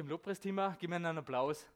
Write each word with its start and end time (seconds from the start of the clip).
Im 0.00 0.08
Lobpreisthema 0.08 0.76
geben 0.80 0.92
wir 0.92 0.96
einen 0.96 1.18
Applaus. 1.18 1.66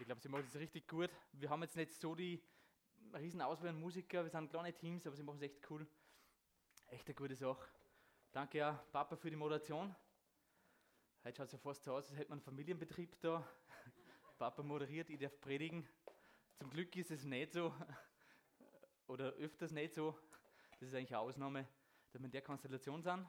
Ich 0.00 0.06
glaube, 0.06 0.18
sie 0.22 0.30
machen 0.30 0.44
das 0.46 0.58
richtig 0.58 0.88
gut. 0.88 1.10
Wir 1.32 1.50
haben 1.50 1.60
jetzt 1.60 1.76
nicht 1.76 1.92
so 1.92 2.14
die 2.14 2.42
riesen 3.12 3.42
Auswahl 3.42 3.68
an 3.68 3.78
Musiker, 3.78 4.22
wir 4.22 4.30
sind 4.30 4.48
kleine 4.48 4.72
Teams, 4.72 5.06
aber 5.06 5.16
sie 5.16 5.22
machen 5.22 5.36
es 5.36 5.42
echt 5.42 5.70
cool. 5.70 5.86
Echt 6.86 7.06
eine 7.06 7.14
gute 7.14 7.34
Sache. 7.36 7.68
Danke 8.32 8.56
ja, 8.56 8.72
Papa, 8.90 9.14
für 9.14 9.28
die 9.28 9.36
Moderation. 9.36 9.94
Heute 11.24 11.36
schaut 11.36 11.46
es 11.48 11.52
ja 11.52 11.58
fast 11.58 11.84
so 11.84 11.92
aus, 11.92 12.08
als 12.08 12.16
hätte 12.16 12.30
man 12.30 12.38
einen 12.38 12.44
Familienbetrieb 12.46 13.20
da. 13.20 13.46
Papa 14.38 14.62
moderiert, 14.62 15.10
ich 15.10 15.18
darf 15.18 15.38
predigen. 15.42 15.86
Zum 16.54 16.70
Glück 16.70 16.96
ist 16.96 17.10
es 17.10 17.24
nicht 17.24 17.52
so, 17.52 17.74
oder 19.08 19.32
öfters 19.32 19.72
nicht 19.72 19.92
so. 19.92 20.18
Das 20.80 20.88
ist 20.88 20.94
eigentlich 20.94 21.10
eine 21.10 21.20
Ausnahme 21.20 21.68
wir 22.20 22.26
in 22.26 22.30
der 22.30 22.42
Konstellation 22.42 23.02
sind. 23.02 23.26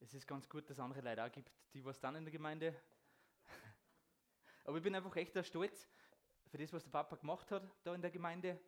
Es 0.00 0.14
ist 0.14 0.26
ganz 0.26 0.48
gut, 0.48 0.64
dass 0.64 0.78
es 0.78 0.80
andere 0.80 1.00
Leute 1.00 1.24
auch 1.24 1.32
gibt, 1.32 1.50
die 1.74 1.84
was 1.84 2.00
dann 2.00 2.16
in 2.16 2.24
der 2.24 2.32
Gemeinde. 2.32 2.74
Aber 4.64 4.76
ich 4.76 4.82
bin 4.82 4.94
einfach 4.94 5.14
echt 5.16 5.46
stolz 5.46 5.88
für 6.48 6.58
das, 6.58 6.72
was 6.72 6.82
der 6.82 6.90
Papa 6.90 7.16
gemacht 7.16 7.50
hat 7.50 7.62
da 7.84 7.94
in 7.94 8.02
der 8.02 8.10
Gemeinde. 8.10 8.58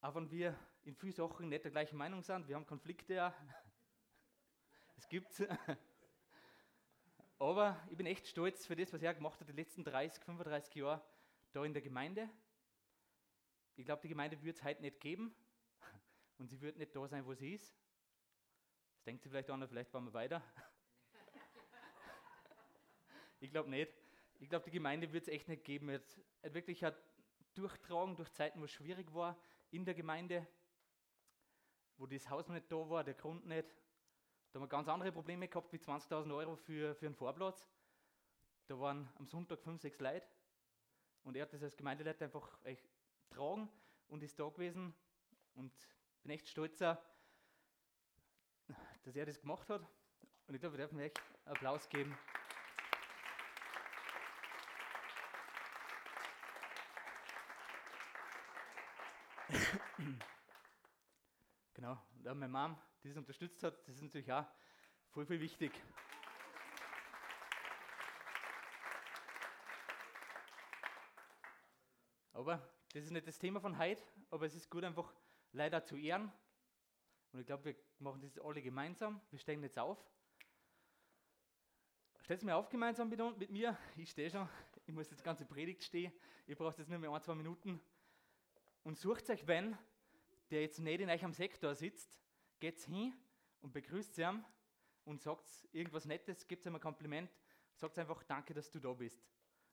Auch 0.00 0.14
wenn 0.14 0.30
wir 0.30 0.58
in 0.84 0.96
vielen 0.96 1.12
Sachen 1.12 1.48
nicht 1.48 1.64
der 1.64 1.70
gleichen 1.70 1.96
Meinung 1.96 2.22
sind, 2.22 2.48
wir 2.48 2.56
haben 2.56 2.66
Konflikte 2.66 3.14
ja. 3.14 3.34
Es 4.96 5.08
gibt's. 5.08 5.42
Aber 7.38 7.80
ich 7.90 7.96
bin 7.96 8.06
echt 8.06 8.26
stolz 8.28 8.66
für 8.66 8.76
das, 8.76 8.92
was 8.92 9.02
er 9.02 9.14
gemacht 9.14 9.40
hat 9.40 9.48
die 9.48 9.52
letzten 9.52 9.84
30, 9.84 10.22
35 10.24 10.74
Jahre 10.76 11.02
da 11.52 11.64
in 11.64 11.72
der 11.72 11.82
Gemeinde. 11.82 12.30
Ich 13.76 13.84
glaube, 13.84 14.02
die 14.02 14.08
Gemeinde 14.08 14.40
würde 14.40 14.50
es 14.50 14.62
heute 14.62 14.82
nicht 14.82 15.00
geben, 15.00 15.34
und 16.38 16.48
sie 16.48 16.60
wird 16.60 16.76
nicht 16.76 16.94
da 16.94 17.06
sein, 17.06 17.24
wo 17.26 17.34
sie 17.34 17.54
ist. 17.54 17.74
Das 18.94 19.04
denkt 19.04 19.22
sie 19.22 19.28
vielleicht 19.28 19.50
an, 19.50 19.66
vielleicht 19.66 19.92
waren 19.92 20.04
wir 20.04 20.12
weiter. 20.12 20.42
ich 23.40 23.50
glaube 23.50 23.70
nicht. 23.70 23.92
Ich 24.40 24.48
glaube, 24.48 24.64
die 24.64 24.70
Gemeinde 24.70 25.12
wird 25.12 25.22
es 25.22 25.28
echt 25.28 25.48
nicht 25.48 25.64
geben. 25.64 25.88
Es 25.88 26.20
hat 26.42 26.54
wirklich 26.54 26.82
hat 26.82 26.96
durchtragen 27.54 28.16
durch 28.16 28.32
Zeiten, 28.32 28.60
wo 28.60 28.64
es 28.64 28.70
schwierig 28.70 29.12
war 29.14 29.38
in 29.70 29.84
der 29.84 29.94
Gemeinde, 29.94 30.46
wo 31.96 32.06
das 32.06 32.28
Haus 32.28 32.48
noch 32.48 32.54
nicht 32.54 32.70
da 32.70 32.88
war, 32.88 33.04
der 33.04 33.14
Grund 33.14 33.46
nicht. 33.46 33.68
Da 34.50 34.58
haben 34.58 34.64
wir 34.64 34.68
ganz 34.68 34.88
andere 34.88 35.12
Probleme 35.12 35.48
gehabt, 35.48 35.72
wie 35.72 35.78
20.000 35.78 36.34
Euro 36.34 36.56
für, 36.56 36.94
für 36.94 37.06
einen 37.06 37.14
Vorplatz. 37.14 37.66
Da 38.66 38.78
waren 38.78 39.08
am 39.18 39.26
Sonntag 39.26 39.60
fünf, 39.62 39.80
sechs 39.80 39.98
Leute. 39.98 40.26
Und 41.24 41.36
er 41.36 41.42
hat 41.42 41.52
das 41.52 41.62
als 41.62 41.76
Gemeindeleiter 41.76 42.26
einfach 42.26 42.58
echt 42.64 42.84
tragen 43.30 43.68
und 44.08 44.22
ist 44.22 44.38
da 44.38 44.48
gewesen. 44.48 44.94
Und 45.54 45.72
bin 46.22 46.32
echt 46.32 46.48
stolz, 46.48 46.78
dass 46.78 46.98
er 49.14 49.26
das 49.26 49.40
gemacht 49.40 49.68
hat. 49.68 49.82
Und 50.46 50.54
ich 50.54 50.60
glaube, 50.60 50.76
wir 50.76 50.84
dürfen 50.84 51.00
echt 51.00 51.20
Applaus 51.44 51.88
geben. 51.88 52.16
genau, 61.74 62.00
und 62.16 62.28
auch 62.28 62.34
meine 62.34 62.48
Mom, 62.48 62.76
die 63.02 63.08
das 63.08 63.16
unterstützt 63.16 63.62
hat, 63.64 63.76
das 63.88 63.96
ist 63.96 64.02
natürlich 64.02 64.32
auch 64.32 64.46
voll, 65.10 65.26
voll 65.26 65.40
wichtig. 65.40 65.72
Aber 72.32 72.58
das 72.92 73.04
ist 73.04 73.10
nicht 73.10 73.26
das 73.26 73.38
Thema 73.38 73.60
von 73.60 73.76
heute, 73.78 74.02
aber 74.30 74.46
es 74.46 74.54
ist 74.54 74.70
gut 74.70 74.84
einfach 74.84 75.12
leider 75.52 75.84
zu 75.84 75.96
ehren. 75.96 76.32
Und 77.32 77.40
ich 77.40 77.46
glaube, 77.46 77.64
wir 77.64 77.76
machen 77.98 78.20
das 78.20 78.38
alle 78.38 78.62
gemeinsam. 78.62 79.20
Wir 79.30 79.38
stehen 79.38 79.62
jetzt 79.62 79.78
auf. 79.78 79.98
Stellt 82.20 82.42
mir 82.42 82.56
auf 82.56 82.68
gemeinsam 82.68 83.08
mit, 83.08 83.50
mir. 83.50 83.76
Ich 83.96 84.10
stehe 84.10 84.30
schon. 84.30 84.48
Ich 84.86 84.94
muss 84.94 85.10
jetzt 85.10 85.24
ganze 85.24 85.44
Predigt 85.44 85.82
stehen. 85.82 86.12
Ihr 86.46 86.56
braucht 86.56 86.78
jetzt 86.78 86.88
nur 86.88 86.98
mehr 86.98 87.10
ein, 87.10 87.20
zwei 87.22 87.34
Minuten. 87.34 87.80
Und 88.82 88.98
sucht 88.98 89.30
euch 89.30 89.46
wenn, 89.46 89.76
der 90.50 90.62
jetzt 90.62 90.78
nicht 90.80 91.00
in 91.00 91.08
euch 91.08 91.24
am 91.24 91.32
Sektor 91.32 91.74
sitzt, 91.74 92.20
geht 92.58 92.80
hin 92.80 93.14
und 93.60 93.72
begrüßt 93.72 94.18
ihn 94.18 94.44
und 95.04 95.20
sagt 95.20 95.48
irgendwas 95.72 96.04
Nettes, 96.04 96.46
gibt 96.46 96.66
ihm 96.66 96.74
ein 96.74 96.80
Kompliment, 96.80 97.30
sagt 97.74 97.98
einfach 97.98 98.22
Danke, 98.24 98.54
dass 98.54 98.70
du 98.70 98.78
da 98.78 98.92
bist. 98.92 99.24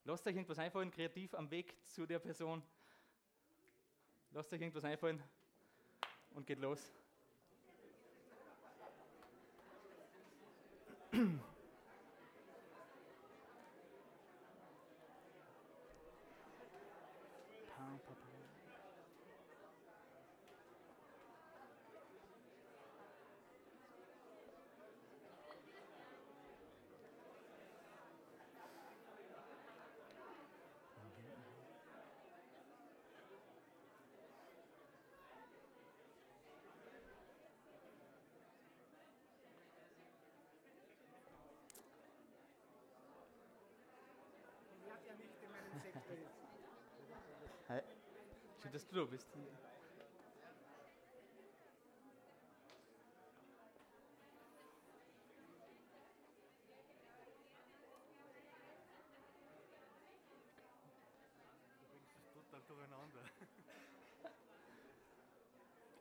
Lasst 0.03 0.25
euch 0.27 0.35
irgendwas 0.35 0.59
einfallen, 0.59 0.91
kreativ 0.91 1.33
am 1.33 1.51
Weg 1.51 1.75
zu 1.85 2.05
der 2.05 2.19
Person. 2.19 2.63
Lasst 4.31 4.53
euch 4.53 4.61
irgendwas 4.61 4.85
einfallen 4.85 5.21
und 6.35 6.45
geht 6.47 6.59
los. 6.59 6.79
Hi. 47.69 47.81
Schön, 48.63 48.71
dass 48.71 48.87
du 48.87 48.95
da 48.95 49.03
bist. 49.03 49.27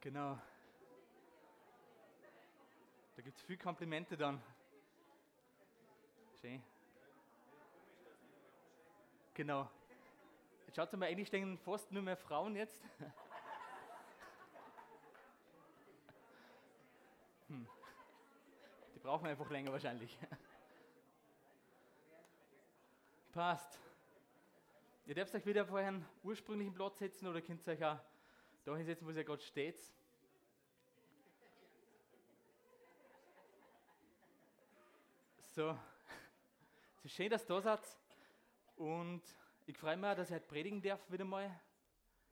Genau. 0.00 0.38
Da 3.14 3.22
gibt 3.22 3.36
es 3.36 3.44
viel 3.44 3.58
Komplimente 3.58 4.16
dann. 4.16 4.42
Schön. 6.40 6.62
Genau. 9.34 9.68
Jetzt 10.68 10.76
schaut 10.76 10.92
mal, 10.92 11.06
eigentlich 11.06 11.28
stehen 11.28 11.56
fast 11.56 11.90
nur 11.92 12.02
mehr 12.02 12.18
Frauen 12.18 12.54
jetzt. 12.54 12.84
Hm. 17.48 17.66
Die 18.94 18.98
brauchen 18.98 19.26
einfach 19.26 19.48
länger 19.48 19.72
wahrscheinlich. 19.72 20.14
Passt. 23.32 23.80
Ihr 25.06 25.14
dürft 25.14 25.34
euch 25.34 25.46
wieder 25.46 25.64
vor 25.64 25.78
euren 25.78 26.04
ursprünglichen 26.22 26.74
Platz 26.74 26.98
setzen 26.98 27.26
oder 27.26 27.40
könnt 27.40 27.66
euch 27.66 27.82
auch 27.82 27.98
da 28.66 28.76
hinsetzen, 28.76 29.06
wo 29.06 29.10
ihr 29.10 29.24
gerade 29.24 29.40
steht. 29.40 29.80
So. 35.54 35.70
Es 36.98 37.06
ist 37.06 37.12
schön, 37.16 37.30
dass 37.30 37.44
ihr 37.44 37.48
da 37.48 37.62
seid. 37.62 37.80
Und 38.76 39.22
ich 39.68 39.76
freue 39.76 39.98
mich, 39.98 40.14
dass 40.14 40.30
ich 40.30 40.34
heute 40.34 40.46
predigen 40.46 40.80
darf 40.80 41.10
wieder 41.10 41.26
mal. 41.26 41.46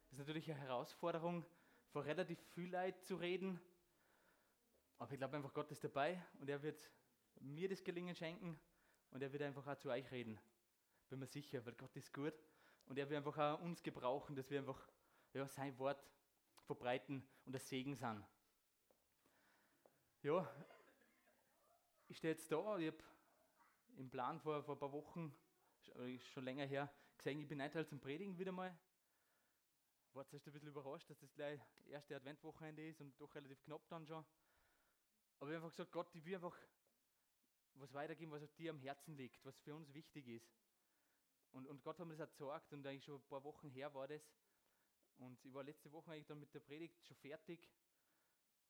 Das 0.06 0.12
ist 0.12 0.19
natürlich 0.20 0.50
eine 0.50 0.58
Herausforderung, 0.58 1.44
vor 1.91 2.06
relativ 2.06 2.41
viel 2.54 2.70
Leid 2.70 3.04
zu 3.04 3.16
reden. 3.16 3.60
Aber 4.97 5.12
ich 5.12 5.19
glaube 5.19 5.36
einfach, 5.36 5.53
Gott 5.53 5.71
ist 5.71 5.84
dabei 5.84 6.24
und 6.41 6.48
er 6.48 6.62
wird 6.62 6.91
mir 7.41 7.68
das 7.68 7.84
Gelingen 7.84 8.15
schenken 8.15 8.59
und 9.10 9.22
er 9.22 9.30
wird 9.34 9.42
einfach 9.42 9.66
auch 9.66 9.77
zu 9.77 9.91
euch 9.91 10.10
reden. 10.10 10.41
Bin 11.10 11.18
mir 11.18 11.27
sicher, 11.27 11.65
weil 11.66 11.74
Gott 11.74 11.94
ist 11.94 12.10
gut 12.10 12.33
und 12.86 12.98
er 12.98 13.06
wird 13.10 13.18
einfach 13.18 13.36
auch 13.36 13.60
uns 13.60 13.83
gebrauchen, 13.83 14.34
dass 14.34 14.48
wir 14.48 14.60
einfach 14.60 14.88
ja, 15.34 15.47
sein 15.47 15.78
Wort 15.78 16.03
verbreiten 16.62 17.22
und 17.44 17.53
das 17.53 17.68
Segen 17.68 17.97
sind. 17.97 18.24
Ja, 20.22 20.50
ich 22.09 22.16
stehe 22.16 22.33
jetzt 22.33 22.50
da, 22.50 22.78
ich 22.78 22.86
habe 22.86 23.04
im 23.98 24.09
Plan 24.09 24.41
vor, 24.41 24.62
vor 24.65 24.77
ein 24.77 24.80
paar 24.80 24.92
Wochen 24.92 25.36
schon 26.33 26.44
länger 26.44 26.66
her 26.66 26.92
gesehen, 27.16 27.41
ich 27.41 27.48
bin 27.48 27.62
heute 27.62 27.86
zum 27.86 28.00
Predigen 28.00 28.38
wieder 28.38 28.53
mal. 28.53 28.77
War 30.12 30.27
zuerst 30.27 30.47
ein 30.47 30.53
bisschen 30.53 30.68
überrascht, 30.68 31.10
dass 31.10 31.18
das 31.18 31.33
gleich 31.34 31.60
erste 31.86 32.16
Adventwochenende 32.16 32.88
ist 32.88 33.00
und 33.00 33.18
doch 33.21 33.34
relativ 33.34 33.62
knapp 33.65 33.86
dann 33.88 34.06
schon. 34.06 34.24
Aber 35.38 35.50
ich 35.50 35.56
habe 35.56 35.65
einfach 35.65 35.71
gesagt, 35.71 35.92
Gott, 35.92 36.15
ich 36.15 36.24
will 36.24 36.36
einfach 36.36 36.56
was 37.74 37.92
weitergeben, 37.92 38.33
was 38.33 38.54
dir 38.54 38.71
am 38.71 38.78
Herzen 38.78 39.16
liegt, 39.16 39.44
was 39.44 39.59
für 39.59 39.74
uns 39.74 39.92
wichtig 39.92 40.28
ist. 40.28 40.50
Und, 41.50 41.66
und 41.66 41.83
Gott 41.83 41.98
hat 41.98 42.06
mir 42.06 42.16
das 42.16 42.30
gesagt 42.30 42.72
und 42.72 42.86
eigentlich 42.86 43.04
schon 43.04 43.16
ein 43.16 43.28
paar 43.28 43.44
Wochen 43.44 43.68
her 43.71 43.92
war 43.94 44.09
das. 44.09 44.22
Und 45.18 45.42
ich 45.44 45.53
war 45.53 45.62
letzte 45.62 45.91
Woche 45.92 46.12
eigentlich 46.12 46.27
dann 46.27 46.41
mit 46.41 46.53
der 46.54 46.60
Predigt 46.60 47.04
schon 47.06 47.16
fertig. 47.16 47.71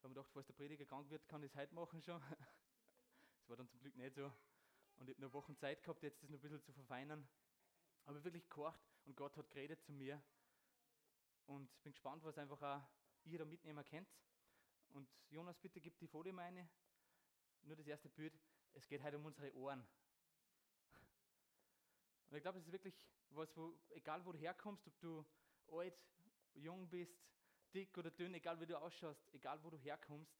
Weil 0.00 0.10
man 0.10 0.14
dachte, 0.14 0.30
falls 0.32 0.46
der 0.46 0.54
Prediger 0.54 0.84
krank 0.84 1.10
wird, 1.10 1.26
kann 1.28 1.42
ich 1.42 1.50
es 1.50 1.56
heute 1.56 1.74
machen 1.74 2.02
schon. 2.02 2.20
Das 3.38 3.50
war 3.50 3.56
dann 3.58 3.68
zum 3.68 3.78
Glück 3.78 3.94
nicht 3.94 4.16
so. 4.16 4.32
Und 4.96 5.08
ich 5.08 5.16
habe 5.16 5.26
noch 5.26 5.32
Wochen 5.32 5.56
Zeit 5.56 5.82
gehabt, 5.82 6.02
jetzt 6.02 6.22
das 6.22 6.30
noch 6.30 6.38
ein 6.38 6.42
bisschen 6.42 6.62
zu 6.62 6.72
verfeinern. 6.72 7.28
Aber 8.04 8.22
wirklich 8.24 8.48
gekocht 8.48 8.80
und 9.04 9.16
Gott 9.16 9.36
hat 9.36 9.50
geredet 9.50 9.82
zu 9.82 9.92
mir. 9.92 10.22
Und 11.46 11.70
bin 11.82 11.92
gespannt, 11.92 12.24
was 12.24 12.38
einfach 12.38 12.60
auch 12.62 12.82
ihr 13.24 13.38
da 13.38 13.44
mitnehmen 13.44 13.84
könnt. 13.84 14.08
Und 14.90 15.08
Jonas, 15.30 15.58
bitte 15.58 15.80
gib 15.80 15.98
die 15.98 16.06
Folie 16.06 16.32
meine. 16.32 16.68
Nur 17.62 17.76
das 17.76 17.86
erste 17.86 18.08
Bild. 18.08 18.38
Es 18.72 18.86
geht 18.88 19.02
heute 19.02 19.16
um 19.16 19.24
unsere 19.24 19.54
Ohren. 19.54 19.86
Und 22.28 22.36
ich 22.36 22.42
glaube, 22.42 22.58
es 22.58 22.66
ist 22.66 22.72
wirklich 22.72 22.94
was, 23.30 23.54
wo, 23.56 23.74
egal 23.90 24.24
wo 24.24 24.32
du 24.32 24.38
herkommst, 24.38 24.86
ob 24.86 24.98
du 25.00 25.24
alt, 25.72 25.98
jung 26.54 26.88
bist, 26.88 27.16
dick 27.74 27.96
oder 27.98 28.10
dünn, 28.10 28.34
egal 28.34 28.58
wie 28.60 28.66
du 28.66 28.78
ausschaust, 28.78 29.20
egal 29.32 29.62
wo 29.62 29.70
du 29.70 29.76
herkommst, 29.76 30.32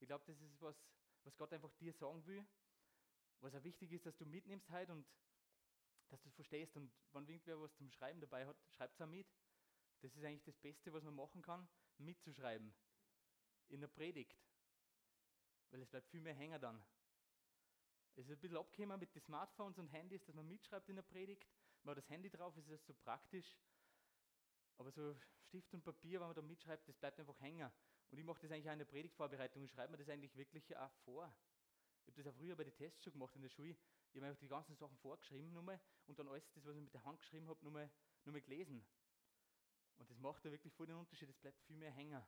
ich 0.00 0.06
glaube, 0.06 0.24
das 0.26 0.40
ist 0.40 0.60
was, 0.60 0.76
was 1.24 1.36
Gott 1.36 1.52
einfach 1.52 1.72
dir 1.74 1.92
sagen 1.92 2.24
will. 2.26 2.44
Was 3.40 3.54
auch 3.54 3.64
wichtig 3.64 3.92
ist, 3.92 4.06
dass 4.06 4.16
du 4.16 4.26
mitnimmst 4.26 4.70
heute 4.70 4.92
und 4.92 5.06
dass 6.08 6.20
du 6.22 6.28
es 6.28 6.34
verstehst. 6.34 6.76
Und 6.76 6.92
wenn 7.12 7.26
irgendwer 7.26 7.60
was 7.60 7.74
zum 7.74 7.90
Schreiben 7.90 8.20
dabei 8.20 8.46
hat, 8.46 8.56
schreibt 8.70 8.94
es 8.94 9.00
auch 9.00 9.06
mit. 9.06 9.26
Das 10.00 10.14
ist 10.14 10.24
eigentlich 10.24 10.44
das 10.44 10.56
Beste, 10.56 10.92
was 10.92 11.04
man 11.04 11.14
machen 11.14 11.42
kann, 11.42 11.68
mitzuschreiben. 11.98 12.74
In 13.68 13.80
der 13.80 13.88
Predigt. 13.88 14.36
Weil 15.70 15.82
es 15.82 15.88
bleibt 15.88 16.08
viel 16.08 16.20
mehr 16.20 16.34
hängen 16.34 16.60
dann. 16.60 16.82
Es 18.16 18.26
ist 18.26 18.32
ein 18.32 18.40
bisschen 18.40 18.56
abgekommen 18.56 18.98
mit 18.98 19.14
den 19.14 19.22
Smartphones 19.22 19.78
und 19.78 19.88
Handys, 19.88 20.24
dass 20.24 20.34
man 20.34 20.48
mitschreibt 20.48 20.88
in 20.88 20.96
der 20.96 21.02
Predigt. 21.02 21.46
Man 21.82 21.92
hat 21.92 22.02
das 22.02 22.10
Handy 22.10 22.28
drauf, 22.28 22.56
ist 22.56 22.68
das 22.68 22.84
so 22.84 22.92
praktisch. 22.94 23.56
Aber 24.78 24.90
so 24.90 25.16
Stift 25.48 25.72
und 25.74 25.82
Papier, 25.82 26.20
wenn 26.20 26.26
man 26.26 26.34
da 26.34 26.42
mitschreibt, 26.42 26.88
das 26.88 26.96
bleibt 26.96 27.20
einfach 27.20 27.40
hängen. 27.40 27.70
Und 28.10 28.18
ich 28.18 28.24
mache 28.24 28.40
das 28.40 28.50
eigentlich 28.50 28.68
auch 28.68 28.72
in 28.72 28.78
der 28.80 28.86
Predigtvorbereitung. 28.86 29.62
Ich 29.62 29.70
schreibe 29.70 29.92
mir 29.92 29.98
das 29.98 30.08
eigentlich 30.08 30.36
wirklich 30.36 30.76
auch 30.76 30.92
vor. 31.04 31.32
Ich 32.02 32.08
habe 32.08 32.22
das 32.22 32.32
auch 32.32 32.36
früher 32.36 32.56
bei 32.56 32.64
den 32.64 32.74
Tests 32.74 33.02
schon 33.02 33.12
gemacht 33.12 33.34
in 33.36 33.42
der 33.42 33.48
Schule. 33.48 33.76
Ich 34.10 34.16
habe 34.16 34.26
einfach 34.26 34.40
die 34.40 34.48
ganzen 34.48 34.76
Sachen 34.76 34.96
vorgeschrieben 34.98 35.52
nochmal 35.52 35.80
und 36.06 36.18
dann 36.18 36.28
alles 36.28 36.50
das, 36.52 36.64
was 36.64 36.74
ich 36.74 36.82
mit 36.82 36.94
der 36.94 37.04
Hand 37.04 37.20
geschrieben 37.20 37.48
habe, 37.48 37.64
nochmal, 37.64 37.90
nochmal 38.24 38.42
gelesen. 38.42 38.84
Und 39.98 40.10
das 40.10 40.18
macht 40.18 40.44
da 40.44 40.50
wirklich 40.50 40.72
voll 40.72 40.86
den 40.86 40.96
Unterschied. 40.96 41.28
Es 41.28 41.38
bleibt 41.38 41.60
viel 41.62 41.76
mehr 41.76 41.92
hängen. 41.92 42.22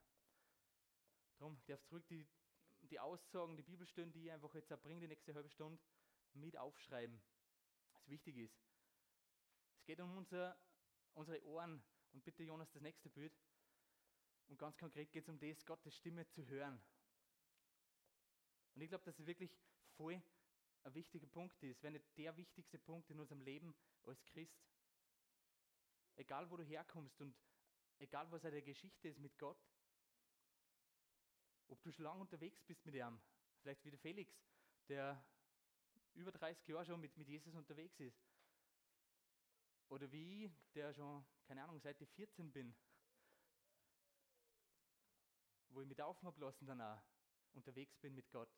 Darum 1.39 1.61
darf 1.67 1.83
zurück 1.85 2.07
die, 2.09 2.29
die 2.83 3.01
Aussagen, 3.01 3.57
die 3.57 3.63
Bibelstellen, 3.63 4.13
die 4.13 4.27
ich 4.27 4.31
einfach 4.31 4.55
jetzt 4.55 4.73
auch 4.73 4.81
bringe, 4.81 5.01
die 5.01 5.09
nächste 5.09 5.35
halbe 5.35 5.49
Stunde, 5.49 5.81
mit 6.35 6.57
aufschreiben. 6.57 7.21
Was 7.95 8.09
wichtig 8.09 8.37
ist. 8.37 8.63
Es 9.79 9.85
geht 9.85 10.01
um 10.01 10.17
unser, 10.17 10.57
unsere 11.15 11.43
Ohren. 11.45 11.83
Und 12.13 12.25
bitte, 12.25 12.45
Jonas, 12.45 12.71
das 12.71 12.83
nächste 12.83 13.11
Bild. 13.11 13.33
Und 14.49 14.59
ganz 14.59 14.77
konkret 14.77 15.11
geht 15.11 15.25
es 15.25 15.29
um 15.29 15.39
das, 15.39 15.65
Gottes 15.65 15.97
Stimme 15.97 16.29
zu 16.29 16.47
hören. 16.47 16.81
Und 18.75 18.83
ich 18.83 18.89
glaube, 18.89 19.05
dass 19.05 19.19
es 19.19 19.27
wirklich 19.27 19.57
voll 19.97 20.23
ein 20.85 20.95
wichtiger 20.95 21.27
Punkt 21.27 21.63
ist, 21.63 21.83
wenn 21.83 21.93
nicht 21.93 22.17
der 22.17 22.37
wichtigste 22.37 22.79
Punkt 22.79 23.11
in 23.11 23.21
unserem 23.21 23.41
Leben 23.43 23.75
als 24.05 24.25
Christ. 24.27 24.61
Egal, 26.17 26.51
wo 26.51 26.57
du 26.57 26.65
herkommst 26.65 27.21
und 27.21 27.35
egal, 27.99 28.31
was 28.31 28.45
eine 28.45 28.63
Geschichte 28.63 29.09
ist 29.09 29.19
mit 29.19 29.39
Gott, 29.39 29.63
ob 31.69 31.83
du 31.83 31.93
schon 31.93 32.05
lange 32.05 32.21
unterwegs 32.21 32.63
bist 32.65 32.85
mit 32.85 32.95
ihm, 32.95 33.21
vielleicht 33.61 33.85
wie 33.85 33.91
der 33.91 33.99
Felix, 33.99 34.35
der 34.89 35.25
über 36.15 36.33
30 36.33 36.67
Jahre 36.69 36.85
schon 36.85 37.01
mit, 37.01 37.17
mit 37.17 37.29
Jesus 37.29 37.55
unterwegs 37.55 37.99
ist, 38.01 38.21
oder 39.89 40.11
wie 40.11 40.47
ich, 40.47 40.53
der 40.75 40.93
schon, 40.93 41.25
keine 41.45 41.63
Ahnung, 41.63 41.79
seit 41.81 42.01
ich 42.01 42.11
14 42.11 42.51
bin, 42.53 42.75
wo 45.69 45.81
ich 45.81 45.87
mit 45.87 46.01
Aufmablassen 46.01 46.67
dann 46.67 46.81
auch 46.81 47.01
unterwegs 47.55 47.97
bin 47.99 48.15
mit 48.15 48.31
Gott. 48.31 48.51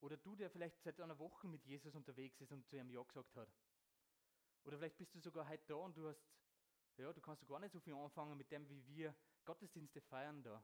Oder 0.00 0.16
du, 0.16 0.34
der 0.34 0.50
vielleicht 0.50 0.82
seit 0.82 1.00
einer 1.00 1.18
Woche 1.18 1.46
mit 1.46 1.64
Jesus 1.64 1.94
unterwegs 1.94 2.40
ist 2.40 2.52
und 2.52 2.66
zu 2.66 2.76
ihm 2.76 2.90
Ja 2.90 3.02
gesagt 3.02 3.36
hat. 3.36 3.48
Oder 4.64 4.78
vielleicht 4.78 4.96
bist 4.96 5.14
du 5.14 5.20
sogar 5.20 5.48
heute 5.48 5.64
da 5.66 5.74
und 5.74 5.96
du 5.96 6.08
hast, 6.08 6.22
ja, 6.96 7.12
du 7.12 7.20
kannst 7.20 7.46
gar 7.46 7.60
nicht 7.60 7.72
so 7.72 7.80
viel 7.80 7.94
anfangen 7.94 8.36
mit 8.36 8.50
dem, 8.50 8.68
wie 8.68 8.86
wir 8.86 9.14
Gottesdienste 9.44 10.00
feiern 10.00 10.42
da. 10.42 10.62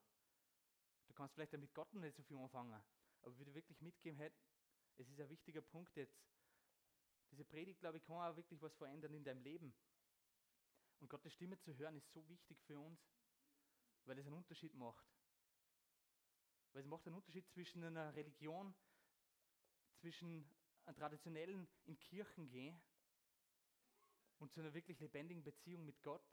Du 1.06 1.14
kannst 1.14 1.34
vielleicht 1.34 1.52
mit 1.52 1.74
Gott 1.74 1.92
noch 1.92 2.00
nicht 2.00 2.16
so 2.16 2.22
viel 2.22 2.36
anfangen. 2.38 2.82
Aber 3.22 3.34
du 3.34 3.54
wirklich 3.54 3.80
mitgeben 3.80 4.18
hätte, 4.18 4.38
es 4.96 5.08
ist 5.08 5.20
ein 5.20 5.28
wichtiger 5.28 5.62
Punkt 5.62 5.94
jetzt. 5.96 6.18
Diese 7.30 7.44
Predigt, 7.44 7.80
glaube 7.80 7.98
ich, 7.98 8.04
kann 8.04 8.16
auch 8.16 8.36
wirklich 8.36 8.60
was 8.62 8.74
verändern 8.74 9.14
in 9.14 9.24
deinem 9.24 9.42
Leben. 9.42 9.74
Und 11.00 11.08
Gottes 11.08 11.32
Stimme 11.34 11.58
zu 11.58 11.76
hören 11.76 11.96
ist 11.96 12.10
so 12.12 12.26
wichtig 12.28 12.62
für 12.62 12.78
uns 12.78 13.00
weil 14.06 14.18
es 14.18 14.26
einen 14.26 14.36
Unterschied 14.36 14.74
macht. 14.74 15.04
Weil 16.76 16.82
es 16.82 16.90
macht 16.90 17.06
einen 17.06 17.16
Unterschied 17.16 17.48
zwischen 17.48 17.82
einer 17.84 18.14
Religion, 18.14 18.74
zwischen 19.98 20.46
einem 20.84 20.94
traditionellen 20.94 21.66
in 21.86 21.98
Kirchen 21.98 22.50
gehen 22.50 22.78
und 24.40 24.52
zu 24.52 24.60
einer 24.60 24.74
wirklich 24.74 25.00
lebendigen 25.00 25.42
Beziehung 25.42 25.86
mit 25.86 26.02
Gott, 26.02 26.30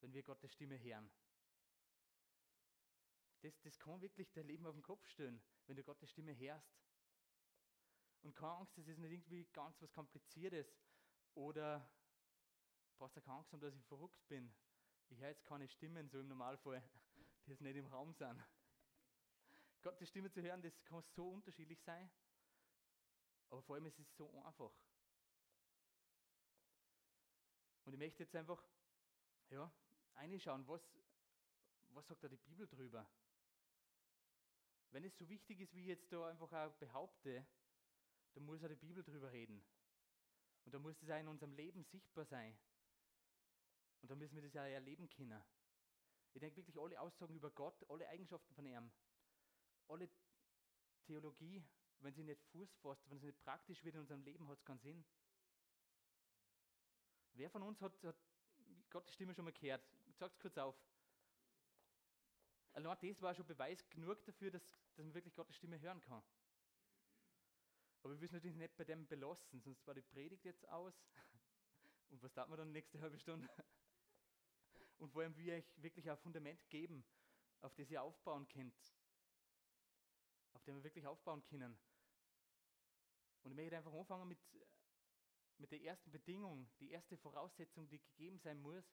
wenn 0.00 0.12
wir 0.12 0.22
Gottes 0.22 0.52
Stimme 0.52 0.78
hören. 0.78 1.10
Das, 3.40 3.58
das 3.62 3.78
kann 3.78 4.02
wirklich 4.02 4.30
dein 4.34 4.46
Leben 4.46 4.66
auf 4.66 4.74
den 4.74 4.82
Kopf 4.82 5.06
stellen, 5.06 5.40
wenn 5.66 5.76
du 5.76 5.82
Gottes 5.82 6.10
Stimme 6.10 6.36
hörst. 6.36 6.76
Und 8.20 8.36
keine 8.36 8.56
Angst, 8.56 8.76
das 8.76 8.88
ist 8.88 8.98
nicht 8.98 9.10
irgendwie 9.10 9.46
ganz 9.54 9.80
was 9.80 9.90
Kompliziertes 9.90 10.76
oder 11.32 11.90
brauchst 12.98 13.16
du 13.16 13.22
keine 13.22 13.38
Angst 13.38 13.50
haben, 13.54 13.60
dass 13.60 13.74
ich 13.74 13.86
verrückt 13.86 14.28
bin. 14.28 14.54
Ich 15.08 15.18
höre 15.18 15.30
jetzt 15.30 15.46
keine 15.46 15.66
Stimmen, 15.66 16.10
so 16.10 16.20
im 16.20 16.28
Normalfall, 16.28 16.86
jetzt 17.48 17.60
nicht 17.60 17.76
im 17.76 17.86
Raum 17.86 18.12
sind. 18.12 18.42
Gottes 19.82 20.08
Stimme 20.08 20.30
zu 20.30 20.42
hören, 20.42 20.62
das 20.62 20.84
kann 20.84 21.02
so 21.14 21.28
unterschiedlich 21.30 21.80
sein, 21.82 22.10
aber 23.48 23.62
vor 23.62 23.76
allem 23.76 23.86
ist 23.86 23.98
es 23.98 24.16
so 24.16 24.30
einfach. 24.42 24.72
Und 27.84 27.92
ich 27.94 27.98
möchte 27.98 28.22
jetzt 28.22 28.34
einfach, 28.34 28.62
ja, 29.50 29.72
reinschauen, 30.14 30.66
was, 30.68 30.82
was 31.88 32.06
sagt 32.06 32.22
da 32.24 32.28
die 32.28 32.36
Bibel 32.36 32.66
drüber? 32.66 33.08
Wenn 34.90 35.04
es 35.04 35.16
so 35.16 35.28
wichtig 35.28 35.60
ist, 35.60 35.74
wie 35.74 35.80
ich 35.80 35.86
jetzt 35.86 36.12
da 36.12 36.28
einfach 36.28 36.52
auch 36.52 36.74
behaupte, 36.74 37.46
dann 38.34 38.44
muss 38.44 38.62
auch 38.62 38.68
die 38.68 38.76
Bibel 38.76 39.02
drüber 39.02 39.32
reden. 39.32 39.64
Und 40.64 40.74
da 40.74 40.78
muss 40.78 41.00
es 41.02 41.10
auch 41.10 41.18
in 41.18 41.28
unserem 41.28 41.52
Leben 41.52 41.82
sichtbar 41.84 42.24
sein. 42.24 42.58
Und 44.02 44.10
dann 44.10 44.18
müssen 44.18 44.34
wir 44.34 44.42
das 44.42 44.52
ja 44.52 44.66
erleben 44.66 45.08
können. 45.08 45.42
Ich 46.38 46.40
denke 46.40 46.58
wirklich, 46.58 46.78
alle 46.78 47.00
Aussagen 47.00 47.34
über 47.34 47.50
Gott, 47.50 47.84
alle 47.90 48.08
Eigenschaften 48.08 48.54
von 48.54 48.64
ihm, 48.64 48.92
alle 49.88 50.08
Theologie, 51.02 51.66
wenn 51.98 52.14
sie 52.14 52.22
nicht 52.22 52.40
Fuß 52.52 52.76
fasst, 52.76 53.10
wenn 53.10 53.18
sie 53.18 53.26
nicht 53.26 53.40
praktisch 53.40 53.82
wird 53.82 53.96
in 53.96 54.02
unserem 54.02 54.22
Leben, 54.22 54.46
hat 54.46 54.56
es 54.56 54.64
keinen 54.64 54.78
Sinn. 54.78 55.04
Wer 57.32 57.50
von 57.50 57.64
uns 57.64 57.80
hat, 57.80 58.00
hat 58.04 58.14
Gottes 58.88 59.14
Stimme 59.14 59.34
schon 59.34 59.46
mal 59.46 59.52
gehört? 59.52 59.84
Sagt 60.12 60.34
es 60.34 60.38
kurz 60.38 60.56
auf. 60.58 60.80
Allein 62.72 62.96
das 63.00 63.20
war 63.20 63.34
schon 63.34 63.44
Beweis 63.44 63.84
genug 63.90 64.24
dafür, 64.24 64.52
dass, 64.52 64.62
dass 64.94 65.04
man 65.04 65.14
wirklich 65.14 65.34
Gottes 65.34 65.56
Stimme 65.56 65.80
hören 65.80 66.00
kann. 66.02 66.22
Aber 68.02 68.12
wir 68.12 68.20
müssen 68.20 68.34
natürlich 68.34 68.56
nicht 68.56 68.76
bei 68.76 68.84
dem 68.84 69.08
belassen, 69.08 69.60
sonst 69.60 69.84
war 69.88 69.94
die 69.94 70.02
Predigt 70.02 70.44
jetzt 70.44 70.68
aus. 70.68 70.94
Und 72.10 72.22
was 72.22 72.32
tat 72.32 72.48
man 72.48 72.58
dann 72.58 72.70
nächste 72.70 73.00
halbe 73.00 73.18
Stunde? 73.18 73.48
Und 74.98 75.14
wollen 75.14 75.36
wir 75.36 75.54
euch 75.54 75.82
wirklich 75.82 76.10
ein 76.10 76.16
Fundament 76.18 76.68
geben, 76.70 77.04
auf 77.60 77.74
das 77.74 77.90
ihr 77.90 78.02
aufbauen 78.02 78.46
könnt, 78.48 78.74
auf 80.52 80.62
dem 80.64 80.76
wir 80.76 80.84
wirklich 80.84 81.06
aufbauen 81.06 81.42
können. 81.44 81.78
Und 83.42 83.52
ich 83.52 83.56
möchte 83.56 83.76
einfach 83.76 83.92
anfangen 83.92 84.28
mit, 84.28 84.38
mit 85.58 85.70
der 85.70 85.80
ersten 85.82 86.10
Bedingung, 86.10 86.68
die 86.80 86.90
erste 86.90 87.16
Voraussetzung, 87.16 87.88
die 87.88 88.00
gegeben 88.00 88.38
sein 88.38 88.58
muss, 88.60 88.84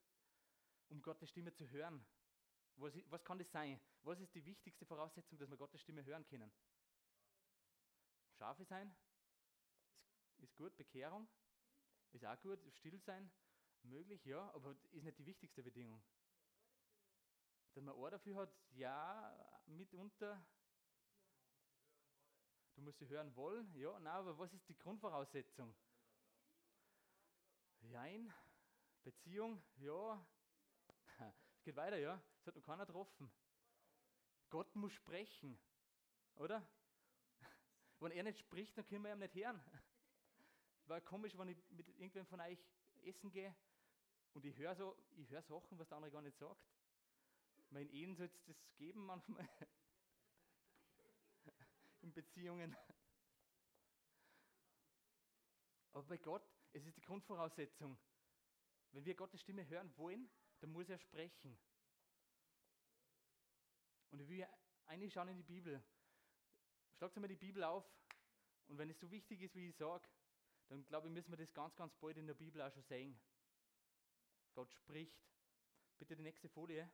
um 0.90 1.02
Gottes 1.02 1.30
Stimme 1.30 1.54
zu 1.54 1.70
hören. 1.70 2.06
Was, 2.78 2.94
was 3.10 3.24
kann 3.24 3.40
das 3.40 3.52
sein? 3.52 3.80
Was 4.04 4.20
ist 4.20 4.34
die 4.36 4.46
wichtigste 4.46 4.86
Voraussetzung, 4.86 5.38
dass 5.38 5.50
wir 5.50 5.58
Gottes 5.58 5.82
Stimme 5.82 6.04
hören 6.06 6.26
können? 6.26 6.52
Schafe 8.38 8.66
sein? 8.66 8.94
Ist, 10.26 10.40
ist 10.40 10.56
gut. 10.56 10.76
Bekehrung? 10.76 11.28
Ist 12.12 12.26
auch 12.26 12.40
gut. 12.42 12.60
Still 12.74 13.00
sein? 13.00 13.32
Möglich, 13.90 14.26
ja, 14.26 14.52
aber 14.54 14.76
ist 14.92 15.04
nicht 15.04 15.18
die 15.20 15.26
wichtigste 15.26 15.62
Bedingung. 15.62 16.02
Dass 17.74 17.84
man 17.84 17.96
Ohr 17.96 18.10
dafür 18.10 18.36
hat, 18.38 18.56
ja, 18.72 19.62
mitunter. 19.68 20.44
Du 22.76 22.82
musst 22.82 22.98
sie 23.00 23.08
hören 23.08 23.36
wollen, 23.36 23.74
ja, 23.76 23.98
nein, 24.00 24.14
aber 24.14 24.38
was 24.38 24.54
ist 24.54 24.68
die 24.68 24.78
Grundvoraussetzung? 24.78 25.76
Jein, 27.82 28.34
Beziehung, 29.04 29.62
ja. 29.78 30.26
Es 31.58 31.64
geht 31.64 31.76
weiter, 31.76 31.98
ja. 31.98 32.22
Es 32.40 32.48
hat 32.48 32.56
noch 32.56 32.64
keiner 32.64 32.86
getroffen. 32.86 33.32
Gott 34.50 34.76
muss 34.76 34.94
sprechen, 34.94 35.60
oder? 36.36 36.68
Wenn 38.00 38.12
er 38.12 38.24
nicht 38.24 38.40
spricht, 38.40 38.78
dann 38.78 38.86
können 38.86 39.04
wir 39.04 39.14
ihm 39.14 39.20
nicht 39.20 39.36
hören. 39.36 39.62
War 40.88 41.02
komisch, 41.02 41.38
wenn 41.38 41.50
ich 41.50 41.70
mit 41.70 41.88
irgendwem 41.88 42.26
von 42.26 42.42
euch 42.42 42.60
essen 43.04 43.32
gehe 43.32 43.56
und 44.36 44.44
ich 44.44 44.58
höre 44.58 44.76
so, 44.76 44.98
ich 45.16 45.32
höre 45.32 45.42
Sachen, 45.42 45.80
was 45.80 45.88
der 45.88 45.98
andere 45.98 46.12
gar 46.12 46.22
nicht 46.22 46.38
sagt. 46.38 46.62
Weil 47.70 47.84
in 47.84 47.90
Ehen 47.90 48.16
soll 48.16 48.28
es 48.28 48.44
das 48.46 48.58
geben 48.76 49.06
manchmal. 49.06 49.48
in 52.02 52.14
Beziehungen. 52.14 52.76
Aber 55.94 56.04
bei 56.04 56.18
Gott, 56.18 56.44
es 56.74 56.86
ist 56.86 56.98
die 56.98 57.02
Grundvoraussetzung. 57.02 57.98
Wenn 58.92 59.06
wir 59.06 59.16
Gottes 59.16 59.42
Stimme 59.42 59.68
hören 59.68 59.92
wollen, 59.98 60.30
dann 60.60 60.72
muss 60.72 60.90
er 60.90 61.00
sprechen. 61.00 61.58
Und 64.12 64.20
ich 64.20 64.28
will 64.28 64.46
reinschauen 64.88 65.30
in 65.30 65.38
die 65.38 65.44
Bibel. 65.44 65.82
Schlagt 66.98 67.16
einmal 67.16 67.30
die 67.30 67.36
Bibel 67.36 67.64
auf. 67.64 67.86
Und 68.68 68.78
wenn 68.78 68.90
es 68.90 69.00
so 69.00 69.10
wichtig 69.10 69.42
ist, 69.42 69.56
wie 69.56 69.70
ich 69.70 69.76
sage, 69.78 70.08
dann 70.68 70.86
glaube 70.86 71.08
ich, 71.08 71.14
müssen 71.14 71.32
wir 71.32 71.38
das 71.38 71.54
ganz, 71.54 71.76
ganz 71.76 71.96
bald 71.96 72.18
in 72.18 72.28
der 72.28 72.34
Bibel 72.34 72.62
auch 72.62 72.72
schon 72.72 72.84
sehen. 72.84 73.20
Gott 74.56 74.74
spricht. 74.74 75.22
Bitte 76.00 76.16
die 76.16 76.24
nächste 76.24 76.50
Folie. 76.50 76.90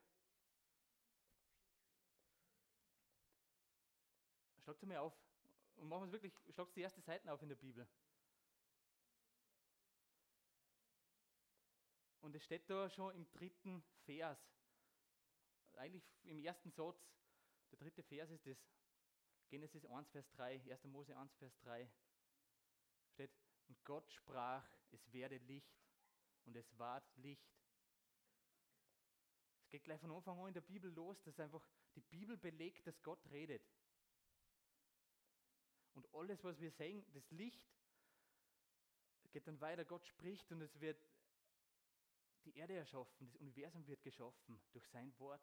Schlagt 4.63 4.81
einmal 4.83 4.97
auf 4.97 5.13
und 5.75 5.87
machen 5.87 6.01
wir 6.01 6.05
es 6.07 6.11
wirklich, 6.11 6.33
schlagt 6.53 6.75
die 6.75 6.81
erste 6.81 7.01
Seiten 7.01 7.29
auf 7.29 7.41
in 7.41 7.49
der 7.49 7.55
Bibel. 7.55 7.87
Und 12.21 12.35
es 12.35 12.43
steht 12.43 12.69
da 12.69 12.89
schon 12.89 13.15
im 13.15 13.29
dritten 13.31 13.83
Vers, 14.05 14.39
eigentlich 15.73 16.03
im 16.23 16.39
ersten 16.39 16.71
Satz, 16.71 16.99
der 17.71 17.79
dritte 17.79 18.03
Vers 18.03 18.29
ist 18.29 18.45
das, 18.45 18.57
Genesis 19.49 19.85
1, 19.85 20.09
Vers 20.09 20.29
3, 20.31 20.61
1. 20.71 20.83
Mose 20.85 21.17
1, 21.17 21.33
Vers 21.35 21.57
3, 21.59 21.91
steht, 23.09 23.31
und 23.67 23.83
Gott 23.83 24.09
sprach, 24.11 24.67
es 24.91 25.11
werde 25.11 25.37
Licht 25.37 25.90
und 26.45 26.55
es 26.55 26.77
ward 26.77 27.05
Licht. 27.17 27.51
Es 29.63 29.69
geht 29.69 29.83
gleich 29.83 29.99
von 30.01 30.11
Anfang 30.11 30.39
an 30.39 30.49
in 30.49 30.53
der 30.53 30.61
Bibel 30.61 30.91
los, 30.91 31.21
dass 31.23 31.39
einfach 31.39 31.65
die 31.95 32.01
Bibel 32.01 32.37
belegt, 32.37 32.85
dass 32.87 33.01
Gott 33.03 33.25
redet. 33.31 33.63
Und 35.93 36.07
alles, 36.13 36.43
was 36.43 36.59
wir 36.59 36.71
sehen, 36.71 37.05
das 37.13 37.29
Licht, 37.31 37.71
geht 39.31 39.47
dann 39.47 39.61
weiter, 39.61 39.85
Gott 39.85 40.05
spricht 40.05 40.51
und 40.51 40.61
es 40.61 40.79
wird 40.79 41.01
die 42.43 42.55
Erde 42.55 42.73
erschaffen, 42.73 43.27
das 43.27 43.35
Universum 43.37 43.85
wird 43.87 44.01
geschaffen 44.03 44.61
durch 44.71 44.87
sein 44.89 45.17
Wort, 45.19 45.41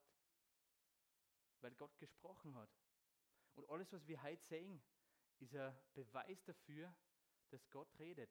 weil 1.60 1.74
Gott 1.74 1.96
gesprochen 1.98 2.54
hat. 2.54 2.70
Und 3.54 3.68
alles, 3.70 3.92
was 3.92 4.06
wir 4.06 4.22
heute 4.22 4.44
sehen, 4.44 4.82
ist 5.38 5.54
ein 5.54 5.74
Beweis 5.94 6.44
dafür, 6.44 6.94
dass 7.50 7.68
Gott 7.70 7.88
redet. 7.98 8.30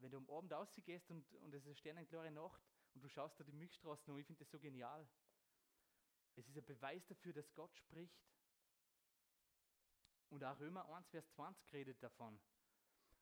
Wenn 0.00 0.10
du 0.10 0.16
am 0.16 0.30
Abend 0.30 0.52
rausgehst 0.52 1.10
und, 1.10 1.32
und 1.34 1.54
es 1.54 1.62
ist 1.62 1.66
eine 1.66 1.76
sternenklare 1.76 2.30
Nacht 2.30 2.62
und 2.94 3.02
du 3.02 3.08
schaust 3.08 3.38
da 3.38 3.44
die 3.44 3.52
Milchstraßen 3.52 4.12
an, 4.12 4.18
ich 4.18 4.26
finde 4.26 4.40
das 4.40 4.50
so 4.50 4.58
genial. 4.58 5.06
Es 6.36 6.48
ist 6.48 6.56
ein 6.56 6.64
Beweis 6.64 7.06
dafür, 7.06 7.32
dass 7.32 7.52
Gott 7.54 7.76
spricht. 7.76 8.24
Und 10.30 10.44
auch 10.44 10.58
Römer 10.60 10.88
1, 10.94 11.08
Vers 11.08 11.28
20 11.32 11.72
redet 11.72 12.02
davon 12.02 12.40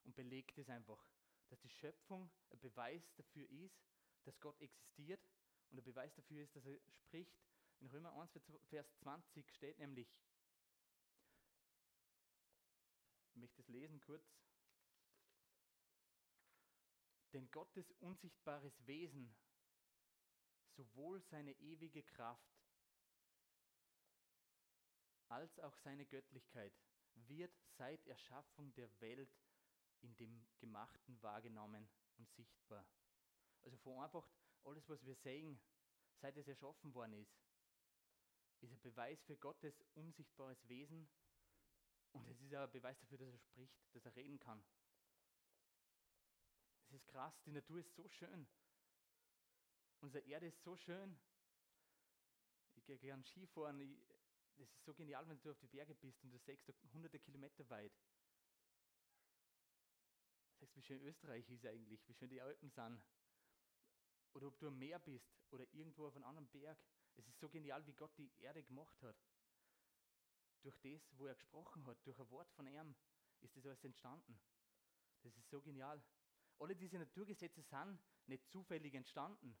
und 0.03 0.15
belegt 0.15 0.57
es 0.57 0.69
einfach 0.69 1.03
dass 1.49 1.59
die 1.61 1.69
Schöpfung 1.69 2.29
ein 2.51 2.59
Beweis 2.59 3.03
dafür 3.15 3.49
ist, 3.49 3.83
dass 4.23 4.39
Gott 4.39 4.59
existiert 4.61 5.21
und 5.69 5.79
ein 5.79 5.83
Beweis 5.83 6.13
dafür 6.15 6.43
ist, 6.43 6.55
dass 6.55 6.65
er 6.65 6.79
spricht. 6.91 7.35
In 7.79 7.87
Römer 7.87 8.13
1, 8.13 8.31
Vers 8.69 8.87
20 8.99 9.49
steht 9.51 9.79
nämlich, 9.79 10.07
ich 13.29 13.35
möchte 13.35 13.61
es 13.61 13.67
lesen 13.67 13.99
kurz, 14.01 14.23
denn 17.33 17.49
Gottes 17.51 17.91
unsichtbares 17.99 18.73
Wesen, 18.85 19.35
sowohl 20.75 21.21
seine 21.21 21.53
ewige 21.53 22.03
Kraft 22.03 22.59
als 25.27 25.59
auch 25.59 25.75
seine 25.77 26.05
Göttlichkeit, 26.05 26.73
wird 27.27 27.53
seit 27.77 28.05
Erschaffung 28.07 28.73
der 28.73 28.89
Welt 29.01 29.29
in 30.01 30.15
dem 30.15 30.47
Gemachten 30.59 31.21
wahrgenommen 31.21 31.89
und 32.17 32.29
sichtbar. 32.31 32.85
Also 33.61 33.77
von 33.77 34.01
einfach 34.01 34.27
alles, 34.63 34.87
was 34.89 35.05
wir 35.05 35.15
sehen, 35.15 35.59
seit 36.21 36.37
es 36.37 36.47
erschaffen 36.47 36.93
worden 36.93 37.13
ist, 37.13 37.37
ist 38.61 38.71
ein 38.71 38.81
Beweis 38.81 39.21
für 39.23 39.37
Gottes 39.37 39.81
unsichtbares 39.93 40.67
Wesen 40.67 41.09
und 42.11 42.27
es 42.27 42.41
ist 42.41 42.53
auch 42.55 42.63
ein 42.63 42.71
Beweis 42.71 42.99
dafür, 42.99 43.17
dass 43.17 43.31
er 43.31 43.39
spricht, 43.39 43.95
dass 43.95 44.05
er 44.05 44.15
reden 44.15 44.39
kann. 44.39 44.63
Es 46.89 46.95
ist 46.95 47.07
krass, 47.07 47.39
die 47.45 47.51
Natur 47.51 47.77
ist 47.79 47.93
so 47.93 48.07
schön. 48.09 48.47
Unsere 49.99 50.25
Erde 50.25 50.47
ist 50.47 50.63
so 50.63 50.75
schön. 50.75 51.19
Ich 52.77 52.83
gehe 52.83 52.97
gerne 52.97 53.23
Skifahren. 53.23 53.79
Ich, 53.79 53.95
das 54.57 54.67
ist 54.71 54.83
so 54.85 54.95
genial, 54.95 55.27
wenn 55.29 55.39
du 55.39 55.51
auf 55.51 55.59
die 55.59 55.67
Berge 55.67 55.93
bist 55.93 56.23
und 56.23 56.31
du 56.31 56.39
siehst 56.39 56.73
hunderte 56.91 57.19
Kilometer 57.19 57.69
weit. 57.69 57.93
Sagst, 60.59 60.75
wie 60.77 60.81
schön 60.81 60.99
Österreich 61.03 61.47
ist 61.51 61.63
eigentlich, 61.63 62.07
wie 62.07 62.13
schön 62.15 62.29
die 62.29 62.41
Alpen 62.41 62.71
sind. 62.71 63.03
Oder 64.33 64.47
ob 64.47 64.57
du 64.57 64.67
am 64.67 64.79
Meer 64.79 64.97
bist 64.97 65.29
oder 65.51 65.71
irgendwo 65.71 66.07
auf 66.07 66.15
einem 66.15 66.25
anderen 66.25 66.49
Berg. 66.49 66.83
Es 67.17 67.27
ist 67.27 67.39
so 67.39 67.49
genial, 67.49 67.85
wie 67.85 67.93
Gott 67.93 68.17
die 68.17 68.31
Erde 68.39 68.63
gemacht 68.63 68.99
hat. 69.03 69.15
Durch 70.63 70.77
das, 70.79 71.07
wo 71.19 71.27
er 71.27 71.35
gesprochen 71.35 71.85
hat, 71.85 72.03
durch 72.07 72.17
ein 72.19 72.31
Wort 72.31 72.51
von 72.53 72.65
ihm, 72.65 72.95
ist 73.41 73.55
das 73.55 73.65
alles 73.67 73.83
entstanden. 73.83 74.41
Das 75.21 75.37
ist 75.37 75.49
so 75.51 75.61
genial. 75.61 76.01
Alle 76.59 76.75
diese 76.75 76.97
Naturgesetze 76.97 77.61
sind 77.61 77.99
nicht 78.27 78.47
zufällig 78.49 78.93
entstanden. 78.93 79.57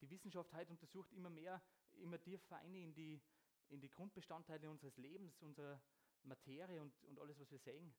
Die 0.00 0.10
Wissenschaft 0.10 0.52
heute 0.52 0.72
untersucht 0.72 1.12
immer 1.12 1.30
mehr, 1.30 1.62
immer 1.92 2.20
tiefer 2.20 2.56
ein 2.56 2.74
in 2.74 2.92
die, 2.92 3.22
in 3.68 3.80
die 3.80 3.88
Grundbestandteile 3.88 4.68
unseres 4.68 4.96
Lebens, 4.96 5.40
unserer 5.40 5.80
Materie 6.24 6.82
und, 6.82 6.92
und 7.04 7.20
alles, 7.20 7.38
was 7.38 7.50
wir 7.52 7.58
sehen. 7.60 7.94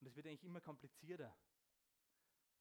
Und 0.00 0.06
es 0.06 0.16
wird 0.16 0.26
eigentlich 0.26 0.44
immer 0.44 0.62
komplizierter. 0.62 1.36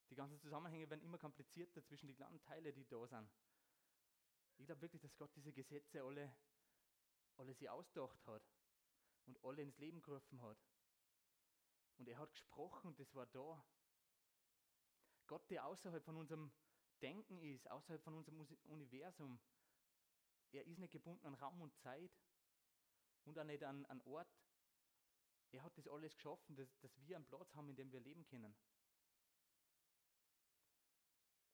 Die 0.10 0.16
ganzen 0.16 0.40
Zusammenhänge 0.40 0.90
werden 0.90 1.02
immer 1.02 1.18
komplizierter 1.18 1.84
zwischen 1.84 2.08
den 2.08 2.16
kleinen 2.16 2.42
Teilen, 2.42 2.76
die 2.76 2.86
da 2.86 3.08
sind. 3.08 3.30
Ich 4.58 4.66
glaube 4.66 4.82
wirklich, 4.82 5.02
dass 5.02 5.16
Gott 5.18 5.34
diese 5.36 5.52
Gesetze 5.52 6.04
alle, 6.04 6.36
alle 7.38 7.54
sie 7.54 7.68
ausgedacht 7.70 8.26
hat 8.28 8.44
und 9.26 9.44
alle 9.44 9.62
ins 9.62 9.78
Leben 9.78 10.02
gerufen 10.02 10.42
hat. 10.42 10.58
Und 11.98 12.08
er 12.08 12.18
hat 12.18 12.32
gesprochen 12.32 12.88
und 12.88 13.00
das 13.00 13.14
war 13.16 13.26
da. 13.28 13.66
Gott, 15.28 15.50
der 15.50 15.66
außerhalb 15.66 16.04
von 16.04 16.18
unserem 16.18 16.52
Denken 17.02 17.42
ist, 17.42 17.70
außerhalb 17.70 18.02
von 18.04 18.16
unserem 18.16 18.48
Universum, 18.66 19.40
er 20.52 20.66
ist 20.66 20.80
nicht 20.80 20.94
gebunden 20.94 21.26
an 21.26 21.34
Raum 21.36 21.62
und 21.62 21.76
Zeit 21.78 22.12
und 23.26 23.38
auch 23.38 23.44
nicht 23.44 23.64
an, 23.64 23.86
an 23.88 24.02
Ort, 24.04 24.34
er 25.52 25.64
hat 25.64 25.78
das 25.78 25.88
alles 25.88 26.16
geschaffen, 26.16 26.56
dass, 26.56 26.78
dass 26.80 26.92
wir 27.00 27.16
einen 27.16 27.26
Platz 27.26 27.54
haben, 27.56 27.70
in 27.70 27.76
dem 27.76 27.92
wir 27.92 28.00
leben 28.02 28.26
können. 28.26 28.56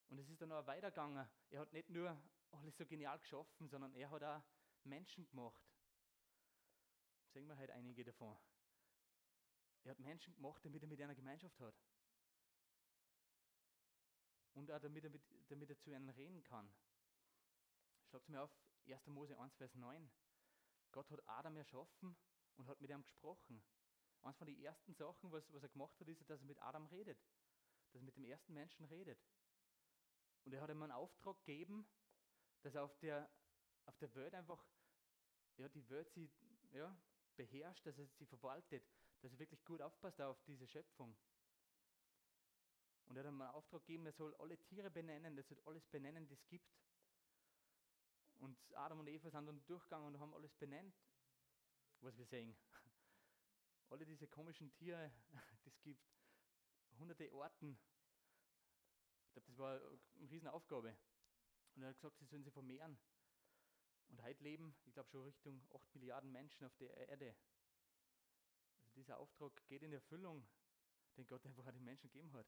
Und 0.10 0.20
es 0.20 0.28
ist 0.30 0.42
dann 0.42 0.52
auch 0.52 0.66
weitergegangen. 0.66 1.30
Er 1.50 1.60
hat 1.62 1.72
nicht 1.72 1.90
nur 1.90 2.22
alles 2.52 2.76
so 2.78 2.86
genial 2.86 3.18
geschaffen, 3.20 3.70
sondern 3.70 3.94
er 3.94 4.10
hat 4.10 4.24
auch 4.24 4.44
Menschen 4.84 5.26
gemacht. 5.28 5.64
Sehen 7.30 7.48
wir 7.48 7.58
heute 7.58 7.74
einige 7.74 8.04
davon. 8.04 8.38
Er 9.84 9.92
hat 9.92 10.00
Menschen 10.00 10.34
gemacht, 10.34 10.64
damit 10.66 10.82
er 10.82 10.88
mit 10.88 11.02
einer 11.02 11.16
Gemeinschaft 11.16 11.60
hat. 11.60 11.76
Und 14.54 14.72
auch 14.72 14.80
damit 14.80 15.04
er, 15.04 15.10
mit, 15.10 15.22
damit 15.50 15.70
er 15.70 15.78
zu 15.80 15.92
ihnen 15.92 16.10
reden 16.10 16.44
kann. 16.44 16.72
Schlagt 18.10 18.28
mir 18.30 18.42
auf 18.42 18.52
1. 18.88 19.08
Mose 19.08 19.38
1, 19.40 19.56
Vers 19.56 19.76
9. 19.76 20.12
Gott 20.92 21.10
hat 21.10 21.28
Adam 21.28 21.56
erschaffen 21.56 22.16
und 22.58 22.68
hat 22.68 22.82
mit 22.82 22.90
ihm 22.90 23.02
gesprochen. 23.04 23.64
Eines 24.22 24.38
von 24.38 24.48
den 24.48 24.60
ersten 24.62 24.94
Sachen, 24.94 25.32
was, 25.32 25.52
was 25.54 25.64
er 25.64 25.70
gemacht 25.70 26.00
hat, 26.00 26.08
ist, 26.08 26.30
dass 26.30 26.42
er 26.42 26.46
mit 26.46 26.62
Adam 26.62 26.86
redet. 26.88 27.18
Dass 27.92 28.02
er 28.02 28.06
mit 28.06 28.16
dem 28.18 28.26
ersten 28.26 28.54
Menschen 28.54 28.86
redet. 28.86 29.20
Und 30.44 30.54
er 30.54 30.62
hat 30.62 30.70
ihm 30.70 30.82
einen 30.82 30.92
Auftrag 30.92 31.38
gegeben, 31.46 31.88
dass 32.62 32.76
er 32.76 32.84
auf 32.84 32.98
der, 33.00 33.30
auf 33.86 33.98
der 33.98 34.14
Welt 34.16 34.34
einfach, 34.34 34.64
ja, 35.58 35.70
die 35.70 35.88
Welt 35.90 36.10
sie 36.12 36.30
ja, 36.72 36.96
beherrscht, 37.36 37.86
dass 37.86 37.98
er 37.98 38.08
sie 38.08 38.26
verwaltet, 38.26 38.84
dass 39.22 39.32
er 39.32 39.40
wirklich 39.40 39.64
gut 39.66 39.82
aufpasst 39.82 40.22
auf 40.22 40.42
diese 40.44 40.68
Schöpfung. 40.68 41.16
Und 43.12 43.18
er 43.18 43.24
hat 43.26 43.28
einen 43.28 43.42
Auftrag 43.42 43.82
gegeben, 43.86 44.06
er 44.06 44.14
soll 44.14 44.34
alle 44.36 44.58
Tiere 44.58 44.90
benennen, 44.90 45.38
er 45.38 45.44
soll 45.44 45.60
alles 45.66 45.86
benennen, 45.86 46.30
das 46.30 46.40
es 46.40 46.48
gibt. 46.48 46.72
Und 48.40 48.58
Adam 48.74 49.02
und 49.02 49.08
Eva 49.08 49.30
sind 49.30 49.46
dann 49.46 49.66
durchgegangen 49.66 50.08
und 50.08 50.18
haben 50.22 50.34
alles 50.34 50.56
benannt, 50.56 50.96
was 52.00 52.18
wir 52.18 52.26
sehen 52.26 52.56
alle 53.90 54.06
diese 54.06 54.30
komischen 54.30 54.72
Tiere, 54.72 55.12
es 55.66 55.78
gibt, 55.82 56.02
hunderte 57.00 57.30
Orten. 57.34 57.78
Ich 59.26 59.34
glaube, 59.34 59.48
das 59.48 59.58
war 59.58 59.74
eine 60.16 60.30
Riesenaufgabe. 60.30 60.96
Und 61.76 61.82
er 61.82 61.90
hat 61.90 61.98
gesagt, 61.98 62.18
sie 62.18 62.26
sollen 62.28 62.46
sie 62.46 62.52
vermehren. 62.52 62.98
Und 64.08 64.22
heute 64.22 64.42
leben, 64.42 64.74
ich 64.86 64.94
glaube, 64.94 65.10
schon 65.10 65.24
Richtung 65.24 65.62
8 65.74 65.96
Milliarden 65.96 66.32
Menschen 66.32 66.64
auf 66.64 66.78
der 66.78 66.96
Erde. 67.10 67.36
Also 68.80 68.94
dieser 68.94 69.18
Auftrag 69.18 69.52
geht 69.68 69.84
in 69.84 69.92
Erfüllung, 69.92 70.48
den 71.18 71.28
Gott 71.28 71.46
einfach 71.46 71.66
an 71.66 71.74
den 71.74 71.84
Menschen 71.84 72.10
gegeben 72.10 72.32
hat. 72.32 72.48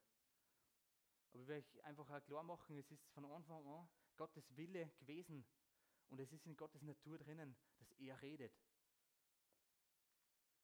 Aber 1.34 1.42
ich 1.42 1.48
will 1.48 1.58
euch 1.58 1.84
einfach 1.84 2.10
auch 2.10 2.24
klar 2.24 2.44
machen, 2.44 2.78
es 2.78 2.92
ist 2.92 3.10
von 3.10 3.26
Anfang 3.26 3.66
an 3.66 3.90
Gottes 4.18 4.56
Wille 4.56 4.92
gewesen. 5.00 5.44
Und 6.10 6.20
es 6.20 6.32
ist 6.32 6.46
in 6.46 6.56
Gottes 6.56 6.84
Natur 6.84 7.18
drinnen, 7.18 7.56
dass 7.80 7.92
er 7.94 8.22
redet. 8.22 8.54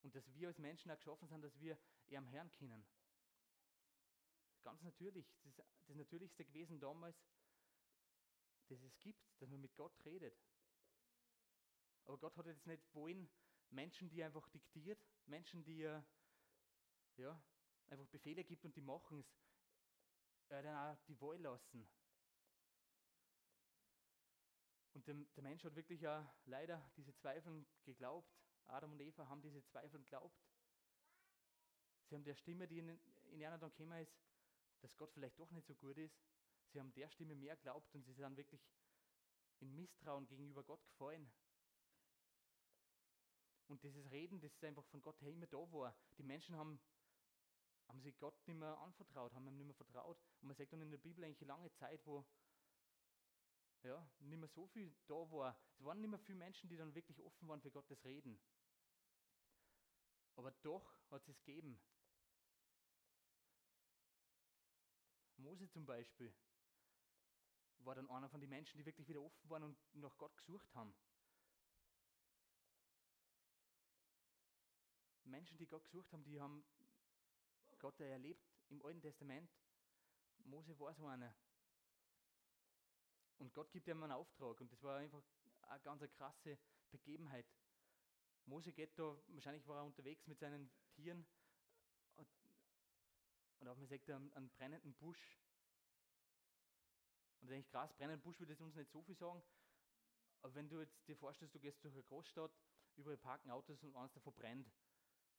Und 0.03 0.15
dass 0.15 0.31
wir 0.31 0.47
als 0.47 0.59
Menschen 0.59 0.91
auch 0.91 0.97
geschaffen 0.97 1.27
sind, 1.27 1.41
dass 1.41 1.59
wir 1.59 1.77
eher 2.05 2.19
am 2.19 2.27
Herrn 2.27 2.51
kennen. 2.51 2.85
Ganz 4.61 4.83
natürlich, 4.83 5.27
das 5.41 5.57
ist 5.57 5.59
das 5.87 5.95
Natürlichste 5.95 6.45
gewesen 6.45 6.79
damals, 6.79 7.17
das 8.67 8.79
es 8.83 8.99
gibt, 8.99 9.41
dass 9.41 9.49
man 9.49 9.59
mit 9.59 9.75
Gott 9.75 10.05
redet. 10.05 10.37
Aber 12.05 12.19
Gott 12.19 12.37
hat 12.37 12.45
jetzt 12.45 12.67
nicht 12.67 12.93
wollen, 12.93 13.27
Menschen, 13.71 14.07
die 14.09 14.23
einfach 14.23 14.47
diktiert, 14.49 15.03
Menschen, 15.25 15.63
die 15.63 15.81
ja, 17.17 17.43
einfach 17.87 18.07
Befehle 18.07 18.43
gibt 18.43 18.65
und 18.65 18.75
die 18.75 18.81
machen 18.81 19.19
es, 19.19 19.33
er 20.51 20.63
dann 20.63 20.75
auch 20.75 21.01
die 21.07 21.19
Wahl 21.21 21.39
lassen. 21.39 21.87
Und 24.93 25.07
der, 25.07 25.15
der 25.35 25.43
Mensch 25.43 25.63
hat 25.63 25.75
wirklich 25.75 26.01
ja 26.01 26.29
leider 26.45 26.91
diese 26.97 27.15
Zweifel 27.15 27.65
geglaubt. 27.83 28.33
Adam 28.67 28.91
und 28.91 28.99
Eva 29.01 29.27
haben 29.27 29.41
diese 29.41 29.63
Zweifel 29.63 29.99
geglaubt. 29.99 30.37
Sie 32.07 32.15
haben 32.15 32.23
der 32.23 32.35
Stimme, 32.35 32.67
die 32.67 32.79
in, 32.79 32.89
in 32.89 33.39
ihnen 33.39 33.59
dann 33.59 33.69
gekommen 33.69 34.01
ist, 34.01 34.17
dass 34.81 34.95
Gott 34.97 35.11
vielleicht 35.13 35.39
doch 35.39 35.51
nicht 35.51 35.67
so 35.67 35.75
gut 35.75 35.97
ist. 35.97 36.19
Sie 36.71 36.79
haben 36.79 36.93
der 36.93 37.09
Stimme 37.09 37.35
mehr 37.35 37.55
geglaubt 37.55 37.93
und 37.93 38.03
sie 38.03 38.13
sind 38.13 38.37
wirklich 38.37 38.61
in 39.59 39.73
Misstrauen 39.75 40.27
gegenüber 40.27 40.63
Gott 40.63 40.83
gefallen. 40.85 41.31
Und 43.67 43.83
dieses 43.83 44.09
Reden, 44.11 44.39
das 44.39 44.51
ist 44.53 44.63
einfach 44.63 44.85
von 44.85 45.01
Gott 45.01 45.21
her 45.21 45.31
immer 45.31 45.47
da 45.47 45.71
war. 45.71 45.95
Die 46.17 46.23
Menschen 46.23 46.55
haben, 46.55 46.79
haben 47.89 48.01
sich 48.01 48.17
Gott 48.19 48.35
nicht 48.47 48.57
mehr 48.57 48.77
anvertraut, 48.77 49.33
haben 49.33 49.47
ihm 49.47 49.57
nicht 49.57 49.65
mehr 49.65 49.75
vertraut. 49.75 50.17
Und 50.41 50.47
man 50.47 50.55
sagt 50.55 50.71
dann 50.71 50.81
in 50.81 50.91
der 50.91 50.99
Bibel 50.99 51.23
eigentlich 51.23 51.47
lange 51.47 51.71
Zeit, 51.73 52.05
wo 52.05 52.23
ja, 53.83 54.07
nicht 54.19 54.37
mehr 54.37 54.47
so 54.47 54.67
viel 54.67 54.93
da 55.07 55.15
war. 55.31 55.57
Es 55.77 55.83
waren 55.83 55.99
nicht 55.99 56.09
mehr 56.09 56.19
viele 56.19 56.37
Menschen, 56.37 56.69
die 56.69 56.77
dann 56.77 56.93
wirklich 56.93 57.19
offen 57.21 57.47
waren 57.47 57.61
für 57.61 57.71
Gottes 57.71 58.03
Reden. 58.05 58.39
Aber 60.35 60.51
doch 60.61 60.93
hat 61.09 61.23
es 61.23 61.29
es 61.29 61.43
gegeben. 61.43 61.81
Mose 65.37 65.69
zum 65.69 65.85
Beispiel 65.85 66.33
war 67.79 67.95
dann 67.95 68.09
einer 68.09 68.29
von 68.29 68.41
den 68.41 68.49
Menschen, 68.49 68.77
die 68.77 68.85
wirklich 68.85 69.07
wieder 69.07 69.21
offen 69.21 69.49
waren 69.49 69.63
und 69.63 69.77
nach 69.95 70.15
Gott 70.17 70.35
gesucht 70.37 70.75
haben. 70.75 70.93
Menschen, 75.23 75.57
die 75.57 75.67
Gott 75.67 75.83
gesucht 75.85 76.11
haben, 76.11 76.23
die 76.23 76.39
haben 76.39 76.63
Gott 77.79 77.99
erlebt 77.99 78.45
im 78.69 78.85
Alten 78.85 79.01
Testament. 79.01 79.49
Mose 80.45 80.77
war 80.79 80.93
so 80.93 81.07
einer. 81.07 81.33
Und 83.37 83.53
Gott 83.53 83.71
gibt 83.71 83.87
ihm 83.87 84.03
einen 84.03 84.11
Auftrag 84.11 84.59
und 84.59 84.71
das 84.71 84.83
war 84.83 84.97
einfach 84.97 85.23
eine 85.61 85.79
ganz 85.81 86.01
eine 86.01 86.09
krasse 86.09 86.57
Begebenheit. 86.91 87.45
Mose 88.45 88.73
geht 88.73 88.97
da, 88.97 89.15
wahrscheinlich 89.27 89.65
war 89.67 89.77
er 89.77 89.85
unterwegs 89.85 90.27
mit 90.27 90.39
seinen 90.39 90.69
Tieren 90.91 91.25
und 93.59 93.67
auf 93.67 93.77
einmal 93.77 93.87
sagt 93.87 94.09
er 94.09 94.15
einen, 94.15 94.49
brennenden 94.49 94.93
Busch. 94.95 95.39
Und 97.41 97.51
eigentlich 97.51 97.69
krass, 97.69 97.93
brennenden 97.93 98.21
Busch 98.21 98.39
würde 98.39 98.53
es 98.53 98.61
uns 98.61 98.75
nicht 98.75 98.91
so 98.91 99.01
viel 99.03 99.15
sagen, 99.15 99.41
aber 100.41 100.55
wenn 100.55 100.69
du 100.69 100.79
jetzt 100.79 101.07
dir 101.07 101.15
vorstellst, 101.15 101.55
du 101.55 101.59
gehst 101.59 101.83
durch 101.83 101.93
eine 101.93 102.03
Großstadt, 102.03 102.51
überall 102.95 103.17
parken 103.17 103.51
Autos 103.51 103.83
und 103.83 103.95
eins 103.95 104.13
davon 104.13 104.33
brennt, 104.33 104.71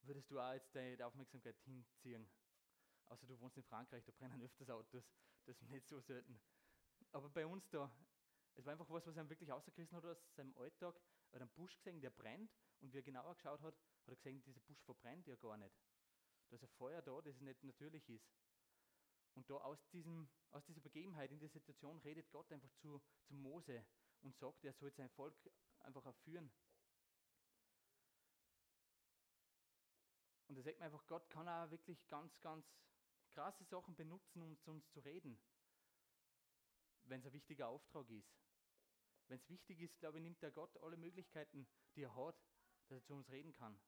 würdest 0.03 0.31
du 0.31 0.41
auch 0.41 0.53
jetzt 0.53 0.75
deine 0.75 1.05
Aufmerksamkeit 1.07 1.57
hinziehen. 1.65 2.29
Außer 3.09 3.27
du 3.27 3.39
wohnst 3.41 3.57
in 3.57 3.65
Frankreich, 3.65 4.05
da 4.05 4.13
brennen 4.13 4.43
öfters 4.43 4.71
Autos, 4.71 5.05
das 5.45 5.61
ist 5.61 5.71
nicht 5.71 5.89
so 5.89 6.01
selten. 6.01 6.41
Aber 7.13 7.29
bei 7.29 7.45
uns 7.47 7.69
da, 7.71 7.91
es 8.55 8.65
war 8.65 8.73
einfach 8.73 8.89
was, 8.91 9.07
was 9.07 9.17
er 9.17 9.29
wirklich 9.29 9.51
ausgerissen 9.53 9.97
hat 9.97 10.05
aus 10.05 10.19
seinem 10.35 10.57
Alltag. 10.57 11.01
Er 11.31 11.37
hat 11.37 11.43
einen 11.43 11.51
Busch 11.51 11.77
gesehen, 11.77 12.01
der 12.01 12.11
brennt 12.11 12.51
und 12.81 12.93
wie 12.93 12.99
er 12.99 13.03
genauer 13.03 13.35
geschaut 13.35 13.61
hat, 13.63 13.75
hat 13.75 14.09
er 14.09 14.17
gesehen, 14.17 14.43
dieser 14.43 14.61
Busch 14.61 14.81
verbrennt 14.83 15.27
ja 15.27 15.37
gar 15.37 15.57
nicht. 15.57 15.75
Da 16.49 16.57
ist 16.57 16.63
ein 16.63 16.69
Feuer 16.71 17.03
da, 17.03 17.21
das 17.21 17.41
nicht 17.41 17.63
natürlich 17.63 18.09
ist. 18.09 18.29
Und 19.35 19.49
da 19.49 19.55
aus, 19.57 19.79
diesem, 19.91 20.29
aus 20.51 20.65
dieser 20.65 20.81
Begebenheit, 20.81 21.31
in 21.31 21.39
der 21.39 21.49
Situation, 21.49 21.99
redet 21.99 22.31
Gott 22.31 22.51
einfach 22.53 22.73
zu, 22.75 23.01
zu 23.23 23.35
Mose 23.35 23.85
und 24.23 24.37
sagt, 24.37 24.65
er 24.65 24.73
soll 24.73 24.91
sein 24.93 25.09
Volk 25.11 25.35
einfach 25.81 26.05
erführen. 26.05 26.51
Und 30.51 30.57
da 30.57 30.63
sagt 30.63 30.81
man 30.81 30.87
einfach, 30.87 31.07
Gott 31.07 31.31
kann 31.31 31.49
auch 31.49 31.71
wirklich 31.71 32.09
ganz, 32.09 32.41
ganz 32.41 32.67
krasse 33.29 33.63
Sachen 33.63 33.95
benutzen, 33.95 34.43
um 34.43 34.59
zu 34.59 34.73
uns 34.73 34.91
zu 34.91 34.99
reden, 34.99 35.39
wenn 37.05 37.21
es 37.21 37.27
ein 37.27 37.33
wichtiger 37.33 37.69
Auftrag 37.69 38.11
ist. 38.11 38.37
Wenn 39.29 39.39
es 39.39 39.49
wichtig 39.49 39.81
ist, 39.81 39.97
glaube 40.01 40.19
ich, 40.19 40.25
nimmt 40.25 40.43
der 40.43 40.51
Gott 40.51 40.77
alle 40.83 40.97
Möglichkeiten, 40.97 41.69
die 41.95 42.03
er 42.03 42.17
hat, 42.17 42.35
dass 42.89 42.99
er 42.99 43.05
zu 43.05 43.15
uns 43.15 43.31
reden 43.31 43.53
kann. 43.53 43.81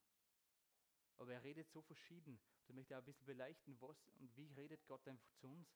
Aber 1.17 1.33
er 1.33 1.43
redet 1.43 1.69
so 1.69 1.83
verschieden. 1.83 2.41
Da 2.69 2.75
möchte 2.75 2.95
ich 2.95 2.97
auch 2.97 3.03
ein 3.03 3.07
bisschen 3.07 3.27
beleuchten, 3.27 3.81
was 3.81 4.09
und 4.21 4.37
wie 4.37 4.47
redet 4.53 4.87
Gott 4.87 5.09
einfach 5.09 5.33
zu 5.41 5.49
uns. 5.49 5.69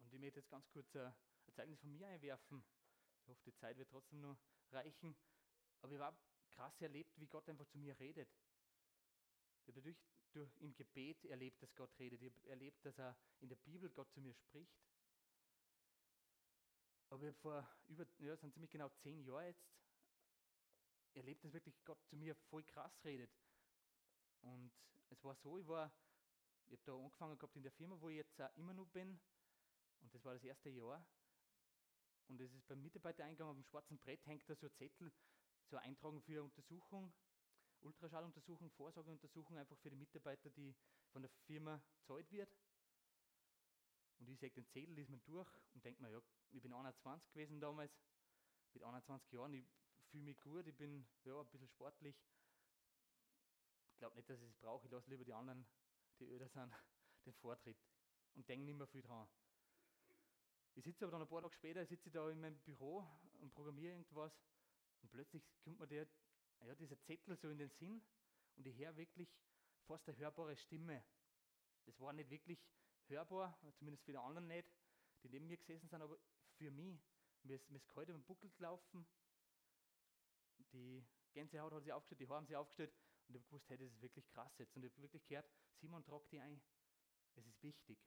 Und 0.00 0.12
ich 0.12 0.18
möchte 0.18 0.40
jetzt 0.40 0.50
ganz 0.50 0.68
kurz 0.70 0.96
ein, 0.96 1.14
Zeugnis 1.52 1.78
von 1.78 1.92
mir 1.92 2.08
einwerfen. 2.08 2.64
Ich 3.20 3.28
hoffe, 3.28 3.42
die 3.46 3.54
Zeit 3.54 3.78
wird 3.78 3.90
trotzdem 3.90 4.22
noch 4.22 4.36
reichen. 4.72 5.14
Aber 5.82 5.92
ich 5.92 6.00
habe 6.00 6.16
krass 6.54 6.80
erlebt, 6.80 7.18
wie 7.18 7.26
Gott 7.26 7.48
einfach 7.48 7.66
zu 7.66 7.78
mir 7.78 7.98
redet. 7.98 8.28
Ich 9.64 9.76
habe 9.76 9.82
durch, 9.82 9.98
durch 10.32 10.56
im 10.58 10.74
Gebet 10.74 11.24
erlebt, 11.24 11.62
dass 11.62 11.74
Gott 11.74 11.90
redet. 11.98 12.20
Ich 12.22 12.32
habe 12.32 12.48
erlebt, 12.48 12.84
dass 12.84 12.98
er 12.98 13.16
in 13.40 13.48
der 13.48 13.56
Bibel 13.56 13.90
Gott 13.90 14.10
zu 14.12 14.20
mir 14.20 14.34
spricht. 14.34 14.82
Aber 17.10 17.22
ich 17.22 17.28
habe 17.28 17.38
vor 17.40 17.68
über, 17.88 18.06
ja, 18.18 18.36
sind 18.36 18.54
ziemlich 18.54 18.70
genau 18.70 18.88
zehn 19.02 19.22
Jahren 19.22 19.46
jetzt 19.46 19.66
erlebt, 21.14 21.44
dass 21.44 21.52
wirklich 21.52 21.84
Gott 21.84 22.02
zu 22.06 22.16
mir 22.16 22.34
voll 22.34 22.64
krass 22.64 22.92
redet. 23.04 23.30
Und 24.40 24.72
es 25.10 25.22
war 25.22 25.36
so, 25.36 25.58
ich 25.58 25.66
war, 25.66 25.92
ich 26.66 26.72
habe 26.72 26.82
da 26.84 26.96
angefangen 26.96 27.38
gehabt 27.38 27.56
in 27.56 27.62
der 27.62 27.72
Firma, 27.72 28.00
wo 28.00 28.08
ich 28.08 28.16
jetzt 28.16 28.40
auch 28.40 28.54
immer 28.56 28.72
noch 28.72 28.88
bin. 28.88 29.20
Und 30.00 30.14
das 30.14 30.24
war 30.24 30.34
das 30.34 30.42
erste 30.42 30.70
Jahr. 30.70 31.06
Und 32.28 32.40
es 32.40 32.52
ist 32.54 32.66
beim 32.66 32.80
Mitarbeitereingang 32.80 33.48
auf 33.48 33.56
dem 33.56 33.64
schwarzen 33.64 33.98
Brett 33.98 34.24
hängt 34.26 34.48
da 34.48 34.54
so 34.54 34.66
ein 34.66 34.72
Zettel, 34.72 35.12
so 35.72 35.78
ein 35.78 35.84
Eintragen 35.84 36.20
für 36.20 36.42
Untersuchung, 36.44 37.10
Ultraschalluntersuchung, 37.80 38.70
Vorsorgeuntersuchung, 38.72 39.56
einfach 39.56 39.78
für 39.78 39.88
die 39.88 39.96
Mitarbeiter, 39.96 40.50
die 40.50 40.76
von 41.12 41.22
der 41.22 41.30
Firma 41.46 41.82
gezahlt 41.94 42.30
wird. 42.30 42.54
Und 44.18 44.28
ich 44.28 44.38
sehe 44.38 44.50
den 44.50 44.68
Zettel, 44.68 44.94
liest 44.94 45.08
man 45.08 45.24
durch 45.24 45.48
und 45.72 45.82
denke 45.82 46.02
mir, 46.02 46.10
ja, 46.10 46.20
ich 46.50 46.60
bin 46.60 46.74
21 46.74 47.32
gewesen 47.32 47.58
damals, 47.58 47.90
mit 48.74 48.82
21 48.82 49.32
Jahren, 49.32 49.54
ich 49.54 49.64
fühle 50.10 50.24
mich 50.24 50.38
gut, 50.40 50.66
ich 50.66 50.76
bin 50.76 51.06
ja, 51.24 51.40
ein 51.40 51.48
bisschen 51.48 51.68
sportlich. 51.68 52.22
Ich 53.92 53.98
glaube 53.98 54.16
nicht, 54.16 54.28
dass 54.28 54.42
ich 54.42 54.50
es 54.50 54.58
brauche, 54.58 54.86
ich 54.86 54.92
lasse 54.92 55.08
lieber 55.08 55.24
die 55.24 55.32
anderen, 55.32 55.66
die 56.20 56.26
öder 56.26 56.48
sind, 56.48 56.70
den 57.24 57.32
Vortritt 57.32 57.78
und 58.34 58.46
denke 58.46 58.66
nicht 58.66 58.76
mehr 58.76 58.86
viel 58.86 59.02
dran. 59.02 59.26
Ich 60.74 60.84
sitze 60.84 61.06
aber 61.06 61.12
dann 61.12 61.22
ein 61.22 61.28
paar 61.28 61.40
Tage 61.40 61.54
später, 61.54 61.86
sitze 61.86 62.10
da 62.10 62.28
in 62.28 62.40
meinem 62.42 62.58
Büro 62.60 63.06
und 63.40 63.54
programmiere 63.54 63.92
irgendwas 63.92 64.32
und 65.02 65.10
plötzlich 65.10 65.42
kommt 65.62 65.78
mir 65.78 65.86
der, 65.86 66.08
ja, 66.64 66.74
dieser 66.74 67.00
Zettel 67.00 67.36
so 67.36 67.50
in 67.50 67.58
den 67.58 67.70
Sinn 67.70 68.02
und 68.56 68.66
ich 68.66 68.76
höre 68.76 68.96
wirklich 68.96 69.28
fast 69.86 70.08
eine 70.08 70.18
hörbare 70.18 70.56
Stimme. 70.56 71.04
Das 71.84 71.98
war 72.00 72.12
nicht 72.12 72.30
wirklich 72.30 72.58
hörbar, 73.08 73.58
zumindest 73.76 74.04
für 74.04 74.12
die 74.12 74.18
anderen 74.18 74.46
nicht, 74.46 74.68
die 75.22 75.28
neben 75.28 75.46
mir 75.46 75.56
gesessen 75.56 75.88
sind, 75.88 76.02
aber 76.02 76.18
für 76.56 76.70
mich. 76.70 77.00
Mir 77.44 77.56
ist, 77.56 77.68
mir 77.70 77.78
ist 77.78 77.88
kalt 77.88 78.08
im 78.08 78.22
Buckel 78.22 78.50
gelaufen 78.50 79.04
die 80.72 81.04
Gänsehaut 81.32 81.72
hat 81.72 81.84
sich 81.84 81.92
aufgestellt, 81.92 82.20
die 82.20 82.28
Haare 82.28 82.36
haben 82.38 82.46
sich 82.46 82.56
aufgestellt 82.56 82.92
und 83.28 83.36
ich 83.36 83.40
habe 83.40 83.48
gewusst, 83.48 83.68
hey, 83.68 83.78
das 83.78 83.88
ist 83.88 84.02
wirklich 84.02 84.28
krass 84.28 84.58
jetzt. 84.58 84.76
Und 84.76 84.84
ich 84.84 84.92
habe 84.92 85.02
wirklich 85.02 85.26
gehört, 85.26 85.48
Simon, 85.80 86.04
trag 86.04 86.28
die 86.30 86.40
ein. 86.40 86.60
Es 87.34 87.46
ist 87.46 87.62
wichtig. 87.62 87.98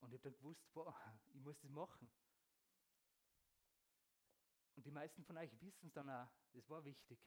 Und 0.00 0.12
ich 0.12 0.20
habe 0.20 0.30
dann 0.30 0.38
gewusst, 0.38 0.62
boah, 0.72 0.94
ich 1.34 1.40
muss 1.40 1.58
das 1.60 1.70
machen. 1.70 2.10
Und 4.76 4.86
die 4.86 4.90
meisten 4.90 5.24
von 5.24 5.36
euch 5.36 5.50
wissen 5.60 5.88
es 5.88 5.92
dann 5.92 6.08
auch, 6.08 6.28
das 6.52 6.68
war 6.68 6.84
wichtig. 6.84 7.18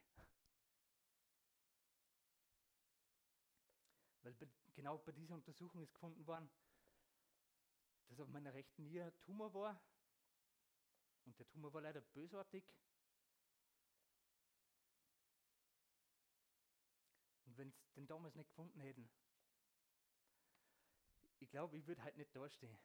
Weil 4.22 4.36
genau 4.74 4.98
bei 5.00 5.12
dieser 5.12 5.36
Untersuchung 5.36 5.82
ist 5.82 5.94
gefunden 5.94 6.26
worden, 6.26 6.50
dass 8.08 8.20
auf 8.20 8.30
meiner 8.30 8.54
rechten 8.54 8.84
Niere 8.84 9.14
Tumor 9.20 9.54
war. 9.54 9.82
Und 11.26 11.38
der 11.38 11.48
Tumor 11.48 11.74
war 11.74 11.82
leider 11.82 12.02
bösartig. 12.02 12.64
Und 17.46 17.58
wenn 17.58 17.72
sie 17.72 17.84
den 17.96 18.08
damals 18.08 18.36
nicht 18.36 18.48
gefunden 18.50 18.80
hätten, 18.80 19.10
ich 21.40 21.50
glaube, 21.50 21.78
ich 21.78 21.86
würde 21.86 22.02
halt 22.04 22.18
nicht 22.18 22.34
dastehen. 22.36 22.80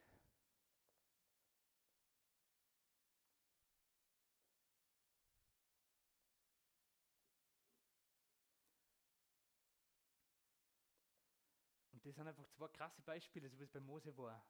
Das 12.09 12.15
sind 12.15 12.27
einfach 12.27 12.47
zwei 12.47 12.67
krasse 12.69 13.03
Beispiele, 13.03 13.47
so 13.49 13.59
wie 13.59 13.65
es 13.65 13.69
bei 13.69 13.79
Mose 13.79 14.17
war. 14.17 14.43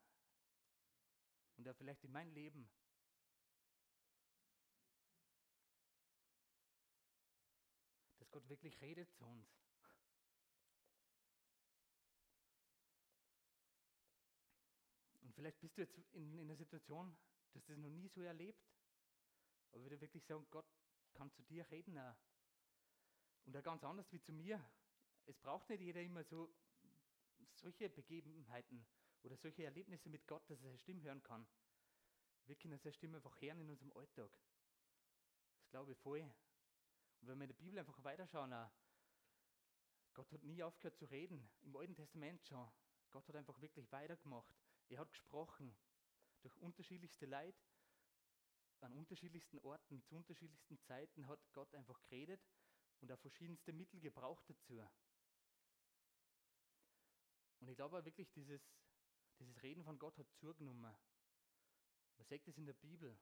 und 1.58 1.68
auch 1.68 1.76
vielleicht 1.76 2.06
in 2.06 2.12
mein 2.14 2.32
Leben. 2.32 2.70
Dass 8.18 8.32
Gott 8.32 8.48
wirklich 8.48 8.80
redet 8.80 9.12
zu 9.12 9.26
uns. 9.26 9.46
Und 15.20 15.36
vielleicht 15.36 15.60
bist 15.60 15.76
du 15.76 15.82
jetzt 15.82 15.98
in, 16.14 16.38
in 16.38 16.40
einer 16.40 16.56
Situation, 16.56 17.14
dass 17.52 17.66
das 17.66 17.78
noch 17.78 17.90
nie 17.90 18.08
so 18.08 18.22
erlebt. 18.22 18.72
Aber 19.74 19.84
würde 19.84 20.00
wirklich 20.00 20.24
sagen, 20.24 20.48
Gott 20.50 20.72
kann 21.12 21.30
zu 21.34 21.44
dir 21.44 21.70
reden. 21.72 21.98
Auch. 21.98 22.16
Und 23.44 23.58
auch 23.58 23.64
ganz 23.64 23.84
anders 23.84 24.10
wie 24.14 24.22
zu 24.22 24.32
mir. 24.32 24.64
Es 25.26 25.38
braucht 25.38 25.68
nicht 25.68 25.82
jeder 25.82 26.02
immer 26.02 26.24
so 26.24 26.56
solche 27.54 27.90
Begebenheiten 27.90 28.86
oder 29.24 29.36
solche 29.36 29.64
Erlebnisse 29.64 30.10
mit 30.10 30.26
Gott, 30.28 30.44
dass 30.50 30.60
er 30.60 30.64
seine 30.64 30.80
Stimme 30.80 31.02
hören 31.04 31.24
kann. 31.24 31.48
Wir 32.46 32.56
können 32.56 32.80
seine 32.80 32.94
Stimme 32.94 33.18
einfach 33.18 33.40
hören 33.42 33.60
in 33.60 33.70
unserem 33.70 33.92
Alltag. 33.94 34.32
Das 35.58 35.70
glaube 35.70 35.92
ich 35.92 35.98
voll. 35.98 36.22
Und 37.22 37.28
wenn 37.28 37.38
wir 37.38 37.44
in 37.44 37.50
der 37.50 37.56
Bibel 37.56 37.80
einfach 37.80 38.04
weiterschauen, 38.04 38.54
auch, 38.54 38.72
Gott 40.14 40.32
hat 40.32 40.44
nie 40.44 40.64
aufgehört 40.64 40.98
zu 40.98 41.06
reden. 41.06 41.50
Im 41.62 41.76
Alten 41.76 41.96
Testament 41.96 42.44
schon. 42.46 42.68
Gott 43.12 43.28
hat 43.28 43.36
einfach 43.36 43.60
wirklich 43.62 43.92
weitergemacht. 43.92 44.56
Er 44.90 45.00
hat 45.00 45.12
gesprochen. 45.12 45.76
Durch 46.42 46.58
unterschiedlichste 46.58 47.26
Leid, 47.26 47.56
an 48.82 48.94
unterschiedlichsten 48.94 49.60
Orten, 49.60 50.02
zu 50.04 50.16
unterschiedlichsten 50.16 50.80
Zeiten 50.80 51.28
hat 51.28 51.40
Gott 51.54 51.74
einfach 51.76 52.02
geredet 52.04 52.42
und 53.02 53.12
auch 53.12 53.20
verschiedenste 53.20 53.74
Mittel 53.74 54.00
gebraucht 54.00 54.50
dazu. 54.50 54.82
Und 57.60 57.68
ich 57.68 57.76
glaube 57.76 58.04
wirklich, 58.06 58.32
dieses, 58.32 58.62
dieses 59.40 59.62
Reden 59.64 59.84
von 59.84 60.00
Gott 60.00 60.18
hat 60.18 60.32
zugenommen. 60.34 60.82
Man 60.82 62.26
sagt 62.26 62.48
es 62.48 62.58
in 62.58 62.66
der 62.66 62.74
Bibel. 62.74 63.18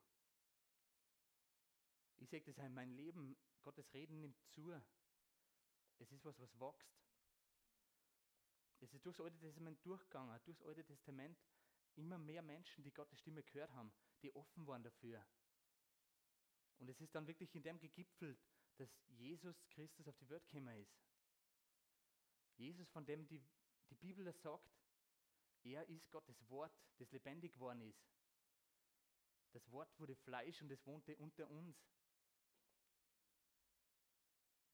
Ich 2.18 2.30
sage 2.30 2.46
das 2.46 2.58
in 2.58 2.74
meinem 2.74 2.94
Leben, 2.94 3.38
Gottes 3.62 3.94
Reden 3.94 4.20
nimmt 4.22 4.40
zu. 4.54 4.72
Es 6.00 6.12
ist 6.12 6.26
was, 6.26 6.40
was 6.40 6.60
wächst. 6.60 6.98
Es 8.80 8.94
ist 8.94 9.06
durchs 9.06 9.20
Alte 9.20 9.38
Testament 9.40 9.84
durchgegangen, 9.86 10.40
durchs 10.46 10.62
Alte 10.62 10.84
Testament 10.84 11.38
immer 11.96 12.18
mehr 12.20 12.42
Menschen, 12.44 12.84
die 12.84 12.94
Gottes 12.94 13.20
Stimme 13.20 13.44
gehört 13.44 13.72
haben, 13.74 13.92
die 14.22 14.34
offen 14.36 14.68
waren 14.68 14.84
dafür. 14.84 15.26
Und 16.78 16.90
es 16.90 17.02
ist 17.02 17.16
dann 17.16 17.26
wirklich 17.26 17.56
in 17.56 17.64
dem 17.64 17.80
gegipfelt, 17.80 18.40
dass 18.78 18.90
Jesus 19.08 19.68
Christus 19.70 20.08
auf 20.08 20.18
die 20.18 20.30
Welt 20.30 20.46
gekommen 20.46 20.78
ist. 20.78 20.96
Jesus, 22.58 22.88
von 22.90 23.06
dem 23.06 23.28
die, 23.28 23.42
die 23.90 23.96
Bibel 23.96 24.32
sagt, 24.34 24.78
er 25.64 25.88
ist 25.90 26.10
Gottes 26.12 26.50
Wort, 26.50 26.72
das 26.98 27.12
lebendig 27.12 27.54
geworden 27.54 27.82
ist. 27.82 28.08
Das 29.52 29.70
Wort 29.72 29.90
wurde 30.00 30.16
Fleisch 30.16 30.62
und 30.62 30.72
es 30.72 30.86
wohnte 30.86 31.16
unter 31.18 31.50
uns. 31.50 31.78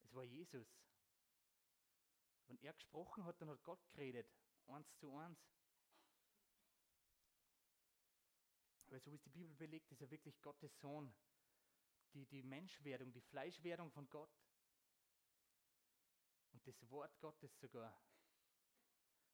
Es 0.03 0.13
war 0.13 0.23
Jesus. 0.23 0.67
Wenn 2.47 2.57
er 2.61 2.73
gesprochen 2.73 3.23
hat, 3.25 3.39
dann 3.41 3.49
hat 3.49 3.63
Gott 3.63 3.83
geredet, 3.93 4.29
eins 4.67 4.93
zu 4.97 5.15
eins. 5.15 5.39
Weil 8.87 8.99
so 8.99 9.11
es 9.11 9.23
die 9.23 9.29
Bibel 9.29 9.55
belegt, 9.55 9.91
ist 9.91 10.01
er 10.01 10.11
wirklich 10.11 10.39
Gottes 10.41 10.79
Sohn. 10.79 11.11
Die, 12.13 12.27
die 12.27 12.43
Menschwerdung, 12.43 13.11
die 13.11 13.21
Fleischwerdung 13.21 13.91
von 13.91 14.07
Gott. 14.09 14.29
Und 16.51 16.67
das 16.67 16.89
Wort 16.91 17.19
Gottes 17.19 17.57
sogar. 17.59 17.97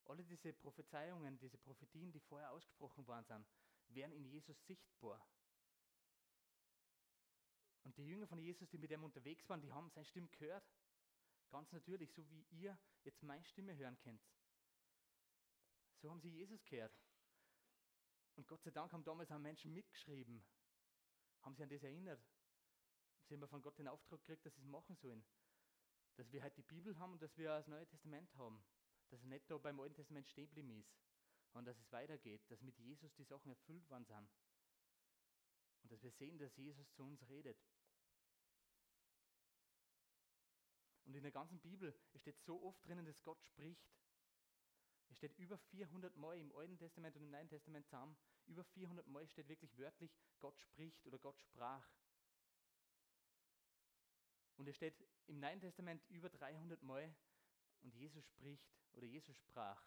Alle 0.10 0.24
diese 0.24 0.54
Prophezeiungen, 0.54 1.38
diese 1.38 1.60
Prophetien, 1.60 2.12
die 2.12 2.20
vorher 2.20 2.52
ausgesprochen 2.52 3.06
worden 3.06 3.26
sind, 3.26 3.48
werden 3.90 4.12
in 4.12 4.26
Jesus 4.26 4.60
sichtbar. 4.66 5.24
Und 7.84 7.96
die 7.96 8.08
Jünger 8.08 8.26
von 8.26 8.40
Jesus, 8.40 8.68
die 8.70 8.80
mit 8.80 8.90
ihm 8.90 9.04
unterwegs 9.04 9.48
waren, 9.48 9.62
die 9.62 9.72
haben 9.72 9.92
seine 9.92 10.08
Stimme 10.08 10.28
gehört. 10.30 10.68
Ganz 11.52 11.72
natürlich, 11.72 12.12
so 12.12 12.28
wie 12.32 12.42
ihr 12.50 12.76
jetzt 13.04 13.22
meine 13.22 13.46
Stimme 13.46 13.78
hören 13.78 14.00
könnt. 14.00 14.28
So 16.02 16.10
haben 16.10 16.22
sie 16.22 16.30
Jesus 16.30 16.66
gehört. 16.66 16.98
Und 18.36 18.48
Gott 18.48 18.64
sei 18.64 18.72
Dank 18.72 18.92
haben 18.92 19.04
damals 19.04 19.32
auch 19.32 19.38
Menschen 19.38 19.72
mitgeschrieben, 19.76 20.44
haben 21.42 21.56
sie 21.56 21.62
an 21.62 21.70
das 21.70 21.84
erinnert. 21.84 22.26
Sie 23.28 23.36
haben 23.36 23.48
von 23.48 23.62
Gott 23.62 23.78
den 23.78 23.88
Auftrag 23.88 24.20
gekriegt, 24.22 24.44
dass 24.44 24.56
sie 24.56 24.62
es 24.62 24.68
machen 24.68 24.96
sollen. 24.96 25.24
Dass 26.16 26.32
wir 26.32 26.42
halt 26.42 26.58
die 26.58 26.64
Bibel 26.64 26.98
haben 26.98 27.14
und 27.14 27.22
dass 27.22 27.38
wir 27.38 27.50
das 27.50 27.68
Neue 27.68 27.86
Testament 27.86 28.34
haben. 28.38 28.64
Dass 29.10 29.22
es 29.22 29.26
nicht 29.26 29.50
da 29.50 29.58
beim 29.58 29.80
Alten 29.80 29.96
Testament 29.96 30.28
stehen 30.28 30.48
geblieben 30.48 30.72
ist. 30.72 30.94
Und 31.54 31.66
dass 31.66 31.78
es 31.78 31.92
weitergeht, 31.92 32.42
dass 32.50 32.62
mit 32.62 32.78
Jesus 32.78 33.14
die 33.16 33.24
Sachen 33.24 33.50
erfüllt 33.50 33.90
worden 33.90 34.06
sind. 34.06 34.30
Und 35.84 35.92
dass 35.92 36.04
wir 36.04 36.12
sehen, 36.12 36.38
dass 36.38 36.56
Jesus 36.58 36.92
zu 36.94 37.04
uns 37.04 37.28
redet. 37.30 37.58
Und 41.06 41.16
in 41.16 41.24
der 41.24 41.32
ganzen 41.32 41.60
Bibel 41.60 41.92
steht 42.18 42.40
so 42.40 42.62
oft 42.62 42.86
drinnen, 42.86 43.06
dass 43.06 43.24
Gott 43.24 43.42
spricht. 43.44 43.90
Es 45.10 45.18
steht 45.18 45.36
über 45.40 45.58
400 45.58 46.16
Mal 46.16 46.38
im 46.38 46.52
Alten 46.56 46.78
Testament 46.78 47.16
und 47.16 47.24
im 47.24 47.32
Neuen 47.32 47.50
Testament 47.50 47.88
zusammen. 47.88 48.16
Über 48.46 48.64
400 48.64 49.08
Mal 49.08 49.28
steht 49.28 49.48
wirklich 49.48 49.76
wörtlich, 49.78 50.16
Gott 50.40 50.60
spricht 50.60 51.04
oder 51.08 51.18
Gott 51.18 51.40
sprach. 51.40 51.90
Und 54.58 54.68
es 54.68 54.76
steht 54.76 54.94
im 55.26 55.40
Neuen 55.40 55.60
Testament 55.60 56.06
über 56.10 56.30
300 56.30 56.84
Mal 56.84 57.12
und 57.84 57.94
Jesus 57.94 58.26
spricht 58.28 58.70
oder 58.94 59.06
Jesus 59.06 59.38
sprach. 59.38 59.84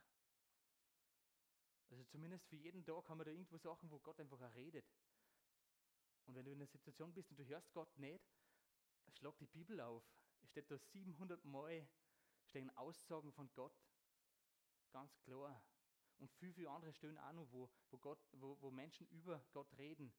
Also 1.91 2.05
zumindest 2.05 2.47
für 2.47 2.57
jeden 2.57 2.85
Tag 2.85 3.09
haben 3.09 3.19
wir 3.19 3.25
da 3.25 3.31
irgendwo 3.31 3.59
Sachen, 3.59 3.91
wo 3.91 3.99
Gott 3.99 4.19
einfach 4.19 4.41
auch 4.41 4.55
redet. 4.55 4.91
Und 6.25 6.35
wenn 6.35 6.45
du 6.45 6.53
in 6.53 6.59
einer 6.59 6.67
Situation 6.67 7.13
bist 7.13 7.31
und 7.31 7.39
du 7.39 7.45
hörst 7.45 7.73
Gott 7.73 7.99
nicht, 7.99 8.25
schlag 9.11 9.37
die 9.39 9.47
Bibel 9.47 9.81
auf. 9.81 10.03
Es 10.41 10.49
steht 10.49 10.71
da 10.71 10.79
700 10.79 11.45
Mal, 11.45 11.87
stehen 12.45 12.71
Aussagen 12.77 13.33
von 13.33 13.53
Gott. 13.55 13.77
Ganz 14.91 15.19
klar. 15.21 15.63
Und 16.19 16.31
viel, 16.33 16.53
viele 16.53 16.71
andere 16.71 16.93
stehen 16.93 17.19
auch 17.19 17.33
noch, 17.33 17.51
wo, 17.51 17.71
wo, 17.91 17.99
Gott, 17.99 18.25
wo, 18.33 18.61
wo 18.61 18.71
Menschen 18.71 19.07
über 19.09 19.45
Gott 19.53 19.77
reden, 19.77 20.15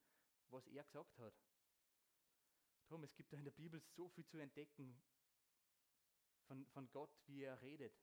was 0.50 0.68
er 0.68 0.84
gesagt 0.84 1.18
hat. 1.18 1.34
Darum, 2.88 3.04
es 3.04 3.16
gibt 3.16 3.32
da 3.32 3.38
in 3.38 3.46
der 3.46 3.52
Bibel 3.52 3.80
so 3.80 4.10
viel 4.10 4.26
zu 4.26 4.38
entdecken 4.38 5.02
von, 6.44 6.66
von 6.68 6.90
Gott, 6.92 7.12
wie 7.28 7.44
er 7.44 7.62
redet. 7.62 7.94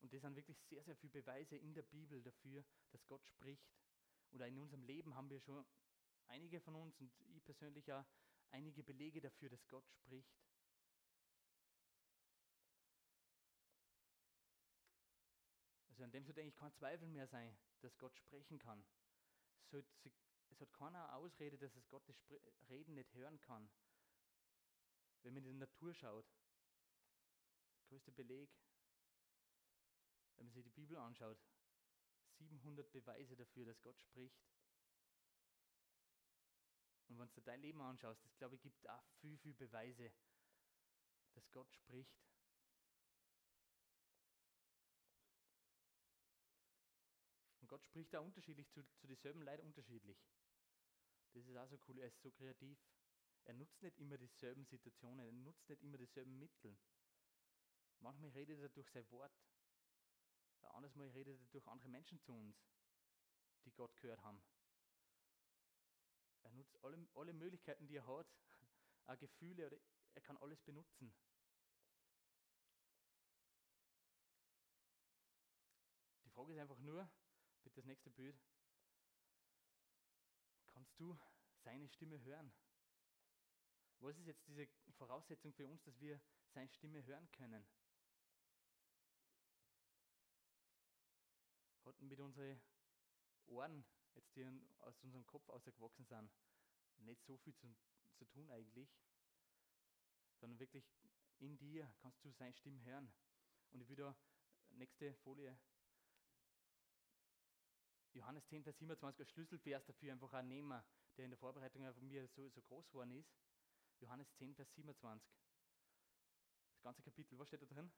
Und 0.00 0.12
das 0.12 0.22
sind 0.22 0.36
wirklich 0.36 0.58
sehr, 0.68 0.82
sehr 0.84 0.96
viele 0.96 1.12
Beweise 1.12 1.56
in 1.56 1.74
der 1.74 1.82
Bibel 1.82 2.22
dafür, 2.22 2.64
dass 2.90 3.06
Gott 3.06 3.26
spricht. 3.26 3.68
Oder 4.30 4.46
in 4.46 4.58
unserem 4.58 4.82
Leben 4.84 5.14
haben 5.14 5.30
wir 5.30 5.40
schon 5.40 5.66
einige 6.28 6.60
von 6.60 6.74
uns 6.76 7.00
und 7.00 7.12
ich 7.28 7.44
persönlich 7.44 7.92
auch 7.92 8.04
einige 8.50 8.82
Belege 8.82 9.20
dafür, 9.20 9.48
dass 9.48 9.66
Gott 9.68 9.88
spricht. 9.90 10.38
Also 15.88 16.04
an 16.04 16.12
dem 16.12 16.24
sollte 16.24 16.40
eigentlich 16.40 16.56
kein 16.56 16.72
Zweifel 16.74 17.08
mehr 17.08 17.26
sein, 17.26 17.58
dass 17.80 17.98
Gott 17.98 18.16
sprechen 18.16 18.58
kann. 18.58 18.84
Es, 19.70 19.84
hat 20.60 20.72
keiner 20.72 21.14
Ausrede, 21.14 21.58
dass 21.58 21.74
es 21.76 21.88
Gottes 21.88 22.16
Reden 22.68 22.94
nicht 22.94 23.12
hören 23.14 23.40
kann. 23.40 23.70
Wenn 25.22 25.34
man 25.34 25.44
in 25.44 25.52
die 25.52 25.58
Natur 25.58 25.94
schaut, 25.94 26.26
der 27.74 27.82
größte 27.88 28.12
Beleg, 28.12 28.50
wenn 30.36 30.46
man 30.46 30.54
sich 30.54 30.64
die 30.64 30.70
Bibel 30.70 30.96
anschaut, 30.96 31.38
700 32.38 32.90
Beweise 32.92 33.36
dafür, 33.36 33.64
dass 33.64 33.80
Gott 33.82 33.98
spricht. 34.00 34.40
Und 37.08 37.18
wenn 37.18 37.32
du 37.32 37.40
dein 37.40 37.60
Leben 37.60 37.80
anschaust, 37.80 38.24
das 38.24 38.36
glaube 38.36 38.54
ich 38.54 38.62
gibt 38.62 38.88
auch 38.88 39.04
viel, 39.20 39.36
viel 39.38 39.54
Beweise, 39.54 40.12
dass 41.32 41.50
Gott 41.50 41.72
spricht. 41.72 42.22
Und 47.60 47.68
Gott 47.68 47.84
spricht 47.84 48.12
da 48.12 48.20
unterschiedlich 48.20 48.70
zu, 48.70 48.82
zu 48.96 49.06
dieselben 49.06 49.42
Leuten 49.42 49.66
unterschiedlich. 49.66 50.18
Das 51.32 51.46
ist 51.46 51.56
auch 51.56 51.68
so 51.68 51.78
cool, 51.88 51.98
er 51.98 52.08
ist 52.08 52.20
so 52.20 52.30
kreativ. 52.30 52.78
Er 53.48 53.54
nutzt 53.54 53.80
nicht 53.80 53.98
immer 53.98 54.18
dieselben 54.18 54.66
Situationen, 54.66 55.24
er 55.24 55.32
nutzt 55.32 55.66
nicht 55.70 55.82
immer 55.82 55.96
dieselben 55.96 56.38
Mittel. 56.38 56.76
Manchmal 58.00 58.28
redet 58.32 58.60
er 58.60 58.68
durch 58.68 58.90
sein 58.90 59.10
Wort, 59.10 59.32
ein 60.60 60.70
anderes 60.72 60.94
Mal 60.96 61.08
redet 61.08 61.40
er 61.40 61.46
durch 61.46 61.66
andere 61.66 61.88
Menschen 61.88 62.20
zu 62.20 62.34
uns, 62.34 62.62
die 63.64 63.72
Gott 63.72 63.96
gehört 63.96 64.22
haben. 64.22 64.42
Er 66.42 66.50
nutzt 66.52 66.76
alle, 66.84 67.08
alle 67.14 67.32
Möglichkeiten, 67.32 67.86
die 67.86 67.96
er 67.96 68.06
hat, 68.06 68.26
auch 69.06 69.18
Gefühle, 69.18 69.66
oder 69.68 69.78
er 70.12 70.20
kann 70.20 70.36
alles 70.36 70.60
benutzen. 70.60 71.10
Die 76.26 76.30
Frage 76.30 76.52
ist 76.52 76.60
einfach 76.60 76.78
nur, 76.80 77.10
bitte 77.62 77.76
das 77.76 77.86
nächste 77.86 78.10
Bild, 78.10 78.38
kannst 80.66 81.00
du 81.00 81.18
seine 81.64 81.88
Stimme 81.88 82.22
hören? 82.24 82.52
Was 84.00 84.16
ist 84.16 84.26
jetzt 84.26 84.46
diese 84.46 84.68
Voraussetzung 84.96 85.52
für 85.52 85.66
uns, 85.66 85.82
dass 85.82 86.00
wir 86.00 86.20
seine 86.54 86.68
Stimme 86.68 87.04
hören 87.04 87.28
können? 87.32 87.66
hat 91.88 92.00
mit 92.02 92.20
unseren 92.20 92.60
Ohren, 93.46 93.84
jetzt 94.14 94.36
die 94.36 94.44
aus 94.80 95.02
unserem 95.02 95.26
Kopf 95.26 95.48
ausgewachsen 95.48 96.04
sind, 96.04 96.30
nicht 96.98 97.24
so 97.24 97.36
viel 97.38 97.54
zu, 97.54 97.74
zu 98.14 98.24
tun 98.26 98.50
eigentlich, 98.50 98.88
sondern 100.38 100.58
wirklich 100.58 100.84
in 101.38 101.56
dir 101.56 101.90
kannst 102.00 102.22
du 102.24 102.30
seine 102.32 102.54
Stimme 102.54 102.82
hören. 102.84 103.10
Und 103.70 103.80
ich 103.80 103.94
da, 103.96 104.14
nächste 104.70 105.14
Folie, 105.16 105.58
Johannes 108.12 108.46
10, 108.48 108.64
Vers 108.64 108.78
27, 108.78 109.20
als 109.20 109.30
Schlüsselvers 109.30 109.84
dafür 109.86 110.12
einfach 110.12 110.32
auch 110.32 110.42
nehmen, 110.42 110.82
der 111.16 111.24
in 111.24 111.30
der 111.30 111.38
Vorbereitung 111.38 111.92
von 111.92 112.06
mir 112.06 112.26
so, 112.28 112.48
so 112.50 112.60
groß 112.62 112.88
geworden 112.88 113.12
ist. 113.12 113.30
Johannes 114.00 114.30
10, 114.36 114.54
Vers 114.54 114.72
27. 114.74 115.28
Das 116.72 116.82
ganze 116.82 117.02
Kapitel, 117.02 117.38
was 117.38 117.48
steht 117.48 117.62
da 117.62 117.66
drin? 117.66 117.90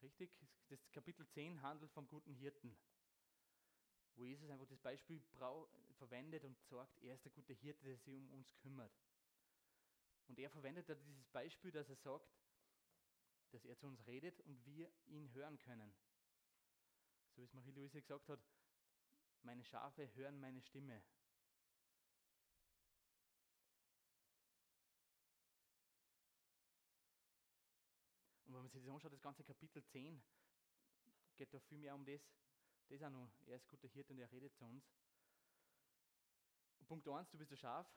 Richtig, 0.00 0.30
das 0.68 0.90
Kapitel 0.92 1.26
10 1.28 1.62
handelt 1.62 1.92
vom 1.92 2.08
guten 2.08 2.34
Hirten, 2.34 2.76
wo 4.14 4.24
Jesus 4.24 4.50
einfach 4.50 4.66
das 4.66 4.80
Beispiel 4.80 5.20
verwendet 5.98 6.44
und 6.44 6.58
sagt, 6.64 6.98
er 7.02 7.14
ist 7.14 7.24
der 7.24 7.32
gute 7.32 7.52
Hirte, 7.52 7.84
der 7.84 7.96
sich 7.96 8.08
um 8.08 8.32
uns 8.32 8.52
kümmert. 8.56 8.92
Und 10.26 10.38
er 10.38 10.50
verwendet 10.50 10.88
da 10.88 10.94
dieses 10.94 11.26
Beispiel, 11.28 11.70
dass 11.70 11.88
er 11.88 11.96
sagt, 11.96 12.32
dass 13.50 13.64
er 13.64 13.76
zu 13.76 13.86
uns 13.86 14.06
redet 14.06 14.40
und 14.40 14.64
wir 14.64 14.90
ihn 15.06 15.32
hören 15.34 15.58
können. 15.58 15.94
So 17.34 17.42
wie 17.42 17.44
es 17.44 17.52
Marie-Louise 17.52 18.00
gesagt 18.00 18.28
hat, 18.28 18.40
meine 19.42 19.64
Schafe 19.64 20.12
hören 20.14 20.40
meine 20.40 20.62
Stimme. 20.62 21.02
Wenn 28.62 28.66
man 28.66 28.70
sich 28.70 28.84
das 28.84 28.94
anschaut, 28.94 29.12
das 29.12 29.20
ganze 29.20 29.42
Kapitel 29.42 29.84
10 29.84 30.22
geht 31.34 31.52
da 31.52 31.58
viel 31.58 31.78
mehr 31.78 31.96
um 31.96 32.04
das. 32.04 32.20
Das 32.86 33.00
ist 33.00 33.02
auch 33.02 33.10
noch, 33.10 33.28
er 33.46 33.56
ist 33.56 33.66
guter 33.66 33.88
Hirte 33.88 34.12
und 34.12 34.20
er 34.20 34.30
redet 34.30 34.54
zu 34.54 34.64
uns. 34.64 34.84
Punkt 36.86 37.08
1, 37.08 37.28
du 37.30 37.38
bist 37.38 37.50
ein 37.50 37.56
Schaf. 37.56 37.92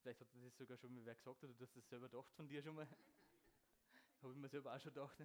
Vielleicht 0.00 0.20
hat 0.20 0.28
das 0.34 0.56
sogar 0.58 0.76
schon 0.76 0.94
mal 0.94 1.06
wer 1.06 1.14
gesagt 1.14 1.42
oder 1.42 1.54
du 1.54 1.64
hast 1.64 1.74
das 1.74 1.88
selber 1.88 2.10
gedacht 2.10 2.30
von 2.34 2.48
dir 2.48 2.62
schon 2.62 2.74
mal. 2.74 2.86
Habe 4.20 4.32
ich 4.32 4.38
mir 4.38 4.48
selber 4.50 4.74
auch 4.74 4.80
schon 4.80 4.92
gedacht. 4.92 5.16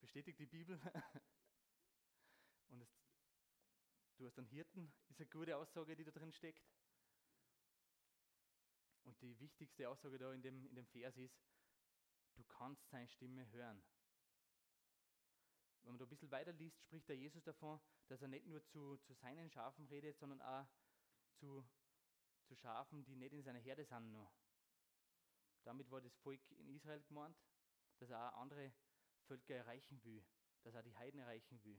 Bestätigt 0.00 0.38
die 0.38 0.46
Bibel. 0.46 0.80
Und 2.68 2.80
es, 2.80 2.96
du 4.18 4.26
hast 4.26 4.38
einen 4.38 4.46
Hirten, 4.46 4.92
ist 5.08 5.18
eine 5.18 5.28
gute 5.28 5.56
Aussage, 5.56 5.96
die 5.96 6.04
da 6.04 6.12
drin 6.12 6.32
steckt. 6.32 6.62
Und 9.08 9.20
die 9.22 9.38
wichtigste 9.40 9.88
Aussage 9.88 10.18
da 10.18 10.32
in 10.32 10.42
dem, 10.42 10.66
in 10.66 10.74
dem 10.74 10.86
Vers 10.86 11.16
ist, 11.16 11.40
du 12.34 12.44
kannst 12.44 12.88
seine 12.90 13.08
Stimme 13.08 13.50
hören. 13.52 13.82
Wenn 15.82 15.92
man 15.92 15.98
da 15.98 16.04
ein 16.04 16.10
bisschen 16.10 16.30
weiter 16.30 16.52
liest, 16.52 16.78
spricht 16.82 17.08
der 17.08 17.16
Jesus 17.16 17.42
davon, 17.42 17.80
dass 18.08 18.20
er 18.20 18.28
nicht 18.28 18.46
nur 18.46 18.62
zu, 18.66 18.98
zu 18.98 19.14
seinen 19.14 19.50
Schafen 19.50 19.86
redet, 19.86 20.18
sondern 20.18 20.42
auch 20.42 20.66
zu 21.32 21.66
zu 22.48 22.56
Schafen, 22.56 23.04
die 23.04 23.14
nicht 23.14 23.34
in 23.34 23.42
seiner 23.42 23.58
Herde 23.58 23.84
sind 23.84 24.10
nur. 24.10 24.32
Damit 25.64 25.90
war 25.90 26.00
das 26.00 26.16
Volk 26.16 26.40
in 26.52 26.70
Israel 26.70 27.02
gemeint, 27.02 27.36
dass 27.98 28.10
er 28.10 28.28
auch 28.32 28.40
andere 28.40 28.72
Völker 29.26 29.54
erreichen 29.54 30.02
will, 30.02 30.24
dass 30.62 30.74
er 30.74 30.82
die 30.82 30.96
Heiden 30.96 31.20
erreichen 31.20 31.62
will. 31.62 31.78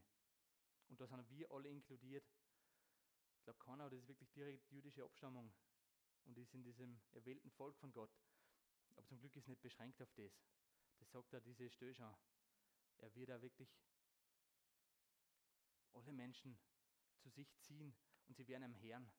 Und 0.88 1.00
da 1.00 1.06
sind 1.08 1.28
wir 1.28 1.50
alle 1.50 1.68
inkludiert. 1.68 2.24
Ich 3.36 3.44
glaube, 3.44 3.58
keiner, 3.58 3.90
das 3.90 4.00
ist 4.00 4.08
wirklich 4.08 4.30
direkt 4.30 4.70
jüdische 4.70 5.02
Abstammung 5.02 5.52
und 6.24 6.38
ist 6.38 6.54
in 6.54 6.62
diesem 6.62 7.00
erwählten 7.12 7.50
Volk 7.50 7.76
von 7.78 7.92
Gott. 7.92 8.10
Aber 8.90 9.04
zum 9.04 9.18
Glück 9.18 9.34
ist 9.36 9.48
nicht 9.48 9.62
beschränkt 9.62 10.00
auf 10.02 10.12
das. 10.14 10.32
Das 10.98 11.10
sagt 11.10 11.32
er 11.32 11.40
diese 11.40 11.70
Stößer. 11.70 12.18
Er 12.98 13.14
wird 13.14 13.30
da 13.30 13.40
wirklich 13.40 13.68
alle 15.92 16.12
Menschen 16.12 16.58
zu 17.18 17.30
sich 17.30 17.56
ziehen 17.60 17.94
und 18.28 18.36
sie 18.36 18.46
werden 18.48 18.64
am 18.64 18.74
Herrn. 18.74 19.10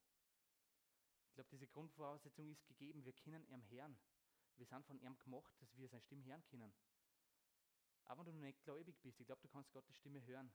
Ich 1.28 1.34
glaube, 1.34 1.50
diese 1.50 1.68
Grundvoraussetzung 1.68 2.50
ist 2.50 2.66
gegeben. 2.68 3.06
Wir 3.06 3.14
kennen 3.14 3.46
ihm 3.48 3.62
Herrn. 3.64 3.98
Wir 4.58 4.66
sind 4.66 4.86
von 4.86 5.00
ihm 5.00 5.18
gemacht, 5.18 5.54
dass 5.60 5.76
wir 5.78 5.88
seine 5.88 6.02
Stimme 6.02 6.24
hören 6.26 6.44
können. 6.46 6.74
Aber 8.04 8.26
wenn 8.26 8.36
du 8.36 8.40
noch 8.42 8.48
nicht 8.48 8.64
gläubig 8.64 9.00
bist, 9.02 9.20
ich 9.20 9.26
glaube, 9.26 9.42
du 9.42 9.48
kannst 9.48 9.72
Gottes 9.72 9.96
Stimme 9.96 10.24
hören. 10.26 10.52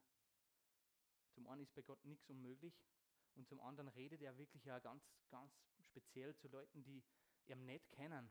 Zum 1.33 1.47
einen 1.49 1.63
ist 1.63 1.75
bei 1.75 1.83
Gott 1.83 2.05
nichts 2.05 2.29
unmöglich 2.29 2.79
und 3.35 3.49
zum 3.49 3.61
anderen 3.61 3.89
redet 3.89 4.23
er 4.23 4.37
wirklich 4.39 4.65
ja 4.65 4.79
ganz, 4.79 5.03
ganz 5.31 5.53
speziell 5.97 6.37
zu 6.37 6.49
Leuten, 6.49 6.85
die 6.85 7.03
ihn 7.47 7.65
nicht 7.65 7.91
kennen. 7.93 8.31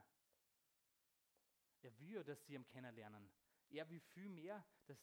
Er 1.81 1.99
will 1.99 2.23
dass 2.23 2.45
sie 2.45 2.53
ihn 2.53 2.67
kennenlernen. 2.67 3.31
Er 3.69 3.89
will 3.89 3.99
viel 3.99 4.29
mehr, 4.29 4.63
dass, 4.85 4.99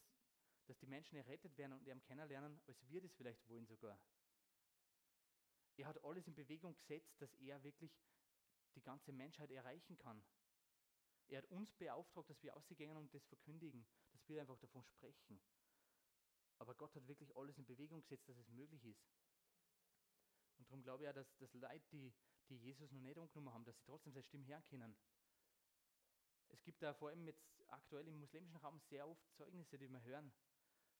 dass 0.66 0.78
die 0.78 0.86
Menschen 0.86 1.16
errettet 1.16 1.56
werden 1.58 1.72
und 1.72 1.86
ihn 1.86 2.02
kennenlernen, 2.02 2.60
als 2.68 2.80
wir 2.88 3.00
das 3.00 3.12
vielleicht 3.14 3.48
wollen 3.48 3.66
sogar. 3.66 3.98
Er 5.76 5.86
hat 5.86 6.02
alles 6.04 6.26
in 6.28 6.34
Bewegung 6.34 6.74
gesetzt, 6.74 7.20
dass 7.20 7.34
er 7.34 7.62
wirklich 7.64 7.90
die 8.76 8.82
ganze 8.82 9.12
Menschheit 9.12 9.50
erreichen 9.50 9.98
kann. 9.98 10.22
Er 11.28 11.38
hat 11.38 11.50
uns 11.50 11.72
beauftragt, 11.72 12.30
dass 12.30 12.42
wir 12.42 12.56
ausgehen 12.56 12.96
und 12.96 13.12
das 13.12 13.24
verkündigen, 13.26 13.84
dass 14.12 14.28
wir 14.28 14.40
einfach 14.40 14.58
davon 14.58 14.84
sprechen. 14.84 15.40
Aber 16.58 16.74
Gott 16.74 16.94
hat 16.94 17.08
wirklich 17.08 17.34
alles 17.36 17.58
in 17.58 17.64
Bewegung 17.64 18.02
gesetzt, 18.02 18.28
dass 18.28 18.36
es 18.36 18.48
möglich 18.50 18.84
ist. 18.84 19.02
Darum 20.72 20.84
glaube 20.84 21.02
ich 21.02 21.10
auch, 21.10 21.12
dass, 21.12 21.36
dass 21.36 21.52
Leute, 21.52 21.86
die, 21.92 22.14
die 22.48 22.56
Jesus 22.56 22.90
noch 22.92 23.00
nicht 23.02 23.18
angenommen 23.18 23.52
haben, 23.52 23.64
dass 23.66 23.76
sie 23.76 23.84
trotzdem 23.84 24.14
seine 24.14 24.24
Stimme 24.24 24.46
hören 24.46 24.64
können. 24.70 24.96
Es 26.48 26.62
gibt 26.64 26.80
da 26.80 26.94
vor 26.94 27.10
allem 27.10 27.26
jetzt 27.26 27.62
aktuell 27.68 28.08
im 28.08 28.18
muslimischen 28.18 28.56
Raum 28.56 28.80
sehr 28.80 29.06
oft 29.06 29.22
Zeugnisse, 29.34 29.76
die 29.76 29.86
wir 29.90 30.02
hören, 30.02 30.32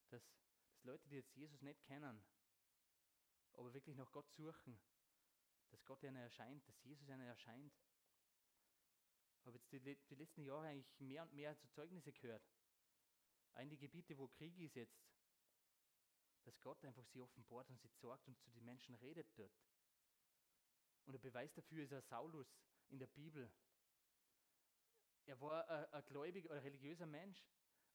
dass, 0.09 0.23
dass 0.69 0.83
Leute, 0.83 1.09
die 1.09 1.15
jetzt 1.15 1.35
Jesus 1.35 1.59
nicht 1.63 1.81
kennen, 1.85 2.23
aber 3.53 3.73
wirklich 3.73 3.95
nach 3.95 4.11
Gott 4.11 4.29
suchen, 4.33 4.79
dass 5.71 5.83
Gott 5.85 6.03
ihnen 6.03 6.17
erscheint, 6.17 6.67
dass 6.67 6.83
Jesus 6.83 7.07
ihnen 7.07 7.21
erscheint. 7.21 7.73
Ich 9.39 9.47
habe 9.47 9.57
jetzt 9.57 9.71
die, 9.71 9.79
die 9.79 10.15
letzten 10.15 10.43
Jahre 10.43 10.67
eigentlich 10.67 10.99
mehr 10.99 11.23
und 11.23 11.33
mehr 11.33 11.57
zu 11.57 11.67
Zeugnisse 11.71 12.13
gehört. 12.13 12.47
Die 13.57 13.77
Gebiete, 13.79 14.19
wo 14.19 14.27
Krieg 14.27 14.55
ist 14.59 14.75
jetzt, 14.75 15.01
dass 16.43 16.59
Gott 16.61 16.83
einfach 16.83 17.05
sie 17.05 17.21
offenbart 17.21 17.69
und 17.69 17.79
sie 17.79 17.89
sorgt 17.89 18.27
und 18.27 18.39
zu 18.39 18.51
den 18.51 18.65
Menschen 18.65 18.95
redet 18.95 19.27
dort. 19.37 19.53
Und 21.05 21.13
der 21.13 21.19
Beweis 21.19 21.53
dafür 21.53 21.83
ist 21.83 21.93
ein 21.93 22.01
Saulus 22.01 22.47
in 22.89 22.99
der 22.99 23.07
Bibel. 23.07 23.51
Er 25.25 25.39
war 25.39 25.67
ein, 25.69 25.85
ein 25.93 26.05
gläubiger, 26.05 26.51
ein 26.51 26.59
religiöser 26.59 27.05
Mensch. 27.05 27.45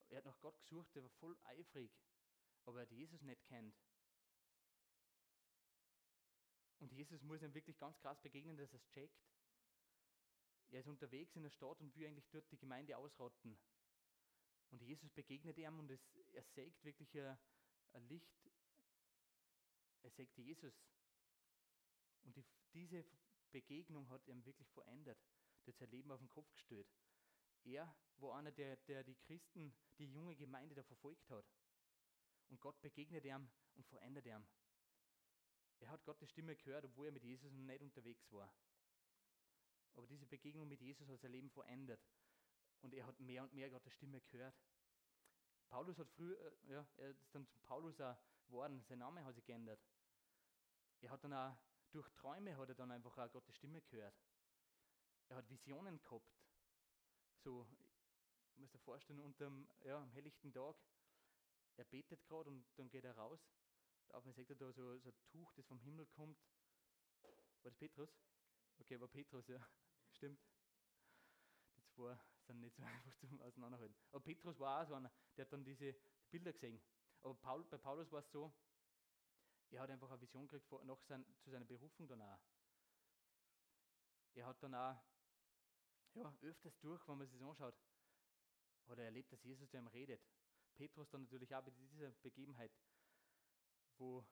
Er 0.08 0.18
hat 0.18 0.24
nach 0.24 0.40
Gott 0.40 0.58
gesucht, 0.60 0.96
er 0.96 1.02
war 1.02 1.10
voll 1.10 1.36
eifrig, 1.44 1.90
aber 2.64 2.78
er 2.78 2.82
hat 2.82 2.92
Jesus 2.92 3.20
nicht 3.22 3.44
kennt. 3.44 3.76
Und 6.80 6.92
Jesus 6.92 7.22
muss 7.22 7.42
ihm 7.42 7.54
wirklich 7.54 7.76
ganz 7.78 7.98
krass 7.98 8.20
begegnen, 8.20 8.56
dass 8.56 8.72
er 8.72 8.76
es 8.76 8.88
checkt. 8.88 9.20
Er 10.70 10.80
ist 10.80 10.86
unterwegs 10.86 11.34
in 11.34 11.42
der 11.42 11.50
Stadt 11.50 11.80
und 11.80 11.94
will 11.96 12.06
eigentlich 12.06 12.28
dort 12.30 12.50
die 12.50 12.58
Gemeinde 12.58 12.96
ausrotten. 12.96 13.58
Und 14.70 14.82
Jesus 14.82 15.10
begegnet 15.10 15.56
ihm 15.58 15.78
und 15.78 15.90
es, 15.90 16.00
er 16.34 16.42
sägt 16.42 16.84
wirklich 16.84 17.18
ein, 17.18 17.38
ein 17.94 18.06
Licht. 18.08 18.50
Er 20.02 20.10
sägt 20.10 20.36
Jesus. 20.36 20.74
Und 22.24 22.36
die, 22.36 22.44
diese 22.72 23.04
Begegnung 23.50 24.08
hat 24.10 24.26
ihm 24.26 24.44
wirklich 24.44 24.68
verändert. 24.70 25.18
Der 25.66 25.72
hat 25.72 25.78
sein 25.78 25.90
Leben 25.90 26.10
auf 26.10 26.20
den 26.20 26.28
Kopf 26.28 26.52
gestellt. 26.52 26.88
Er 27.64 27.94
war 28.18 28.36
einer, 28.36 28.52
der, 28.52 28.76
der 28.76 29.04
die 29.04 29.16
Christen, 29.16 29.74
die 29.98 30.10
junge 30.10 30.36
Gemeinde 30.36 30.74
da 30.74 30.82
verfolgt 30.82 31.28
hat. 31.30 31.46
Und 32.48 32.60
Gott 32.60 32.80
begegnet 32.80 33.24
ihm 33.24 33.48
und 33.74 33.86
verändert 33.86 34.26
ihm. 34.26 34.46
Er 35.80 35.90
hat 35.90 36.04
Gottes 36.04 36.30
Stimme 36.30 36.56
gehört, 36.56 36.84
obwohl 36.84 37.06
er 37.06 37.12
mit 37.12 37.24
Jesus 37.24 37.52
noch 37.52 37.64
nicht 37.64 37.82
unterwegs 37.82 38.32
war. 38.32 38.52
Aber 39.94 40.06
diese 40.06 40.26
Begegnung 40.26 40.68
mit 40.68 40.80
Jesus 40.80 41.08
hat 41.08 41.20
sein 41.20 41.32
Leben 41.32 41.50
verändert. 41.50 42.00
Und 42.80 42.94
er 42.94 43.06
hat 43.06 43.18
mehr 43.20 43.42
und 43.42 43.52
mehr 43.52 43.70
Gottes 43.70 43.92
Stimme 43.94 44.20
gehört. 44.20 44.54
Paulus 45.68 45.98
hat 45.98 46.08
früh, 46.10 46.34
äh, 46.34 46.52
ja, 46.72 46.86
er 46.96 47.10
ist 47.10 47.34
dann 47.34 47.46
zum 47.48 47.60
Paulus 47.62 47.96
geworden, 47.96 48.82
sein 48.88 48.98
Name 48.98 49.24
hat 49.24 49.34
sich 49.34 49.44
geändert. 49.44 49.80
Er 51.00 51.10
hat 51.10 51.22
dann 51.24 51.32
auch, 51.32 51.56
durch 51.90 52.08
Träume 52.14 52.56
hat 52.56 52.68
er 52.68 52.74
dann 52.74 52.90
einfach 52.90 53.16
auch 53.16 53.30
Gottes 53.30 53.54
Stimme 53.56 53.80
gehört. 53.82 54.14
Er 55.28 55.36
hat 55.36 55.48
Visionen 55.48 56.00
gehabt. 56.02 56.32
So, 57.44 57.66
ich 58.52 58.58
muss 58.58 58.70
dir 58.70 58.78
vorstellen, 58.80 59.20
unter 59.20 59.44
dem, 59.44 59.68
ja, 59.84 59.98
am 59.98 60.10
helllichten 60.10 60.52
Tag, 60.52 60.76
er 61.76 61.84
betet 61.84 62.24
gerade 62.24 62.50
und 62.50 62.66
dann 62.76 62.90
geht 62.90 63.04
er 63.04 63.16
raus 63.16 63.40
auf 64.12 64.24
mir 64.24 64.32
sagt 64.32 64.50
er 64.50 64.56
da 64.56 64.72
so, 64.72 64.98
so 64.98 65.10
ein 65.10 65.16
Tuch, 65.26 65.52
das 65.54 65.66
vom 65.66 65.80
Himmel 65.80 66.06
kommt. 66.06 66.38
War 67.22 67.32
das 67.70 67.74
Petrus? 67.74 68.10
Okay, 68.78 69.00
war 69.00 69.08
Petrus, 69.08 69.46
ja. 69.48 69.58
Stimmt. 70.12 70.40
Die 71.76 71.84
zwei 71.94 72.18
sind 72.46 72.60
nicht 72.60 72.76
so 72.76 72.82
einfach 72.84 73.14
zum 73.16 73.40
Auseinanderhalten. 73.42 73.96
Aber 74.10 74.20
Petrus 74.20 74.58
war 74.58 74.82
auch 74.82 74.88
so 74.88 74.94
einer, 74.94 75.12
der 75.38 75.44
hat 75.44 75.52
dann 75.52 75.64
diese 75.64 75.94
Bilder 76.30 76.52
gesehen. 76.52 76.82
Aber 77.22 77.34
Paul, 77.34 77.64
bei 77.64 77.78
Paulus 77.78 78.10
war 78.10 78.20
es 78.20 78.30
so, 78.30 78.52
er 79.70 79.82
hat 79.82 79.90
einfach 79.90 80.10
eine 80.10 80.20
Vision 80.20 80.46
gekriegt 80.46 80.66
vor, 80.66 80.84
nach 80.84 81.00
sein, 81.02 81.24
zu 81.40 81.50
seiner 81.50 81.64
Berufung 81.64 82.08
dann 82.08 82.22
auch. 82.22 82.40
Er 84.34 84.46
hat 84.46 84.62
dann 84.62 84.74
auch 84.74 84.96
ja, 86.14 86.36
öfters 86.42 86.78
durch, 86.80 87.06
wenn 87.06 87.18
man 87.18 87.26
sich 87.26 87.38
das 87.38 87.48
anschaut, 87.48 87.74
Oder 88.86 89.02
er 89.02 89.06
erlebt, 89.06 89.32
dass 89.32 89.42
Jesus 89.44 89.68
zu 89.70 89.76
ihm 89.76 89.86
redet. 89.88 90.26
Petrus 90.74 91.08
dann 91.10 91.22
natürlich 91.22 91.54
auch 91.54 91.62
bei 91.62 91.70
dieser 91.70 92.10
Begebenheit, 92.22 92.72
wo, 93.98 94.24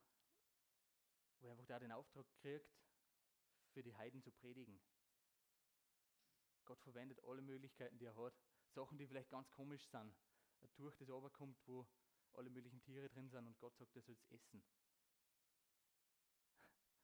wo 1.39 1.47
er 1.47 1.53
einfach 1.53 1.67
da 1.67 1.79
den 1.79 1.93
Auftrag 1.93 2.27
kriegt, 2.41 2.73
für 3.73 3.83
die 3.83 3.95
Heiden 3.95 4.23
zu 4.23 4.33
predigen. 4.33 4.81
Gott 6.65 6.81
verwendet 6.83 7.23
alle 7.25 7.43
Möglichkeiten, 7.43 7.99
die 7.99 8.07
er 8.07 8.17
hat. 8.17 8.35
Sachen, 8.71 8.99
die 8.99 9.07
vielleicht 9.07 9.31
ganz 9.31 9.51
komisch 9.51 9.87
sind. 9.89 10.15
Ein 10.63 10.73
Tuch, 10.75 10.95
das 10.97 11.09
runterkommt, 11.09 11.59
wo 11.67 11.87
alle 12.35 12.51
möglichen 12.51 12.81
Tiere 12.83 13.09
drin 13.09 13.29
sind 13.29 13.47
und 13.47 13.59
Gott 13.59 13.77
sagt, 13.77 13.95
er 13.97 14.03
soll 14.03 14.15
es 14.15 14.31
essen. 14.31 14.63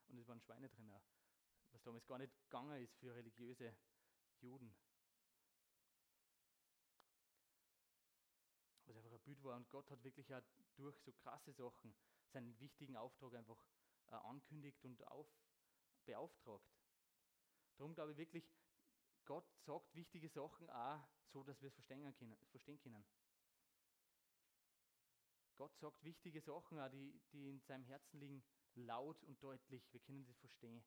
Und 0.09 0.19
es 0.19 0.29
waren 0.29 0.41
Schweine 0.41 0.69
drin, 0.69 0.91
auch, 0.91 1.07
was 1.73 1.83
damals 1.83 2.07
gar 2.07 2.19
nicht 2.19 2.35
gegangen 2.45 2.83
ist 2.83 2.95
für 2.97 3.15
religiöse 3.15 3.75
Juden. 4.41 4.75
Was 8.85 8.97
einfach 8.97 9.13
ein 9.13 9.23
Bild 9.23 9.43
war 9.43 9.57
und 9.57 9.69
Gott 9.71 9.91
hat 9.91 10.05
wirklich 10.05 10.35
auch 10.35 10.43
durch 10.75 10.99
so 11.01 11.13
krasse 11.13 11.53
Sachen 11.53 11.95
seinen 12.29 12.59
wichtigen 12.61 12.97
Auftrag 12.97 13.35
einfach 13.35 13.65
äh, 14.09 14.17
ankündigt 14.17 14.85
und 14.85 15.03
auf, 15.07 15.29
beauftragt. 16.05 16.71
Darum 17.77 17.95
glaube 17.95 18.13
ich 18.13 18.19
wirklich, 18.19 18.51
Gott 19.25 19.49
sagt 19.61 19.95
wichtige 19.95 20.29
Sachen 20.29 20.69
auch 20.71 21.09
so, 21.33 21.43
dass 21.43 21.61
wir 21.63 21.69
es 21.69 21.75
verstehen 21.75 22.15
können. 22.17 22.37
Verstehen 22.51 22.79
können. 22.81 23.05
Gott 25.57 25.77
sagt 25.77 26.03
wichtige 26.03 26.41
Sachen 26.41 26.79
die, 26.93 27.21
die 27.33 27.49
in 27.49 27.61
seinem 27.61 27.85
Herzen 27.85 28.19
liegen, 28.19 28.43
laut 28.75 29.23
und 29.25 29.43
deutlich. 29.43 29.93
Wir 29.93 30.01
können 30.01 30.25
sie 30.25 30.35
verstehen. 30.35 30.85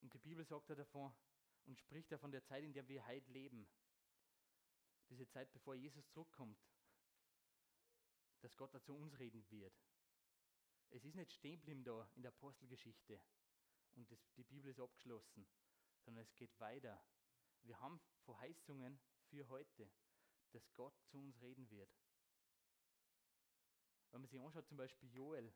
Und 0.00 0.14
die 0.14 0.18
Bibel 0.18 0.44
sagt 0.44 0.68
ja 0.68 0.76
davon 0.76 1.12
und 1.66 1.80
spricht 1.80 2.10
ja 2.10 2.18
von 2.18 2.30
der 2.30 2.44
Zeit, 2.44 2.62
in 2.62 2.72
der 2.72 2.86
wir 2.88 3.04
heute 3.06 3.30
leben. 3.32 3.68
Diese 5.10 5.28
Zeit, 5.28 5.52
bevor 5.52 5.74
Jesus 5.74 6.08
zurückkommt, 6.10 6.58
dass 8.40 8.56
Gott 8.56 8.72
da 8.74 8.82
zu 8.82 8.94
uns 8.94 9.18
reden 9.18 9.44
wird. 9.50 9.74
Es 10.90 11.04
ist 11.04 11.16
nicht 11.16 11.32
stehen 11.32 11.84
da 11.84 12.08
in 12.14 12.22
der 12.22 12.30
Apostelgeschichte 12.30 13.20
und 13.96 14.10
das, 14.10 14.18
die 14.36 14.44
Bibel 14.44 14.70
ist 14.70 14.78
abgeschlossen, 14.78 15.46
sondern 16.06 16.24
es 16.24 16.34
geht 16.36 16.58
weiter. 16.60 17.04
Wir 17.62 17.78
haben 17.80 18.00
Verheißungen 18.24 18.98
für 19.28 19.46
heute, 19.48 19.90
dass 20.52 20.72
Gott 20.74 20.94
zu 21.10 21.18
uns 21.18 21.42
reden 21.42 21.68
wird. 21.68 21.90
Wenn 24.12 24.20
man 24.20 24.30
sich 24.30 24.40
anschaut, 24.40 24.66
zum 24.68 24.76
Beispiel 24.76 25.12
Joel, 25.12 25.52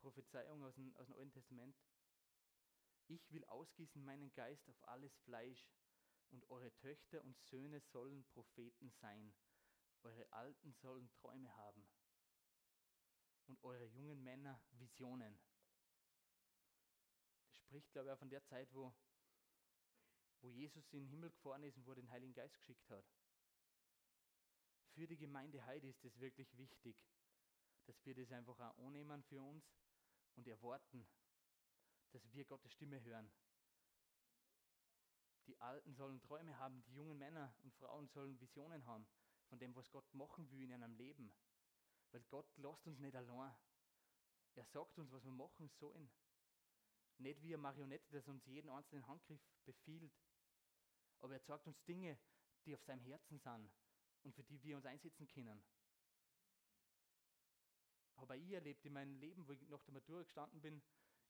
Prophezeiung 0.00 0.62
aus 0.64 0.74
dem, 0.76 0.96
aus 0.96 1.06
dem 1.06 1.16
Alten 1.16 1.32
Testament. 1.32 1.76
Ich 3.08 3.30
will 3.32 3.44
ausgießen 3.44 4.02
meinen 4.02 4.32
Geist 4.32 4.68
auf 4.68 4.88
alles 4.88 5.14
Fleisch 5.18 5.68
und 6.30 6.48
eure 6.48 6.74
Töchter 6.76 7.22
und 7.22 7.36
Söhne 7.40 7.80
sollen 7.80 8.24
Propheten 8.28 8.90
sein. 8.90 9.34
Eure 10.04 10.32
Alten 10.32 10.72
sollen 10.72 11.10
Träume 11.10 11.54
haben 11.56 11.86
und 13.46 13.62
eure 13.64 13.84
jungen 13.86 14.22
Männer 14.22 14.62
Visionen. 14.70 15.38
Spricht, 17.70 17.92
glaube 17.92 18.08
ich, 18.08 18.12
auch 18.12 18.18
von 18.18 18.30
der 18.30 18.42
Zeit, 18.46 18.68
wo, 18.74 18.92
wo 20.40 20.48
Jesus 20.48 20.92
in 20.92 21.04
den 21.04 21.08
Himmel 21.08 21.30
gefahren 21.30 21.62
ist 21.62 21.76
und 21.76 21.86
wo 21.86 21.92
er 21.92 22.00
den 22.02 22.10
Heiligen 22.10 22.34
Geist 22.34 22.58
geschickt 22.58 22.90
hat. 22.90 23.04
Für 24.88 25.06
die 25.06 25.16
Gemeinde 25.16 25.64
heute 25.64 25.86
ist 25.86 26.04
es 26.04 26.18
wirklich 26.18 26.52
wichtig, 26.56 26.96
dass 27.86 28.04
wir 28.04 28.16
das 28.16 28.32
einfach 28.32 28.58
auch 28.58 28.76
annehmen 28.84 29.22
für 29.22 29.40
uns 29.40 29.64
und 30.34 30.48
erwarten, 30.48 31.06
dass 32.10 32.32
wir 32.32 32.44
Gottes 32.44 32.72
Stimme 32.72 33.00
hören. 33.04 33.30
Die 35.46 35.56
Alten 35.60 35.94
sollen 35.94 36.20
Träume 36.20 36.58
haben, 36.58 36.82
die 36.82 36.94
jungen 36.94 37.18
Männer 37.18 37.54
und 37.62 37.72
Frauen 37.74 38.08
sollen 38.08 38.40
Visionen 38.40 38.84
haben 38.84 39.06
von 39.46 39.60
dem, 39.60 39.76
was 39.76 39.88
Gott 39.92 40.12
machen 40.12 40.50
will 40.50 40.62
in 40.64 40.72
einem 40.72 40.96
Leben. 40.96 41.32
Weil 42.10 42.24
Gott 42.30 42.50
lässt 42.56 42.84
uns 42.88 42.98
nicht 42.98 43.14
allein. 43.14 43.54
Er 44.56 44.64
sagt 44.64 44.98
uns, 44.98 45.12
was 45.12 45.24
wir 45.24 45.30
machen 45.30 45.68
sollen. 45.68 46.10
Nicht 47.20 47.42
wie 47.42 47.48
eine 47.48 47.58
Marionette, 47.58 48.10
das 48.10 48.26
uns 48.28 48.46
jeden 48.46 48.70
einzelnen 48.70 49.06
Handgriff 49.06 49.40
befiehlt. 49.66 50.12
Aber 51.18 51.34
er 51.34 51.42
zeigt 51.42 51.66
uns 51.66 51.82
Dinge, 51.84 52.18
die 52.64 52.74
auf 52.74 52.82
seinem 52.82 53.02
Herzen 53.02 53.38
sind 53.38 53.70
und 54.22 54.34
für 54.34 54.42
die 54.42 54.62
wir 54.62 54.76
uns 54.76 54.86
einsetzen 54.86 55.28
können. 55.28 55.62
Habe 58.16 58.38
ich 58.38 58.52
erlebt 58.52 58.84
in 58.86 58.94
meinem 58.94 59.14
Leben, 59.16 59.46
wo 59.46 59.52
ich 59.52 59.60
nach 59.68 59.82
der 59.84 59.94
Matura 59.94 60.22
gestanden 60.22 60.62
bin, 60.62 60.82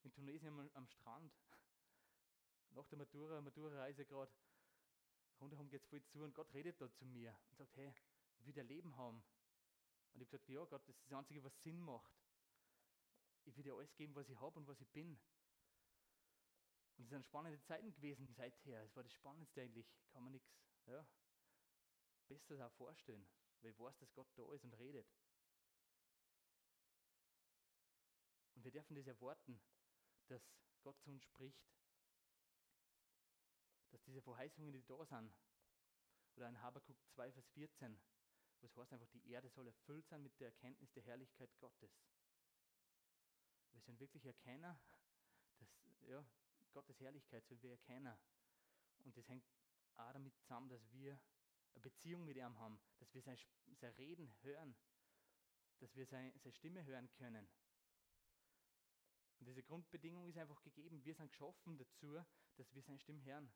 in 0.03 0.13
Tunesien 0.13 0.71
am, 0.73 0.87
Strand. 0.87 1.33
Nach 2.71 2.87
der 2.87 2.97
Matura, 2.97 3.41
Matura-Reise 3.41 4.05
gerade, 4.05 4.31
rundherum 5.39 5.69
geht 5.69 5.81
es 5.81 5.87
voll 5.87 6.03
zu 6.03 6.23
und 6.23 6.33
Gott 6.33 6.53
redet 6.53 6.79
da 6.81 6.91
zu 6.91 7.05
mir 7.05 7.37
und 7.49 7.57
sagt, 7.57 7.75
hey, 7.75 7.93
ich 8.39 8.45
will 8.45 8.53
dein 8.53 8.67
Leben 8.67 8.95
haben. 8.95 9.23
Und 10.13 10.21
ich 10.21 10.27
habe 10.27 10.37
gesagt, 10.37 10.49
ja 10.49 10.63
Gott, 10.65 10.87
das 10.87 10.95
ist 10.95 11.05
das 11.05 11.17
Einzige, 11.19 11.43
was 11.43 11.61
Sinn 11.61 11.79
macht. 11.79 12.13
Ich 13.43 13.55
will 13.55 13.63
dir 13.63 13.73
alles 13.73 13.93
geben, 13.95 14.15
was 14.15 14.29
ich 14.29 14.39
habe 14.39 14.57
und 14.59 14.67
was 14.67 14.79
ich 14.81 14.87
bin. 14.89 15.19
Und 16.97 17.05
es 17.05 17.09
sind 17.09 17.25
spannende 17.25 17.61
Zeiten 17.61 17.91
gewesen 17.93 18.27
seither. 18.27 18.83
Es 18.83 18.95
war 18.95 19.03
das 19.03 19.13
Spannendste 19.13 19.61
eigentlich. 19.61 19.87
Kann 20.11 20.23
man 20.23 20.33
nichts 20.33 20.51
ja, 20.85 21.05
Besseres 22.27 22.61
auch 22.61 22.73
vorstellen, 22.73 23.27
weil 23.61 23.71
ich 23.71 23.79
weiß, 23.79 23.97
dass 23.97 24.13
Gott 24.13 24.27
da 24.35 24.53
ist 24.53 24.63
und 24.63 24.73
redet. 24.73 25.07
Und 28.55 28.63
wir 28.63 28.71
dürfen 28.71 28.95
das 28.95 29.07
erwarten, 29.07 29.59
dass 30.27 30.41
Gott 30.83 30.99
zu 31.01 31.09
uns 31.09 31.23
spricht. 31.23 31.67
Dass 33.89 34.03
diese 34.03 34.21
Verheißungen, 34.21 34.71
die 34.71 34.83
da 34.85 35.03
sind, 35.05 35.33
oder 36.35 36.47
in 36.47 36.61
Habakuk 36.61 36.97
2, 37.09 37.31
Vers 37.31 37.47
14, 37.49 37.99
wo 38.61 38.67
es 38.67 38.77
heißt 38.77 38.93
einfach, 38.93 39.07
die 39.09 39.27
Erde 39.29 39.49
soll 39.49 39.67
erfüllt 39.67 40.07
sein 40.07 40.21
mit 40.21 40.39
der 40.39 40.47
Erkenntnis 40.47 40.91
der 40.93 41.03
Herrlichkeit 41.03 41.49
Gottes. 41.59 41.91
Wir 43.71 43.81
sollen 43.81 43.99
wirklich 43.99 44.25
erkennen, 44.25 44.63
dass 45.59 45.69
ja, 46.07 46.23
Gottes 46.71 46.99
Herrlichkeit 46.99 47.45
sollen 47.47 47.61
wir 47.61 47.71
erkennen. 47.71 48.17
Und 49.03 49.17
das 49.17 49.27
hängt 49.27 49.45
auch 49.95 50.11
damit 50.13 50.35
zusammen, 50.35 50.69
dass 50.69 50.91
wir 50.91 51.19
eine 51.73 51.81
Beziehung 51.81 52.25
mit 52.25 52.37
ihm 52.37 52.57
haben, 52.59 52.79
dass 52.99 53.13
wir 53.13 53.21
sein, 53.21 53.37
sein 53.79 53.93
Reden 53.93 54.33
hören, 54.41 54.75
dass 55.79 55.95
wir 55.95 56.05
seine, 56.05 56.37
seine 56.39 56.53
Stimme 56.53 56.85
hören 56.85 57.09
können. 57.13 57.47
Und 59.39 59.47
diese 59.47 59.63
Grundbedingung 59.63 60.27
ist 60.27 60.37
einfach 60.37 60.61
gegeben. 60.61 61.03
Wir 61.03 61.15
sind 61.15 61.31
geschaffen 61.31 61.77
dazu, 61.77 62.23
dass 62.57 62.73
wir 62.73 62.83
seine 62.83 62.99
Stimme 62.99 63.23
hören. 63.23 63.51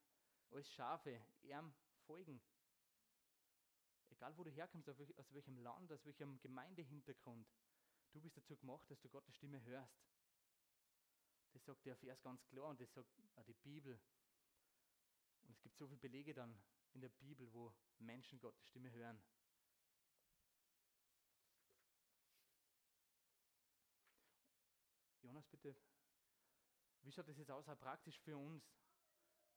Als 0.50 0.70
Schafe, 0.72 1.24
ihm 1.42 1.74
folgen. 2.06 2.42
Egal 4.10 4.36
wo 4.38 4.44
du 4.44 4.52
herkommst, 4.52 4.90
aus 4.90 5.34
welchem 5.34 5.58
Land, 5.58 5.92
aus 5.92 6.04
welchem 6.06 6.40
Gemeindehintergrund, 6.40 7.48
du 8.14 8.22
bist 8.22 8.38
dazu 8.38 8.56
gemacht, 8.58 8.90
dass 8.90 9.00
du 9.02 9.10
Gottes 9.10 9.36
Stimme 9.36 9.62
hörst. 9.64 10.00
Sagt 11.66 11.84
der 11.84 11.96
Vers 11.96 12.22
ganz 12.22 12.46
klar 12.46 12.70
und 12.70 12.80
das 12.80 12.94
sagt 12.94 13.10
auch 13.36 13.46
die 13.46 13.56
Bibel. 13.56 14.00
Und 15.42 15.50
es 15.50 15.62
gibt 15.64 15.76
so 15.78 15.88
viele 15.88 16.00
Belege 16.00 16.32
dann 16.32 16.56
in 16.94 17.02
der 17.02 17.10
Bibel, 17.10 17.52
wo 17.54 17.74
Menschen 17.98 18.40
Gottes 18.40 18.64
Stimme 18.68 18.92
hören. 18.92 19.20
Jonas, 25.22 25.48
bitte, 25.48 25.76
wie 27.02 27.12
schaut 27.12 27.28
das 27.28 27.38
jetzt 27.38 27.50
aus, 27.50 27.68
auch 27.68 27.80
praktisch 27.80 28.20
für 28.20 28.38
uns? 28.38 28.64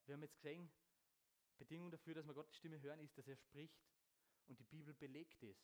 Wir 0.06 0.14
haben 0.14 0.22
jetzt 0.22 0.36
gesehen, 0.36 0.72
Bedingung 1.58 1.90
dafür, 1.90 2.14
dass 2.14 2.26
wir 2.26 2.32
Gottes 2.32 2.56
Stimme 2.56 2.80
hören, 2.80 3.00
ist, 3.00 3.18
dass 3.18 3.28
er 3.28 3.36
spricht. 3.36 3.84
Und 4.46 4.58
die 4.58 4.64
Bibel 4.64 4.94
belegt 4.94 5.42
es. 5.42 5.58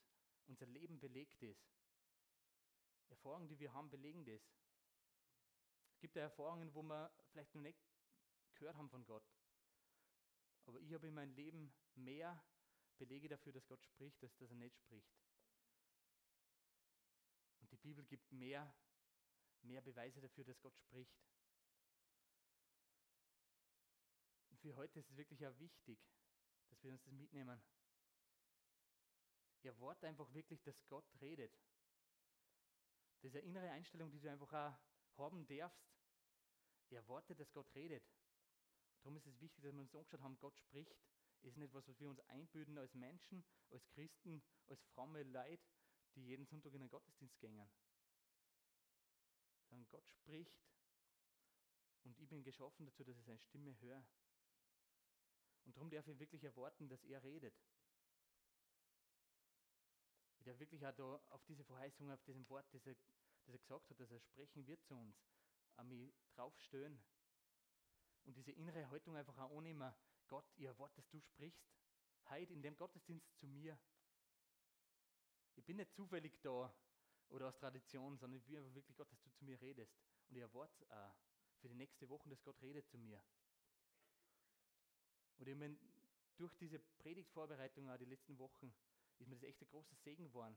Unser 0.46 0.66
Leben 0.66 1.00
belegt 1.00 1.42
es. 1.42 1.56
Erfahrungen, 3.08 3.48
die 3.48 3.58
wir 3.58 3.72
haben, 3.72 3.88
belegen 3.88 4.26
das. 4.26 4.42
Gibt 6.04 6.16
ja 6.16 6.22
Erfahrungen, 6.24 6.74
wo 6.74 6.82
wir 6.82 7.10
vielleicht 7.30 7.54
noch 7.54 7.62
nicht 7.62 7.82
gehört 8.56 8.76
haben 8.76 8.90
von 8.90 9.06
Gott. 9.06 9.24
Aber 10.66 10.78
ich 10.78 10.92
habe 10.92 11.06
in 11.06 11.14
meinem 11.14 11.32
Leben 11.32 11.74
mehr 11.94 12.44
Belege 12.98 13.26
dafür, 13.26 13.54
dass 13.54 13.66
Gott 13.66 13.82
spricht, 13.82 14.22
als 14.22 14.36
dass 14.36 14.50
er 14.50 14.56
nicht 14.56 14.76
spricht. 14.76 15.16
Und 17.62 17.72
die 17.72 17.78
Bibel 17.78 18.04
gibt 18.04 18.30
mehr, 18.32 18.70
mehr 19.62 19.80
Beweise 19.80 20.20
dafür, 20.20 20.44
dass 20.44 20.60
Gott 20.60 20.76
spricht. 20.76 21.24
Und 24.50 24.60
für 24.60 24.76
heute 24.76 24.98
ist 24.98 25.08
es 25.08 25.16
wirklich 25.16 25.46
auch 25.46 25.58
wichtig, 25.58 25.98
dass 26.68 26.84
wir 26.84 26.92
uns 26.92 27.02
das 27.02 27.14
mitnehmen. 27.14 27.58
Erwarte 29.62 30.06
einfach 30.06 30.30
wirklich, 30.34 30.62
dass 30.64 30.86
Gott 30.86 31.10
redet. 31.22 31.58
Das 33.22 33.30
ist 33.30 33.36
eine 33.36 33.46
innere 33.46 33.70
Einstellung, 33.70 34.10
die 34.10 34.20
du 34.20 34.30
einfach 34.30 34.52
auch 34.52 34.93
haben 35.16 35.46
darfst. 35.46 35.94
Erwarte, 36.94 37.34
dass 37.34 37.52
Gott 37.52 37.74
redet. 37.74 38.04
Darum 39.02 39.16
ist 39.16 39.26
es 39.26 39.40
wichtig, 39.40 39.62
dass 39.62 39.72
wir 39.72 39.80
uns 39.80 39.94
angeschaut 39.94 40.20
haben, 40.20 40.38
Gott 40.38 40.56
spricht. 40.56 40.96
Ist 41.42 41.56
nicht 41.56 41.68
etwas, 41.68 41.86
was 41.88 42.00
wir 42.00 42.08
uns 42.08 42.20
einbüden 42.20 42.78
als 42.78 42.94
Menschen, 42.94 43.44
als 43.70 43.86
Christen, 43.88 44.42
als 44.66 44.82
fromme 44.94 45.22
Leid, 45.24 45.60
die 46.14 46.24
jeden 46.24 46.46
Sonntag 46.46 46.72
in 46.72 46.80
den 46.80 46.88
Gottesdienst 46.88 47.38
gehen. 47.38 47.60
Sondern 49.68 49.88
Gott 49.90 50.08
spricht 50.08 50.56
Und 52.04 52.18
ich 52.18 52.28
bin 52.28 52.42
geschaffen 52.42 52.86
dazu, 52.86 53.04
dass 53.04 53.18
ich 53.18 53.24
seine 53.24 53.40
Stimme 53.40 53.78
höre. 53.80 54.06
Und 55.64 55.76
darum 55.76 55.90
darf 55.90 56.06
ich 56.06 56.18
wirklich 56.18 56.44
erwarten, 56.44 56.88
dass 56.88 57.02
er 57.04 57.22
redet. 57.22 57.54
Ich 60.38 60.44
darf 60.44 60.58
wirklich 60.58 60.86
auch 60.86 60.94
da 60.94 61.22
auf 61.30 61.44
diese 61.44 61.64
Verheißung, 61.64 62.10
auf 62.10 62.22
diesem 62.22 62.48
Wort, 62.48 62.66
das 62.72 62.86
er, 63.46 63.52
das 63.52 63.60
er 63.60 63.64
gesagt 63.64 63.90
hat, 63.90 64.00
dass 64.00 64.10
er 64.10 64.20
sprechen 64.20 64.66
wird 64.66 64.82
zu 64.84 64.94
uns, 64.94 65.16
mich 65.84 66.12
draufstehen. 66.34 67.02
Und 68.24 68.36
diese 68.36 68.52
innere 68.52 68.88
Haltung 68.90 69.16
einfach 69.16 69.36
auch 69.38 69.56
annehmen, 69.56 69.92
Gott, 70.28 70.46
ich 70.56 70.64
erwarte, 70.64 70.96
dass 70.96 71.08
du 71.10 71.20
sprichst. 71.20 71.68
Heute 72.30 72.54
in 72.54 72.62
dem 72.62 72.76
Gottesdienst 72.76 73.36
zu 73.36 73.46
mir. 73.46 73.78
Ich 75.56 75.64
bin 75.64 75.76
nicht 75.76 75.92
zufällig 75.92 76.40
da 76.40 76.72
oder 77.28 77.48
aus 77.48 77.58
Tradition, 77.58 78.16
sondern 78.16 78.38
ich 78.38 78.48
will 78.48 78.58
einfach 78.58 78.74
wirklich, 78.74 78.96
Gott, 78.96 79.12
dass 79.12 79.20
du 79.22 79.30
zu 79.32 79.44
mir 79.44 79.60
redest. 79.60 79.94
Und 80.28 80.36
ich 80.36 80.42
erwarte 80.42 80.86
auch 80.90 81.14
für 81.60 81.68
die 81.68 81.74
nächste 81.74 82.08
Woche, 82.08 82.28
dass 82.30 82.42
Gott 82.42 82.60
redet 82.62 82.88
zu 82.88 82.96
mir. 82.96 83.22
Und 85.36 85.48
ich 85.48 85.56
meine, 85.56 85.76
durch 86.36 86.54
diese 86.56 86.78
Predigtvorbereitung 86.78 87.90
auch 87.90 87.98
die 87.98 88.06
letzten 88.06 88.38
Wochen 88.38 88.74
ist 89.18 89.28
mir 89.28 89.36
das 89.36 89.44
echt 89.44 89.60
ein 89.60 89.68
großer 89.68 89.96
Segen 89.96 90.24
geworden. 90.24 90.56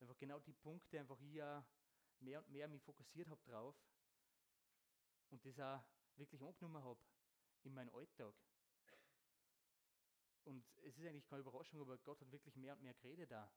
Einfach 0.00 0.18
genau 0.18 0.38
die 0.40 0.52
Punkte, 0.52 1.00
einfach 1.00 1.18
hier 1.18 1.64
mehr 2.20 2.40
und 2.40 2.50
mehr 2.50 2.68
mich 2.68 2.82
fokussiert 2.82 3.28
habe 3.28 3.42
drauf 3.44 3.76
und 5.30 5.44
das 5.44 5.58
auch 5.58 5.84
wirklich 6.16 6.40
angenommen 6.40 6.82
habe 6.82 7.00
in 7.62 7.74
meinen 7.74 7.90
Alltag. 7.90 8.34
Und 10.44 10.64
es 10.82 10.98
ist 10.98 11.06
eigentlich 11.06 11.26
keine 11.26 11.40
Überraschung, 11.40 11.80
aber 11.80 11.96
Gott 11.98 12.20
hat 12.20 12.30
wirklich 12.30 12.54
mehr 12.56 12.74
und 12.74 12.82
mehr 12.82 12.94
geredet 12.94 13.30
da 13.30 13.50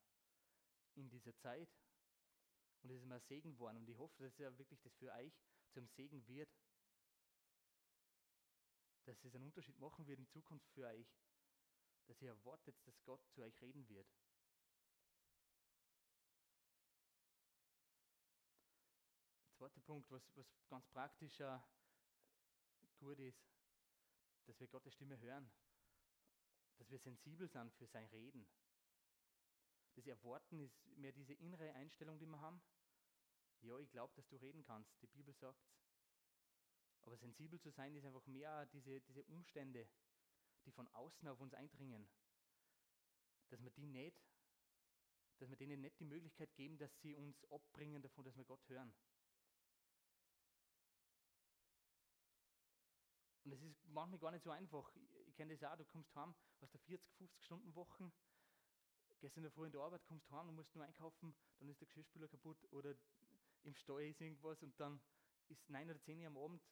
in 0.96 1.10
dieser 1.10 1.36
Zeit. 1.38 1.70
Und 2.82 2.92
es 2.92 3.00
ist 3.00 3.06
mir 3.06 3.16
ein 3.16 3.22
Segen 3.22 3.54
geworden. 3.54 3.78
Und 3.78 3.90
ich 3.90 3.98
hoffe, 3.98 4.24
dass 4.24 4.40
er 4.40 4.58
wirklich 4.58 4.80
das 4.82 4.96
für 4.96 5.12
euch 5.12 5.34
zum 5.72 5.88
Segen 5.88 6.26
wird. 6.28 6.50
Dass 9.06 9.24
es 9.24 9.36
einen 9.36 9.46
Unterschied 9.46 9.78
machen 9.80 10.08
wird 10.08 10.20
in 10.20 10.28
Zukunft 10.28 10.70
für 10.72 10.88
euch. 10.88 11.08
Dass 12.08 12.22
ihr 12.22 12.30
erwartet, 12.30 12.76
dass 12.86 13.04
Gott 13.04 13.22
zu 13.32 13.42
euch 13.42 13.62
reden 13.62 13.88
wird. 13.90 14.08
Zweiter 19.58 19.82
Punkt, 19.82 20.12
was, 20.12 20.22
was 20.36 20.46
ganz 20.68 20.86
praktisch 20.90 21.42
gut 23.00 23.18
ist, 23.18 23.44
dass 24.46 24.60
wir 24.60 24.68
Gottes 24.68 24.94
Stimme 24.94 25.20
hören, 25.20 25.52
dass 26.78 26.92
wir 26.92 27.00
sensibel 27.00 27.48
sind 27.48 27.74
für 27.74 27.88
sein 27.88 28.06
Reden. 28.06 28.48
Das 29.96 30.06
Erwarten 30.06 30.60
ist 30.60 30.86
mehr 30.98 31.12
diese 31.12 31.34
innere 31.34 31.74
Einstellung, 31.74 32.20
die 32.20 32.28
wir 32.28 32.40
haben. 32.40 32.62
Ja, 33.62 33.80
ich 33.80 33.90
glaube, 33.90 34.14
dass 34.14 34.28
du 34.28 34.36
reden 34.36 34.64
kannst. 34.64 35.02
Die 35.02 35.08
Bibel 35.08 35.34
sagt 35.34 35.60
es. 35.64 35.76
Aber 37.02 37.18
sensibel 37.18 37.60
zu 37.60 37.72
sein 37.72 37.96
ist 37.96 38.06
einfach 38.06 38.28
mehr 38.28 38.68
diese, 38.68 39.02
diese 39.02 39.24
Umstände, 39.24 39.90
die 40.66 40.72
von 40.72 40.88
außen 40.90 41.28
auf 41.30 41.40
uns 41.40 41.56
eindringen. 41.56 42.08
Dass 43.50 43.64
wir 43.64 43.72
die 43.72 43.88
nicht, 43.88 44.22
dass 45.40 45.50
wir 45.50 45.58
denen 45.58 45.82
nicht 45.82 46.00
die 46.00 46.06
Möglichkeit 46.06 46.54
geben, 46.54 46.78
dass 46.78 46.96
sie 47.02 47.16
uns 47.16 47.44
abbringen 47.46 48.04
davon, 48.04 48.24
dass 48.24 48.38
wir 48.38 48.46
Gott 48.46 48.70
hören. 48.70 48.94
Es 53.58 53.64
ist 53.64 53.88
manchmal 53.88 54.20
gar 54.20 54.32
nicht 54.32 54.44
so 54.44 54.52
einfach. 54.52 54.92
Ich, 55.26 55.36
kenne 55.36 55.58
das 55.58 55.72
auch, 55.72 55.76
du 55.76 55.86
kommst 55.86 56.16
heim 56.16 56.36
aus 56.62 56.70
der 56.70 56.80
40, 56.82 57.12
50 57.16 57.44
Stunden 57.44 57.74
Wochen, 57.74 58.14
gehst 59.20 59.36
in 59.36 59.44
der 59.44 59.52
Früh 59.52 59.66
in 59.66 59.72
der 59.72 59.82
Arbeit, 59.82 60.06
kommst 60.06 60.30
heim 60.30 60.48
und 60.50 60.56
musst 60.56 60.76
nur 60.76 60.84
einkaufen, 60.84 61.36
dann 61.58 61.68
ist 61.68 61.82
der 61.82 61.88
Geschirrspüler 61.88 62.28
kaputt 62.28 62.64
oder 62.72 62.96
im 63.64 63.74
Steuer 63.74 64.10
ist 64.10 64.22
irgendwas 64.22 64.62
und 64.62 64.80
dann 64.80 65.02
ist 65.48 65.68
9 65.70 65.90
oder 65.90 66.00
10 66.00 66.20
Uhr 66.20 66.28
am 66.28 66.38
Abend 66.38 66.64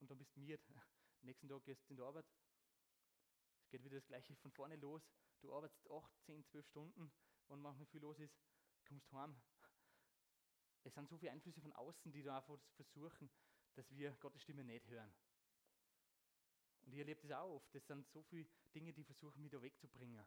und 0.00 0.10
dann 0.10 0.16
bist 0.16 0.34
du 0.34 0.40
miert. 0.40 0.62
Nächsten 1.20 1.48
Tag 1.48 1.64
gehst 1.64 1.86
du 1.86 1.90
in 1.90 1.96
die 1.96 2.02
Arbeit. 2.02 2.26
Es 3.60 3.68
geht 3.68 3.84
wieder 3.84 3.96
das 3.96 4.06
Gleiche 4.06 4.34
von 4.36 4.52
vorne 4.52 4.76
los. 4.76 5.02
Du 5.42 5.54
arbeitest 5.54 5.90
8, 5.90 6.18
10, 6.22 6.44
12 6.46 6.66
Stunden, 6.66 7.12
wenn 7.48 7.60
manchmal 7.60 7.86
viel 7.86 8.00
los 8.00 8.18
ist, 8.18 8.34
kommst 8.88 9.12
heim. 9.12 9.38
Es 10.84 10.94
sind 10.94 11.10
so 11.10 11.18
viele 11.18 11.32
Einflüsse 11.32 11.60
von 11.60 11.74
außen, 11.74 12.10
die 12.10 12.22
da 12.22 12.38
einfach 12.38 12.58
versuchen, 12.74 13.30
dass 13.74 13.90
wir 13.90 14.12
Gottes 14.12 14.42
Stimme 14.42 14.64
nicht 14.64 14.86
hören. 14.88 15.12
Und 16.82 16.92
ich 16.92 16.98
erlebe 16.98 17.20
das 17.22 17.38
auch 17.38 17.56
oft. 17.56 17.74
Das 17.74 17.86
sind 17.86 18.08
so 18.08 18.22
viele 18.22 18.46
Dinge, 18.74 18.92
die 18.92 19.04
versuchen, 19.04 19.42
mich 19.42 19.50
da 19.50 19.62
wegzubringen. 19.62 20.24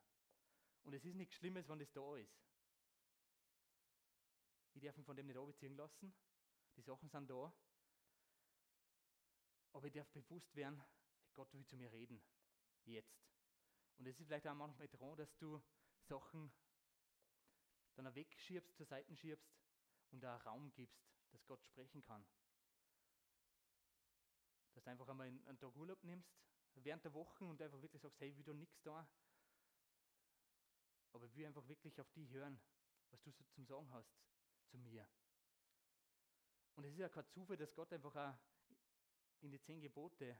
Und 0.83 0.93
es 0.93 1.03
ist 1.03 1.15
nichts 1.15 1.35
Schlimmes, 1.35 1.67
wenn 1.67 1.79
das 1.79 1.91
da 1.91 2.15
ist. 2.15 2.37
Ich 4.73 4.83
darf 4.83 4.95
mich 4.97 5.05
von 5.05 5.15
dem 5.15 5.27
nicht 5.27 5.37
abziehen 5.37 5.75
lassen. 5.75 6.13
Die 6.77 6.81
Sachen 6.81 7.09
sind 7.09 7.29
da. 7.29 7.53
Aber 9.73 9.87
ich 9.87 9.93
darf 9.93 10.09
bewusst 10.11 10.55
werden, 10.55 10.81
Gott 11.33 11.51
will 11.53 11.65
zu 11.65 11.75
mir 11.75 11.91
reden. 11.91 12.21
Jetzt. 12.85 13.25
Und 13.97 14.05
es 14.05 14.19
ist 14.19 14.27
vielleicht 14.27 14.47
auch 14.47 14.53
manchmal 14.53 14.87
dran, 14.87 15.17
dass 15.17 15.35
du 15.37 15.61
Sachen 16.01 16.51
dann 17.95 18.13
wegschiebst, 18.13 18.75
zur 18.75 18.85
Seite 18.85 19.15
schiebst 19.15 19.49
und 20.11 20.21
da 20.21 20.37
Raum 20.37 20.71
gibst, 20.73 21.01
dass 21.31 21.45
Gott 21.45 21.63
sprechen 21.63 22.01
kann 22.03 22.25
dass 24.75 24.83
du 24.83 24.89
einfach 24.91 25.07
einmal 25.07 25.27
einen 25.27 25.59
Tag 25.59 25.75
Urlaub 25.75 26.03
nimmst, 26.03 26.29
während 26.75 27.03
der 27.03 27.13
Woche 27.13 27.45
und 27.45 27.61
einfach 27.61 27.81
wirklich 27.81 28.01
sagst, 28.01 28.19
hey, 28.19 28.35
will 28.35 28.43
da 28.43 28.53
nichts 28.53 28.81
da. 28.83 29.07
Aber 31.13 31.25
ich 31.25 31.35
will 31.35 31.45
einfach 31.45 31.65
wirklich 31.67 31.99
auf 32.01 32.11
die 32.11 32.27
hören, 32.29 32.59
was 33.09 33.21
du 33.23 33.31
so 33.31 33.45
zum 33.45 33.65
Sagen 33.65 33.89
hast 33.91 34.13
zu 34.67 34.77
mir. 34.77 35.07
Und 36.75 36.83
es 36.83 36.91
ist 36.91 36.99
ja 36.99 37.07
kein 37.07 37.25
Zufall, 37.29 37.55
dass 37.55 37.73
Gott 37.73 37.93
einfach 37.93 38.15
auch 38.15 38.37
in 39.39 39.51
die 39.51 39.61
zehn 39.61 39.79
Gebote 39.79 40.37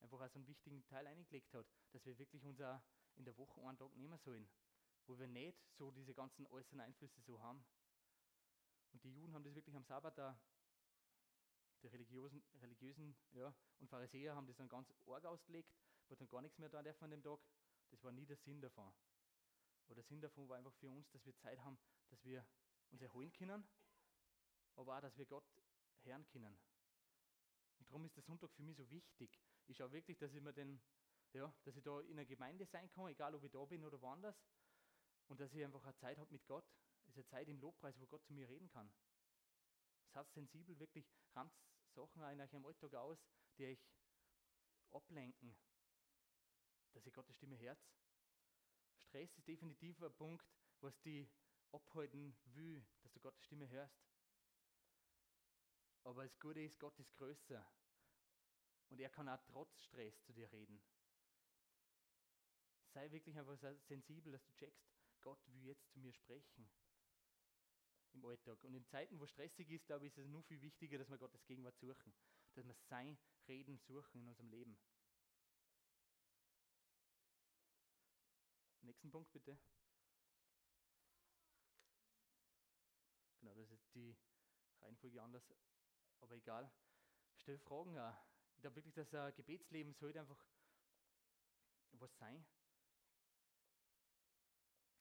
einfach 0.00 0.20
auch 0.20 0.28
so 0.28 0.38
einen 0.38 0.46
wichtigen 0.46 0.86
Teil 0.86 1.06
eingelegt 1.06 1.54
hat, 1.54 1.66
dass 1.92 2.04
wir 2.04 2.18
wirklich 2.18 2.44
unser 2.44 2.82
in 3.16 3.24
der 3.24 3.36
Woche 3.38 3.60
einen 3.62 3.78
Tag 3.78 3.94
nehmen 3.96 4.18
sollen, 4.18 4.48
wo 5.06 5.18
wir 5.18 5.26
nicht 5.26 5.58
so 5.76 5.90
diese 5.90 6.14
ganzen 6.14 6.46
äußeren 6.46 6.80
Einflüsse 6.80 7.20
so 7.22 7.40
haben. 7.40 7.64
Und 8.92 9.02
die 9.04 9.12
Juden 9.12 9.34
haben 9.34 9.44
das 9.44 9.54
wirklich 9.54 9.76
am 9.76 9.84
Sabbat 9.84 10.18
da 10.18 10.38
die 11.82 11.88
religiösen, 11.88 12.42
religiösen 12.60 13.16
ja, 13.32 13.54
und 13.78 13.88
Pharisäer 13.88 14.34
haben 14.34 14.46
das 14.46 14.56
dann 14.56 14.68
ganz 14.68 14.92
arg 15.06 15.24
ausgelegt, 15.24 15.72
wo 16.08 16.14
dann 16.14 16.28
gar 16.28 16.42
nichts 16.42 16.58
mehr 16.58 16.68
da 16.68 16.82
dürfen 16.82 17.04
an 17.04 17.10
dem 17.10 17.22
Tag. 17.22 17.40
Das 17.90 18.02
war 18.04 18.12
nie 18.12 18.26
der 18.26 18.36
Sinn 18.36 18.60
davon. 18.60 18.92
Aber 19.86 19.94
der 19.94 20.04
Sinn 20.04 20.20
davon 20.20 20.48
war 20.48 20.56
einfach 20.56 20.74
für 20.74 20.88
uns, 20.88 21.10
dass 21.10 21.24
wir 21.24 21.36
Zeit 21.36 21.58
haben, 21.64 21.78
dass 22.10 22.24
wir 22.24 22.46
uns 22.90 23.02
erholen 23.02 23.32
können, 23.32 23.66
aber 24.76 24.96
auch, 24.96 25.00
dass 25.00 25.16
wir 25.16 25.26
Gott 25.26 25.44
hören 26.02 26.24
können. 26.26 26.56
Und 27.78 27.88
darum 27.88 28.04
ist 28.04 28.16
der 28.16 28.22
Sonntag 28.22 28.52
für 28.52 28.62
mich 28.62 28.76
so 28.76 28.88
wichtig. 28.90 29.40
Ich 29.66 29.76
schaue 29.76 29.92
wirklich, 29.92 30.18
dass 30.18 30.32
ich 30.32 30.40
mir 30.40 30.52
den, 30.52 30.80
ja, 31.32 31.52
dass 31.64 31.76
ich 31.76 31.82
da 31.82 32.00
in 32.00 32.12
einer 32.12 32.26
Gemeinde 32.26 32.66
sein 32.66 32.90
kann, 32.90 33.08
egal 33.08 33.34
ob 33.34 33.42
ich 33.42 33.50
da 33.50 33.64
bin 33.64 33.84
oder 33.84 34.00
woanders, 34.00 34.36
und 35.28 35.40
dass 35.40 35.52
ich 35.54 35.64
einfach 35.64 35.82
eine 35.84 35.94
Zeit 35.96 36.18
habe 36.18 36.30
mit 36.32 36.46
Gott. 36.46 36.64
Es 37.06 37.16
ist 37.16 37.18
eine 37.18 37.26
Zeit 37.26 37.48
im 37.48 37.60
Lobpreis, 37.60 37.98
wo 37.98 38.06
Gott 38.06 38.24
zu 38.24 38.32
mir 38.32 38.48
reden 38.48 38.68
kann. 38.68 38.92
Seid 40.12 40.28
sensibel, 40.32 40.78
wirklich 40.78 41.08
rammt 41.34 41.54
Sachen 41.94 42.22
in 42.22 42.40
eurem 42.40 42.66
Alltag 42.66 42.94
aus, 42.94 43.18
die 43.56 43.66
euch 43.66 43.86
ablenken, 44.90 45.56
dass 46.92 47.06
ihr 47.06 47.12
Gottes 47.12 47.36
Stimme 47.36 47.58
hört. 47.58 47.78
Stress 48.98 49.36
ist 49.38 49.46
definitiv 49.46 50.02
ein 50.02 50.12
Punkt, 50.14 50.44
was 50.80 51.00
die 51.02 51.28
abhalten 51.72 52.36
will, 52.46 52.84
dass 53.02 53.12
du 53.12 53.20
Gottes 53.20 53.44
Stimme 53.44 53.68
hörst. 53.68 54.04
Aber 56.02 56.24
das 56.24 56.38
Gute 56.40 56.60
ist, 56.60 56.78
Gott 56.80 56.98
ist 56.98 57.14
größer. 57.14 57.64
Und 58.88 59.00
er 59.00 59.10
kann 59.10 59.28
auch 59.28 59.40
trotz 59.46 59.80
Stress 59.84 60.20
zu 60.22 60.32
dir 60.32 60.50
reden. 60.50 60.82
Sei 62.92 63.10
wirklich 63.12 63.38
einfach 63.38 63.56
sensibel, 63.86 64.32
dass 64.32 64.44
du 64.44 64.52
checkst, 64.54 64.90
Gott 65.20 65.40
will 65.52 65.64
jetzt 65.66 65.88
zu 65.92 66.00
mir 66.00 66.12
sprechen 66.12 66.68
im 68.14 68.24
Alltag. 68.24 68.62
Und 68.64 68.74
in 68.74 68.86
Zeiten, 68.86 69.18
wo 69.18 69.26
stressig 69.26 69.70
ist, 69.70 69.86
glaube 69.86 70.06
ich, 70.06 70.12
ist 70.12 70.24
es 70.24 70.28
nur 70.28 70.42
viel 70.42 70.60
wichtiger, 70.60 70.98
dass 70.98 71.10
wir 71.10 71.18
Gottes 71.18 71.44
Gegenwart 71.46 71.78
suchen. 71.78 72.12
Dass 72.54 72.66
wir 72.66 72.74
sein 72.88 73.18
Reden 73.48 73.78
suchen 73.78 74.20
in 74.20 74.28
unserem 74.28 74.48
Leben. 74.48 74.78
Nächsten 78.82 79.10
Punkt 79.10 79.32
bitte. 79.32 79.58
Genau, 83.38 83.54
das 83.54 83.70
ist 83.70 83.94
die 83.94 84.16
Reihenfolge 84.80 85.22
anders, 85.22 85.44
aber 86.20 86.34
egal. 86.34 86.70
Stell 87.36 87.58
Fragen 87.58 87.98
auch. 87.98 88.16
Ich 88.54 88.60
glaube 88.60 88.76
wirklich, 88.76 88.94
dass 88.94 89.14
ein 89.14 89.34
Gebetsleben 89.34 89.94
sollte 89.94 90.20
einfach 90.20 90.44
was 91.92 92.14
sein, 92.18 92.44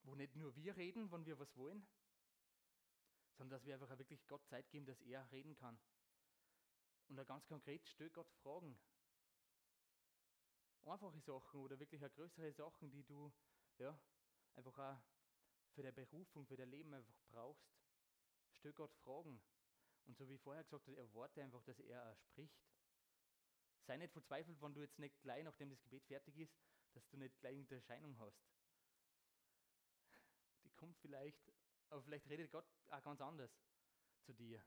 wo 0.03 0.15
nicht 0.15 0.35
nur 0.35 0.55
wir 0.55 0.75
reden, 0.77 1.11
wenn 1.11 1.25
wir 1.25 1.37
was 1.39 1.55
wollen, 1.57 1.85
sondern 3.39 3.57
dass 3.57 3.65
wir 3.65 3.73
einfach 3.73 3.97
wirklich 3.97 4.27
Gott 4.27 4.45
Zeit 4.47 4.69
geben, 4.69 4.85
dass 4.85 4.99
er 4.99 5.31
reden 5.31 5.55
kann. 5.55 5.79
Und 7.07 7.15
da 7.15 7.23
ganz 7.23 7.47
konkret 7.47 7.87
stell 7.87 8.09
Gott 8.09 8.29
Fragen. 8.43 8.77
Einfache 10.81 11.21
Sachen 11.21 11.61
oder 11.61 11.79
wirklich 11.79 12.03
auch 12.03 12.11
größere 12.11 12.51
Sachen, 12.51 12.91
die 12.91 13.03
du 13.03 13.31
ja, 13.77 13.97
einfach 14.55 14.77
auch 14.77 15.01
für 15.71 15.83
deine 15.83 15.93
Berufung, 15.93 16.45
für 16.47 16.57
dein 16.57 16.69
Leben 16.69 16.93
einfach 16.93 17.15
brauchst. 17.29 17.71
Stell 18.51 18.73
Gott 18.73 18.93
Fragen. 18.95 19.41
Und 20.05 20.17
so 20.17 20.27
wie 20.27 20.37
vorher 20.37 20.65
gesagt 20.65 20.87
habe, 20.87 20.97
erwarte 20.97 21.41
einfach, 21.41 21.63
dass 21.63 21.79
er 21.79 22.17
spricht. 22.17 22.59
Sei 23.83 23.95
nicht 23.95 24.11
verzweifelt, 24.11 24.61
wenn 24.61 24.73
du 24.73 24.81
jetzt 24.81 24.99
nicht 24.99 25.17
gleich, 25.21 25.45
nachdem 25.45 25.69
das 25.69 25.81
Gebet 25.81 26.03
fertig 26.07 26.37
ist, 26.37 26.59
dass 26.91 27.07
du 27.07 27.15
nicht 27.15 27.39
gleich 27.39 27.57
eine 27.57 27.69
Erscheinung 27.69 28.19
hast. 28.19 28.43
Die 30.65 30.71
kommt 30.71 30.97
vielleicht, 30.97 31.53
aber 31.89 32.01
vielleicht 32.03 32.27
redet 32.29 32.51
Gott 32.51 32.65
auch 32.89 33.01
ganz 33.01 33.21
anders 33.21 33.51
zu 34.21 34.33
dir. 34.33 34.63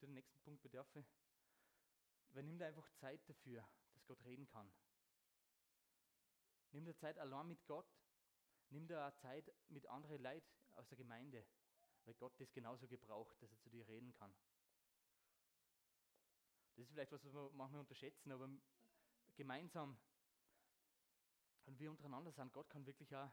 Den 0.00 0.14
nächsten 0.14 0.38
Punkt 0.40 0.62
bedarf 0.62 0.94
ich. 0.96 1.06
Weil 2.30 2.44
nimm 2.44 2.58
dir 2.58 2.66
einfach 2.66 2.88
Zeit 2.92 3.20
dafür, 3.28 3.66
dass 3.92 4.06
Gott 4.06 4.22
reden 4.24 4.46
kann. 4.46 4.70
Nimm 6.72 6.84
dir 6.84 6.96
Zeit 6.96 7.18
allein 7.18 7.48
mit 7.48 7.64
Gott. 7.66 7.88
Nimm 8.70 8.86
dir 8.86 9.06
auch 9.06 9.14
Zeit 9.16 9.50
mit 9.68 9.86
anderen 9.86 10.22
Leuten 10.22 10.46
aus 10.74 10.86
der 10.88 10.98
Gemeinde, 10.98 11.46
weil 12.04 12.14
Gott 12.14 12.38
das 12.38 12.52
genauso 12.52 12.86
gebraucht, 12.86 13.40
dass 13.40 13.50
er 13.50 13.58
zu 13.58 13.70
dir 13.70 13.88
reden 13.88 14.12
kann. 14.12 14.34
Das 16.76 16.84
ist 16.84 16.90
vielleicht 16.92 17.10
was, 17.10 17.24
was 17.24 17.32
wir 17.32 17.50
manchmal 17.54 17.80
unterschätzen, 17.80 18.30
aber 18.30 18.48
gemeinsam 19.34 19.98
und 21.68 21.78
wir 21.78 21.90
untereinander 21.90 22.32
sind, 22.32 22.52
Gott 22.52 22.68
kann 22.70 22.86
wirklich 22.86 23.14
auch 23.14 23.30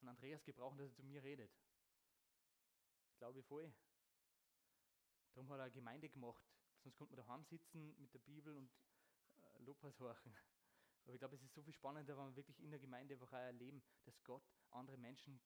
einen 0.00 0.08
Andreas 0.08 0.44
gebrauchen, 0.44 0.76
dass 0.78 0.88
er 0.88 0.94
zu 0.94 1.04
mir 1.04 1.22
redet. 1.22 1.50
Ich 3.12 3.18
glaube 3.18 3.42
voll. 3.44 3.72
Darum 5.32 5.48
hat 5.50 5.58
er 5.58 5.64
eine 5.64 5.72
Gemeinde 5.72 6.08
gemacht. 6.08 6.44
Sonst 6.82 6.96
konnte 6.96 7.14
man 7.14 7.24
daheim 7.24 7.44
sitzen 7.44 7.96
mit 8.00 8.12
der 8.12 8.18
Bibel 8.18 8.56
und 8.56 8.70
äh, 9.36 9.62
Lobpreis 9.62 9.98
horchen. 10.00 10.36
Aber 11.04 11.12
ich 11.12 11.20
glaube, 11.20 11.36
es 11.36 11.42
ist 11.42 11.54
so 11.54 11.62
viel 11.62 11.72
spannender, 11.72 12.18
wenn 12.18 12.26
wir 12.26 12.36
wirklich 12.36 12.58
in 12.60 12.70
der 12.70 12.80
Gemeinde 12.80 13.14
einfach 13.14 13.32
auch 13.32 13.36
erleben, 13.36 13.80
dass 14.04 14.22
Gott 14.24 14.42
andere 14.70 14.98
Menschen 14.98 15.40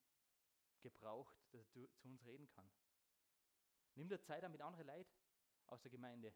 gebraucht, 0.81 1.37
dass 1.53 1.61
er 1.77 1.91
zu 1.99 2.09
uns 2.09 2.25
reden 2.25 2.49
kann. 2.49 2.71
Nimm 3.95 4.09
dir 4.09 4.23
Zeit 4.23 4.43
auch 4.43 4.49
mit 4.49 4.63
anderen 4.63 4.87
Leuten 4.87 5.11
aus 5.67 5.83
der 5.83 5.91
Gemeinde. 5.91 6.33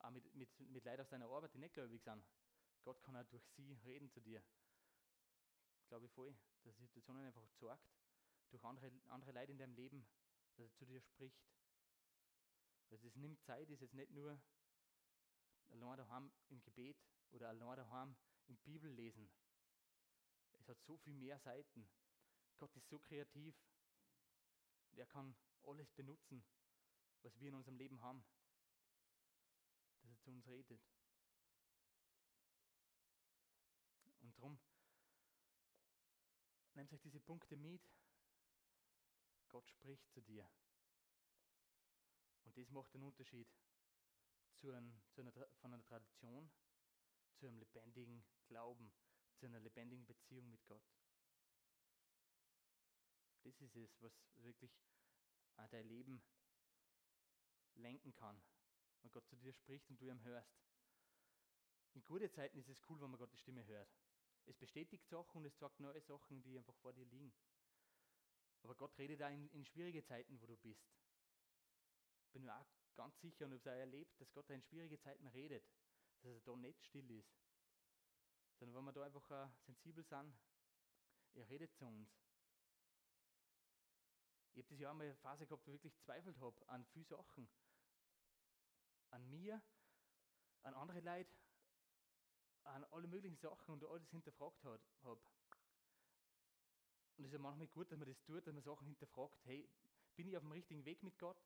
Auch 0.00 0.10
mit, 0.10 0.34
mit, 0.34 0.60
mit 0.60 0.84
Leuten 0.84 1.00
aus 1.00 1.08
deiner 1.08 1.30
Arbeit, 1.30 1.54
die 1.54 1.58
nicht 1.58 1.72
gläubig 1.72 2.02
sind. 2.02 2.22
Gott 2.82 3.02
kann 3.02 3.16
auch 3.16 3.26
durch 3.26 3.44
sie 3.56 3.72
reden 3.84 4.10
zu 4.10 4.20
dir. 4.20 4.42
Glaube 5.88 6.06
ich 6.06 6.12
voll, 6.12 6.34
dass 6.64 6.76
die 6.76 6.86
Situation 6.86 7.16
einfach 7.16 7.46
sorgt, 7.58 7.88
durch 8.50 8.64
andere, 8.64 8.90
andere 9.08 9.32
Leute 9.32 9.52
in 9.52 9.58
deinem 9.58 9.74
Leben, 9.74 10.06
dass 10.56 10.66
er 10.66 10.74
zu 10.74 10.86
dir 10.86 11.00
spricht. 11.00 11.46
Also 12.90 13.06
es 13.06 13.16
nimmt 13.16 13.42
Zeit, 13.42 13.68
ist 13.68 13.82
jetzt 13.82 13.94
nicht 13.94 14.10
nur 14.10 14.40
allein 15.68 15.98
daheim 15.98 16.32
im 16.48 16.62
Gebet 16.62 16.96
oder 17.30 17.48
allein 17.48 17.76
daheim 17.76 18.16
im 18.46 18.56
Bibellesen. 18.58 19.30
Es 20.58 20.68
hat 20.68 20.80
so 20.82 20.96
viel 20.96 21.14
mehr 21.14 21.38
Seiten. 21.38 21.88
Gott 22.58 22.74
ist 22.76 22.88
so 22.88 22.98
kreativ 22.98 23.54
und 24.90 24.98
er 24.98 25.06
kann 25.06 25.36
alles 25.64 25.90
benutzen, 25.92 26.44
was 27.22 27.38
wir 27.38 27.48
in 27.48 27.54
unserem 27.54 27.76
Leben 27.76 28.00
haben, 28.00 28.24
dass 30.00 30.10
er 30.10 30.18
zu 30.20 30.30
uns 30.30 30.46
redet. 30.48 30.80
Und 34.38 34.42
darum 34.42 34.58
nehmt 36.74 36.92
euch 36.92 37.00
diese 37.00 37.20
Punkte 37.20 37.56
mit. 37.56 37.82
Gott 39.48 39.68
spricht 39.68 40.08
zu 40.10 40.20
dir. 40.20 40.48
Und 42.44 42.56
das 42.56 42.70
macht 42.70 42.94
einen 42.94 43.04
Unterschied 43.04 43.48
zu, 44.54 44.70
einem, 44.70 45.00
zu 45.10 45.22
einer, 45.22 45.32
von 45.32 45.72
einer 45.72 45.84
Tradition 45.84 46.50
zu 47.34 47.46
einem 47.46 47.58
lebendigen 47.58 48.24
Glauben, 48.46 48.92
zu 49.36 49.46
einer 49.46 49.60
lebendigen 49.60 50.06
Beziehung 50.06 50.48
mit 50.50 50.64
Gott. 50.66 50.82
Das 53.42 53.60
ist 53.60 53.76
es, 53.76 54.00
was 54.02 54.12
wirklich 54.36 54.72
dein 55.70 55.86
Leben 55.86 56.22
lenken 57.74 58.12
kann, 58.14 58.40
wenn 59.00 59.10
Gott 59.10 59.26
zu 59.26 59.36
dir 59.36 59.52
spricht 59.52 59.88
und 59.90 60.00
du 60.00 60.06
ihm 60.06 60.22
hörst. 60.22 60.56
In 61.94 62.04
guten 62.04 62.30
Zeiten 62.30 62.58
ist 62.58 62.68
es 62.68 62.80
cool, 62.88 63.00
wenn 63.00 63.10
man 63.10 63.18
Gottes 63.18 63.40
Stimme 63.40 63.64
hört. 63.66 63.88
Es 64.48 64.56
bestätigt 64.56 65.06
Sachen 65.06 65.38
und 65.38 65.44
es 65.44 65.58
sagt 65.58 65.78
neue 65.78 66.00
Sachen, 66.00 66.40
die 66.42 66.56
einfach 66.56 66.74
vor 66.76 66.94
dir 66.94 67.04
liegen. 67.04 67.34
Aber 68.62 68.74
Gott 68.74 68.96
redet 68.98 69.22
auch 69.22 69.30
in, 69.30 69.46
in 69.50 69.64
schwierige 69.64 70.02
Zeiten, 70.02 70.40
wo 70.40 70.46
du 70.46 70.56
bist. 70.56 70.90
Bin 72.32 72.44
mir 72.44 72.58
auch 72.58 72.66
ganz 72.94 73.20
sicher 73.20 73.44
und 73.44 73.52
habe 73.52 73.58
es 73.58 73.66
auch 73.66 73.78
erlebt, 73.78 74.18
dass 74.18 74.32
Gott 74.32 74.48
in 74.48 74.62
schwierige 74.62 74.98
Zeiten 74.98 75.26
redet, 75.28 75.64
dass 76.22 76.32
er 76.32 76.40
da 76.40 76.56
nicht 76.56 76.82
still 76.86 77.10
ist. 77.10 77.30
Sondern 78.58 78.76
wenn 78.76 78.84
wir 78.86 78.92
da 78.92 79.02
einfach 79.04 79.30
uh, 79.30 79.50
sensibel 79.66 80.02
sind, 80.02 80.34
er 81.34 81.48
redet 81.50 81.74
zu 81.74 81.84
uns. 81.84 82.10
Ich 84.54 84.62
habe 84.62 84.68
das 84.70 84.80
Jahr 84.80 84.94
mal 84.94 85.04
eine 85.04 85.14
Phase 85.16 85.46
gehabt, 85.46 85.66
wo 85.66 85.70
ich 85.70 85.76
wirklich 85.76 85.96
zweifelt 86.00 86.40
habe 86.40 86.68
an 86.68 86.86
viele 86.86 87.04
Sachen. 87.04 87.48
An 89.10 89.28
mir, 89.28 89.62
an 90.62 90.74
andere 90.74 91.00
Leute, 91.00 91.30
an 92.68 92.84
alle 92.84 93.06
möglichen 93.06 93.36
Sachen 93.36 93.74
und 93.74 93.84
alles 93.84 94.08
hinterfragt 94.10 94.64
habe. 94.64 94.80
Und 97.16 97.24
es 97.24 97.26
ist 97.26 97.32
ja 97.32 97.38
manchmal 97.38 97.66
gut, 97.68 97.90
dass 97.90 97.98
man 97.98 98.08
das 98.08 98.22
tut, 98.22 98.46
dass 98.46 98.54
man 98.54 98.62
Sachen 98.62 98.86
hinterfragt. 98.86 99.44
Hey, 99.44 99.68
bin 100.16 100.28
ich 100.28 100.36
auf 100.36 100.42
dem 100.42 100.52
richtigen 100.52 100.84
Weg 100.84 101.02
mit 101.02 101.18
Gott? 101.18 101.40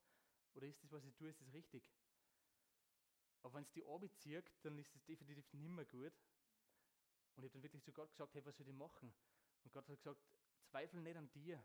Oder 0.54 0.66
ist 0.66 0.82
das, 0.82 0.92
was 0.92 1.04
ich 1.04 1.14
tue, 1.14 1.30
ist 1.30 1.40
das 1.40 1.52
richtig? 1.52 1.82
Aber 3.42 3.54
wenn 3.54 3.64
es 3.64 3.72
die 3.72 3.84
Arbeit 3.84 4.14
zieht, 4.18 4.50
dann 4.62 4.78
ist 4.78 4.94
es 4.94 5.04
definitiv 5.04 5.52
nicht 5.52 5.70
mehr 5.70 5.84
gut. 5.86 6.12
Und 7.34 7.44
ich 7.44 7.48
habe 7.48 7.54
dann 7.54 7.62
wirklich 7.62 7.82
zu 7.82 7.92
Gott 7.92 8.10
gesagt, 8.10 8.34
hey, 8.34 8.44
was 8.44 8.56
soll 8.56 8.68
ich 8.68 8.74
machen? 8.74 9.12
Und 9.64 9.72
Gott 9.72 9.88
hat 9.88 9.96
gesagt, 9.96 10.20
zweifel 10.64 11.00
nicht 11.00 11.16
an 11.16 11.30
dir. 11.32 11.62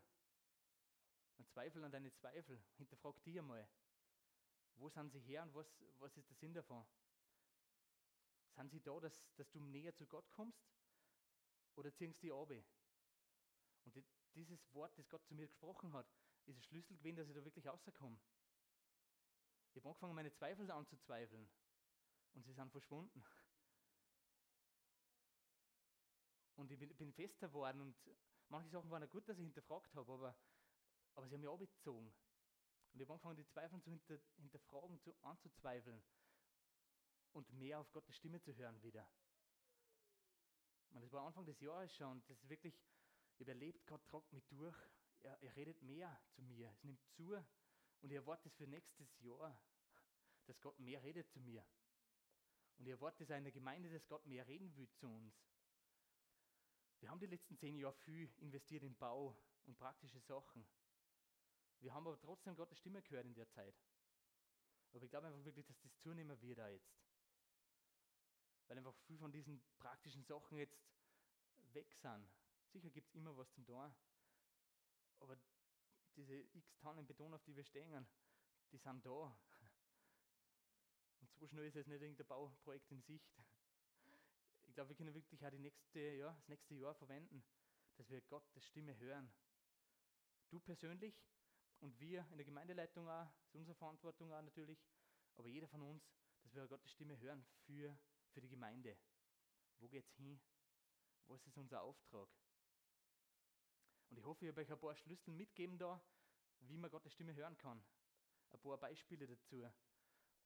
Und 1.36 1.48
zweifel 1.50 1.84
an 1.84 1.92
deine 1.92 2.12
Zweifel. 2.14 2.60
Hinterfrag 2.78 3.22
die 3.24 3.38
einmal. 3.38 3.68
Wo 4.76 4.88
sind 4.88 5.12
sie 5.12 5.20
her 5.20 5.42
und 5.42 5.54
was, 5.54 5.66
was 5.98 6.16
ist 6.16 6.28
der 6.30 6.36
Sinn 6.36 6.54
davon? 6.54 6.84
Sind 8.58 8.72
sie 8.72 8.80
da, 8.80 8.98
dass, 8.98 9.22
dass 9.36 9.48
du 9.52 9.60
näher 9.60 9.94
zu 9.94 10.04
Gott 10.08 10.28
kommst? 10.32 10.66
Oder 11.76 11.94
ziehen 11.94 12.12
sie 12.12 12.22
die 12.22 12.32
ab? 12.32 12.50
Und 12.50 13.94
die, 13.94 14.04
dieses 14.34 14.74
Wort, 14.74 14.98
das 14.98 15.08
Gott 15.08 15.24
zu 15.26 15.34
mir 15.34 15.46
gesprochen 15.46 15.92
hat, 15.92 16.12
ist 16.46 16.56
ein 16.56 16.62
Schlüssel 16.64 16.96
gewesen, 16.96 17.18
dass 17.18 17.28
ich 17.28 17.36
da 17.36 17.44
wirklich 17.44 17.68
rauskomme. 17.68 18.18
Ich 19.70 19.76
habe 19.76 19.90
angefangen, 19.90 20.16
meine 20.16 20.32
Zweifel 20.32 20.68
anzuzweifeln. 20.72 21.48
Und 22.34 22.42
sie 22.46 22.52
sind 22.52 22.72
verschwunden. 22.72 23.24
Und 26.56 26.72
ich 26.72 26.80
bin, 26.80 26.96
bin 26.96 27.12
fester 27.12 27.46
geworden 27.46 27.80
und 27.80 27.96
manche 28.48 28.70
Sachen 28.70 28.90
waren 28.90 29.02
ja 29.02 29.08
gut, 29.08 29.28
dass 29.28 29.38
ich 29.38 29.44
hinterfragt 29.44 29.94
habe, 29.94 30.12
aber, 30.12 30.36
aber 31.14 31.28
sie 31.28 31.34
haben 31.34 31.42
mich 31.42 31.50
abgezogen. 31.50 32.12
Und 32.92 33.00
ich 33.00 33.02
habe 33.02 33.12
angefangen, 33.12 33.36
die 33.36 33.46
Zweifel 33.46 33.80
zu 33.80 33.90
hinter, 33.90 34.18
hinterfragen, 34.38 34.98
zu, 34.98 35.14
anzuzweifeln 35.22 36.02
und 37.32 37.50
mehr 37.52 37.80
auf 37.80 37.90
Gottes 37.92 38.16
Stimme 38.16 38.40
zu 38.40 38.54
hören 38.56 38.82
wieder. 38.82 39.08
Und 40.90 41.02
das 41.02 41.12
war 41.12 41.26
Anfang 41.26 41.44
des 41.44 41.60
Jahres 41.60 41.94
schon. 41.94 42.22
Das 42.26 42.38
ist 42.38 42.48
wirklich, 42.48 42.74
ich 43.38 43.48
habe 43.48 43.78
Gott 43.86 44.06
tragt 44.06 44.32
mich 44.32 44.46
durch. 44.48 44.76
Er, 45.20 45.40
er 45.42 45.56
redet 45.56 45.82
mehr 45.82 46.20
zu 46.30 46.42
mir. 46.42 46.70
Es 46.70 46.84
nimmt 46.84 47.04
zu. 47.10 47.34
Und 48.00 48.10
ich 48.10 48.16
erwarte 48.16 48.48
es 48.48 48.54
für 48.54 48.66
nächstes 48.66 49.18
Jahr, 49.20 49.60
dass 50.46 50.60
Gott 50.60 50.78
mehr 50.78 51.02
redet 51.02 51.28
zu 51.30 51.40
mir. 51.40 51.64
Und 52.78 52.86
ich 52.86 52.92
erwarte 52.92 53.24
es 53.24 53.30
in 53.30 53.44
der 53.44 53.52
Gemeinde, 53.52 53.90
dass 53.90 54.06
Gott 54.06 54.24
mehr 54.26 54.46
reden 54.46 54.74
will 54.76 54.88
zu 54.92 55.08
uns. 55.08 55.34
Wir 57.00 57.10
haben 57.10 57.20
die 57.20 57.26
letzten 57.26 57.56
zehn 57.56 57.76
Jahre 57.76 57.94
viel 57.94 58.32
investiert 58.38 58.82
in 58.82 58.96
Bau 58.96 59.36
und 59.66 59.76
praktische 59.76 60.20
Sachen. 60.20 60.66
Wir 61.80 61.94
haben 61.94 62.06
aber 62.06 62.20
trotzdem 62.20 62.56
Gottes 62.56 62.78
Stimme 62.78 63.02
gehört 63.02 63.26
in 63.26 63.34
der 63.34 63.48
Zeit. 63.50 63.74
Aber 64.92 65.04
ich 65.04 65.10
glaube 65.10 65.26
einfach 65.26 65.44
wirklich, 65.44 65.66
dass 65.66 65.78
das 65.80 65.96
zunehmen 65.98 66.40
wird 66.40 66.58
da 66.58 66.68
jetzt. 66.68 67.07
Weil 68.68 68.78
einfach 68.78 68.94
viel 69.06 69.18
von 69.18 69.32
diesen 69.32 69.60
praktischen 69.78 70.24
Sachen 70.24 70.58
jetzt 70.58 70.78
weg 71.72 71.92
sind. 71.94 72.28
Sicher 72.72 72.90
gibt 72.90 73.08
es 73.08 73.14
immer 73.14 73.36
was 73.36 73.50
zum 73.52 73.66
Tun. 73.66 73.94
Aber 75.20 75.36
diese 76.16 76.34
x 76.34 76.76
Tonnen 76.78 77.06
Beton, 77.06 77.34
auf 77.34 77.42
die 77.44 77.56
wir 77.56 77.64
stehen, 77.64 78.06
die 78.70 78.78
sind 78.78 79.04
da. 79.04 79.36
Und 81.20 81.32
so 81.34 81.46
schnell 81.48 81.66
ist 81.66 81.74
jetzt 81.74 81.88
nicht 81.88 82.02
irgendein 82.02 82.26
Bauprojekt 82.26 82.90
in 82.92 83.02
Sicht 83.02 83.38
ich 84.68 84.74
glaube, 84.74 84.90
wir 84.90 84.96
können 84.96 85.14
wirklich 85.14 85.44
auch 85.44 85.50
die 85.50 85.58
nächste, 85.58 85.98
ja, 85.98 86.32
das 86.32 86.48
nächste 86.48 86.74
Jahr 86.74 86.94
verwenden, 86.94 87.42
dass 87.96 88.08
wir 88.10 88.20
Gottes 88.22 88.64
Stimme 88.66 88.96
hören. 88.98 89.32
Du 90.50 90.60
persönlich 90.60 91.14
und 91.80 91.98
wir 91.98 92.26
in 92.30 92.36
der 92.36 92.44
Gemeindeleitung 92.44 93.08
auch, 93.08 93.26
das 93.40 93.48
ist 93.48 93.54
unsere 93.54 93.74
Verantwortung 93.74 94.32
auch 94.32 94.42
natürlich, 94.42 94.78
aber 95.36 95.48
jeder 95.48 95.68
von 95.68 95.82
uns, 95.82 96.04
dass 96.42 96.54
wir 96.54 96.66
Gottes 96.68 96.92
Stimme 96.92 97.18
hören 97.18 97.44
für, 97.66 97.98
für 98.38 98.42
die 98.42 98.50
Gemeinde. 98.50 98.96
Wo 99.78 99.88
geht 99.88 100.06
es 100.06 100.14
hin? 100.14 100.40
Was 101.26 101.44
ist 101.44 101.58
unser 101.58 101.82
Auftrag? 101.82 102.28
Und 104.10 104.16
ich 104.16 104.24
hoffe, 104.24 104.44
ich 104.44 104.52
habe 104.52 104.60
euch 104.60 104.70
ein 104.70 104.78
paar 104.78 104.94
Schlüssel 104.94 105.34
mitgeben 105.34 105.76
da, 105.76 106.00
wie 106.60 106.76
man 106.76 106.88
Gottes 106.88 107.12
Stimme 107.12 107.34
hören 107.34 107.58
kann. 107.58 107.84
Ein 108.50 108.60
paar 108.60 108.78
Beispiele 108.78 109.26
dazu. 109.26 109.68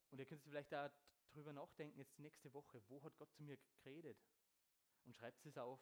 Und 0.09 0.17
ihr 0.17 0.25
könnt 0.25 0.41
vielleicht 0.41 0.73
auch 0.73 0.89
drüber 1.33 1.53
nachdenken, 1.53 1.99
jetzt 1.99 2.17
die 2.17 2.23
nächste 2.23 2.51
Woche, 2.51 2.81
wo 2.87 3.03
hat 3.03 3.15
Gott 3.15 3.31
zu 3.35 3.43
mir 3.43 3.59
geredet? 3.83 4.17
Und 5.03 5.15
schreibt 5.15 5.45
es 5.45 5.55
auf. 5.59 5.79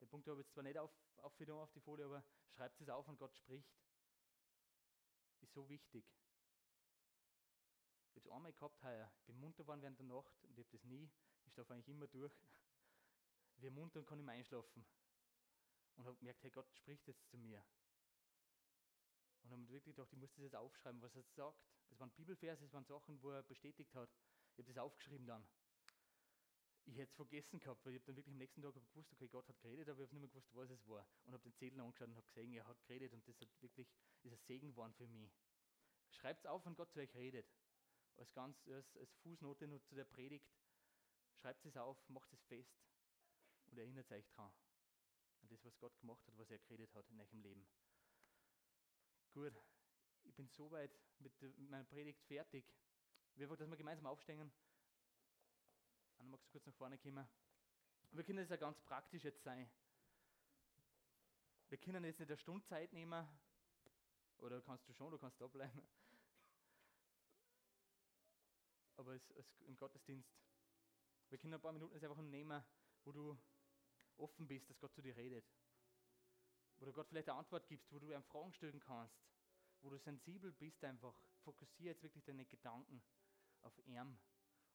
Den 0.00 0.08
Punkt 0.08 0.26
habe 0.26 0.40
ich 0.40 0.46
jetzt 0.46 0.52
zwar 0.52 0.64
nicht 0.64 0.78
auf, 0.78 0.90
auf, 1.18 1.40
auf 1.48 1.72
die 1.72 1.80
Folie, 1.80 2.06
aber 2.06 2.24
schreibt 2.50 2.80
es 2.80 2.88
auf 2.88 3.06
und 3.06 3.18
Gott 3.18 3.36
spricht. 3.36 3.72
Ist 5.42 5.52
so 5.52 5.68
wichtig. 5.68 6.04
Ich 8.14 8.20
habe 8.20 8.28
es 8.28 8.32
einmal 8.32 8.52
gehabt 8.52 8.82
heuer. 8.84 9.10
Ich 9.18 9.26
bin 9.26 9.40
munter 9.40 9.64
geworden 9.64 9.82
während 9.82 9.98
der 9.98 10.06
Nacht 10.06 10.44
und 10.44 10.52
ich 10.52 10.58
habe 10.58 10.68
das 10.70 10.84
nie. 10.84 11.10
Ich 11.46 11.52
schlafe 11.52 11.74
eigentlich 11.74 11.88
immer 11.88 12.06
durch. 12.06 12.32
Wie 13.58 13.70
munter 13.70 13.98
und 13.98 14.06
kann 14.06 14.20
ich 14.20 14.28
einschlafen. 14.28 14.84
Und 15.96 16.06
habe 16.06 16.16
gemerkt, 16.16 16.42
hey, 16.42 16.50
Gott 16.50 16.72
spricht 16.74 17.06
jetzt 17.08 17.28
zu 17.28 17.36
mir. 17.36 17.64
Und 19.42 19.50
habe 19.50 19.62
mir 19.62 19.68
wirklich 19.68 19.96
gedacht, 19.96 20.12
ich 20.12 20.18
muss 20.18 20.30
das 20.30 20.44
jetzt 20.44 20.54
aufschreiben, 20.54 21.02
was 21.02 21.14
er 21.16 21.22
sagt. 21.22 21.58
Es 21.90 21.98
waren 21.98 22.10
Bibelverse, 22.10 22.64
es 22.64 22.72
waren 22.72 22.84
Sachen, 22.84 23.20
wo 23.20 23.30
er 23.30 23.42
bestätigt 23.42 23.92
hat. 23.94 24.10
Ich 24.52 24.58
habe 24.58 24.72
das 24.72 24.78
aufgeschrieben 24.78 25.26
dann. 25.26 25.44
Ich 26.86 26.96
hätte 26.96 27.10
es 27.10 27.16
vergessen 27.16 27.58
gehabt, 27.58 27.84
weil 27.84 27.94
ich 27.94 28.00
habe 28.00 28.06
dann 28.06 28.16
wirklich 28.16 28.32
am 28.32 28.38
nächsten 28.38 28.62
Tag 28.62 28.74
gewusst, 28.74 29.12
okay, 29.12 29.26
Gott 29.28 29.48
hat 29.48 29.60
geredet, 29.60 29.88
aber 29.88 30.02
ich 30.02 30.08
habe 30.08 30.14
nicht 30.14 30.22
mehr 30.22 30.28
gewusst, 30.28 30.54
was 30.54 30.70
es 30.70 30.86
war. 30.86 31.06
Und 31.24 31.32
habe 31.32 31.42
den 31.42 31.54
Zettel 31.54 31.80
angeschaut 31.80 32.08
und 32.08 32.16
habe 32.16 32.26
gesehen, 32.26 32.52
er 32.52 32.66
hat 32.66 32.80
geredet 32.86 33.12
und 33.12 33.26
das 33.26 33.40
hat 33.40 33.48
wirklich, 33.60 33.88
ist 34.22 34.32
ein 34.32 34.38
Segen 34.46 34.70
geworden 34.70 34.92
für 34.94 35.06
mich. 35.08 35.32
Schreibt 36.10 36.40
es 36.40 36.46
auf, 36.46 36.64
wenn 36.64 36.74
Gott 36.74 36.92
zu 36.92 37.00
euch 37.00 37.14
redet. 37.14 37.46
Als, 38.16 38.32
ganz, 38.32 38.66
als, 38.68 38.96
als 38.96 39.12
Fußnote 39.16 39.66
nur 39.66 39.82
zu 39.82 39.94
der 39.94 40.04
Predigt. 40.04 40.48
Schreibt 41.34 41.66
es 41.66 41.76
auf, 41.76 42.08
macht 42.08 42.32
es 42.32 42.42
fest 42.44 42.78
und 43.66 43.78
erinnert 43.78 44.10
euch 44.12 44.26
daran. 44.30 44.52
An 45.40 45.48
das, 45.48 45.64
was 45.64 45.78
Gott 45.78 45.98
gemacht 45.98 46.26
hat, 46.26 46.38
was 46.38 46.50
er 46.50 46.58
geredet 46.60 46.94
hat 46.94 47.08
in 47.10 47.20
eurem 47.20 47.40
Leben. 47.40 47.66
Gut, 49.32 49.52
ich 50.22 50.34
bin 50.34 50.48
soweit 50.48 50.92
mit, 51.18 51.40
mit 51.42 51.70
meiner 51.70 51.84
Predigt 51.84 52.22
fertig. 52.22 52.64
Wir 53.34 53.48
wollen, 53.48 53.58
dass 53.58 53.68
wir 53.68 53.76
gemeinsam 53.76 54.06
aufstehen. 54.06 54.52
Anna, 56.18 56.30
magst 56.30 56.46
du 56.46 56.52
kurz 56.52 56.66
nach 56.66 56.74
vorne 56.74 56.98
kommen? 56.98 57.28
Wir 58.12 58.22
können 58.22 58.38
das 58.38 58.48
ja 58.48 58.56
ganz 58.56 58.78
praktisch 58.80 59.24
jetzt 59.24 59.42
sein. 59.42 59.68
Wir 61.68 61.78
können 61.78 62.04
jetzt 62.04 62.20
nicht 62.20 62.30
eine 62.30 62.38
Stunde 62.38 62.64
Zeit 62.64 62.92
nehmen, 62.92 63.26
oder 64.38 64.60
kannst 64.60 64.88
du 64.88 64.92
schon, 64.92 65.10
du 65.10 65.18
kannst 65.18 65.40
da 65.40 65.46
bleiben. 65.46 65.82
Aber 68.96 69.14
es, 69.14 69.30
es, 69.30 69.60
im 69.62 69.76
Gottesdienst, 69.76 70.30
wir 71.30 71.38
können 71.38 71.54
ein 71.54 71.60
paar 71.60 71.72
Minuten 71.72 71.94
einfach 71.94 72.22
nehmen, 72.22 72.62
wo 73.04 73.12
du 73.12 73.38
offen 74.16 74.46
bist, 74.46 74.70
dass 74.70 74.78
Gott 74.78 74.94
zu 74.94 75.02
dir 75.02 75.16
redet 75.16 75.44
wo 76.78 76.84
du 76.86 76.92
Gott 76.92 77.08
vielleicht 77.08 77.28
eine 77.28 77.38
Antwort 77.38 77.66
gibst, 77.66 77.90
wo 77.92 77.98
du 77.98 78.12
ihm 78.12 78.22
Fragen 78.22 78.52
stellen 78.52 78.80
kannst, 78.80 79.14
wo 79.80 79.90
du 79.90 79.98
sensibel 79.98 80.52
bist 80.52 80.82
einfach. 80.84 81.14
Fokussiere 81.42 81.92
jetzt 81.92 82.02
wirklich 82.02 82.24
deine 82.24 82.44
Gedanken 82.44 83.02
auf 83.62 83.78
ihn. 83.86 84.18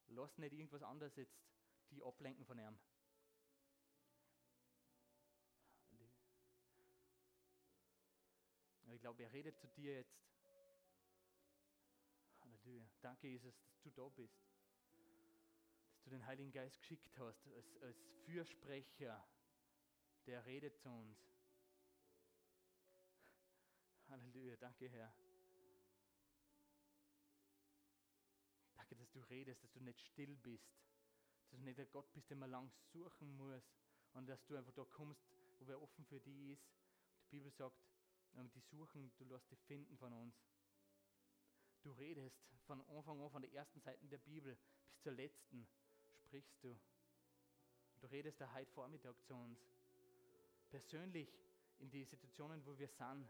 Lass 0.08 0.38
nicht 0.38 0.54
irgendwas 0.54 0.84
anderes 0.84 1.16
jetzt 1.16 1.38
die 1.92 2.02
ablenken 2.04 2.46
von 2.46 2.60
ihm. 2.60 2.80
ich 8.92 9.02
glaube, 9.02 9.22
er 9.24 9.32
redet 9.32 9.58
zu 9.60 9.68
dir 9.68 9.94
jetzt. 9.94 10.20
Halleluja. 12.70 12.88
Danke, 13.02 13.28
Jesus, 13.28 13.56
dass 13.64 13.82
du 13.82 13.90
da 13.90 14.08
bist. 14.10 14.46
Dass 15.92 16.04
du 16.04 16.10
den 16.12 16.26
Heiligen 16.26 16.52
Geist 16.52 16.78
geschickt 16.78 17.18
hast 17.18 17.48
als, 17.48 17.78
als 17.82 17.98
Fürsprecher, 18.26 19.28
der 20.28 20.46
redet 20.46 20.78
zu 20.78 20.90
uns. 20.90 21.18
Halleluja, 24.10 24.56
danke 24.58 24.88
Herr. 24.88 25.12
Danke, 28.76 28.96
dass 28.96 29.10
du 29.10 29.20
redest, 29.22 29.64
dass 29.64 29.72
du 29.72 29.80
nicht 29.80 30.00
still 30.02 30.36
bist, 30.38 30.72
dass 31.50 31.60
du 31.60 31.66
nicht 31.66 31.80
der 31.80 31.88
Gott 31.88 32.12
bist, 32.14 32.30
den 32.30 32.38
man 32.38 32.52
lang 32.52 32.72
suchen 32.94 33.36
muss 33.36 33.64
und 34.14 34.28
dass 34.28 34.46
du 34.46 34.56
einfach 34.56 34.74
da 34.74 34.86
kommst, 34.86 35.26
wo 35.58 35.66
wer 35.68 35.82
offen 35.82 36.06
für 36.06 36.20
die 36.20 36.52
ist. 36.52 36.70
Die 37.24 37.30
Bibel 37.30 37.52
sagt, 37.52 37.82
die 38.34 38.62
suchen, 38.62 39.12
du 39.18 39.26
lässt 39.26 39.50
die 39.50 39.56
finden 39.56 39.98
von 39.98 40.14
uns. 40.14 40.36
Du 41.82 41.92
redest 41.92 42.38
von 42.66 42.82
Anfang 42.90 43.22
an, 43.22 43.30
von 43.32 43.42
der 43.42 43.54
ersten 43.54 43.80
Seite 43.80 44.08
der 44.08 44.18
Bibel 44.18 44.58
bis 44.90 45.02
zur 45.02 45.14
letzten, 45.14 45.68
sprichst 46.18 46.62
du. 46.62 46.78
Du 48.02 48.08
redest 48.08 48.42
da 48.42 48.54
heute 48.54 48.70
Vormittag 48.72 49.16
zu 49.24 49.34
uns. 49.34 49.60
Persönlich 50.70 51.30
in 51.80 51.90
die 51.90 52.04
Situationen, 52.04 52.66
wo 52.66 52.78
wir 52.78 52.90
sind. 52.90 53.30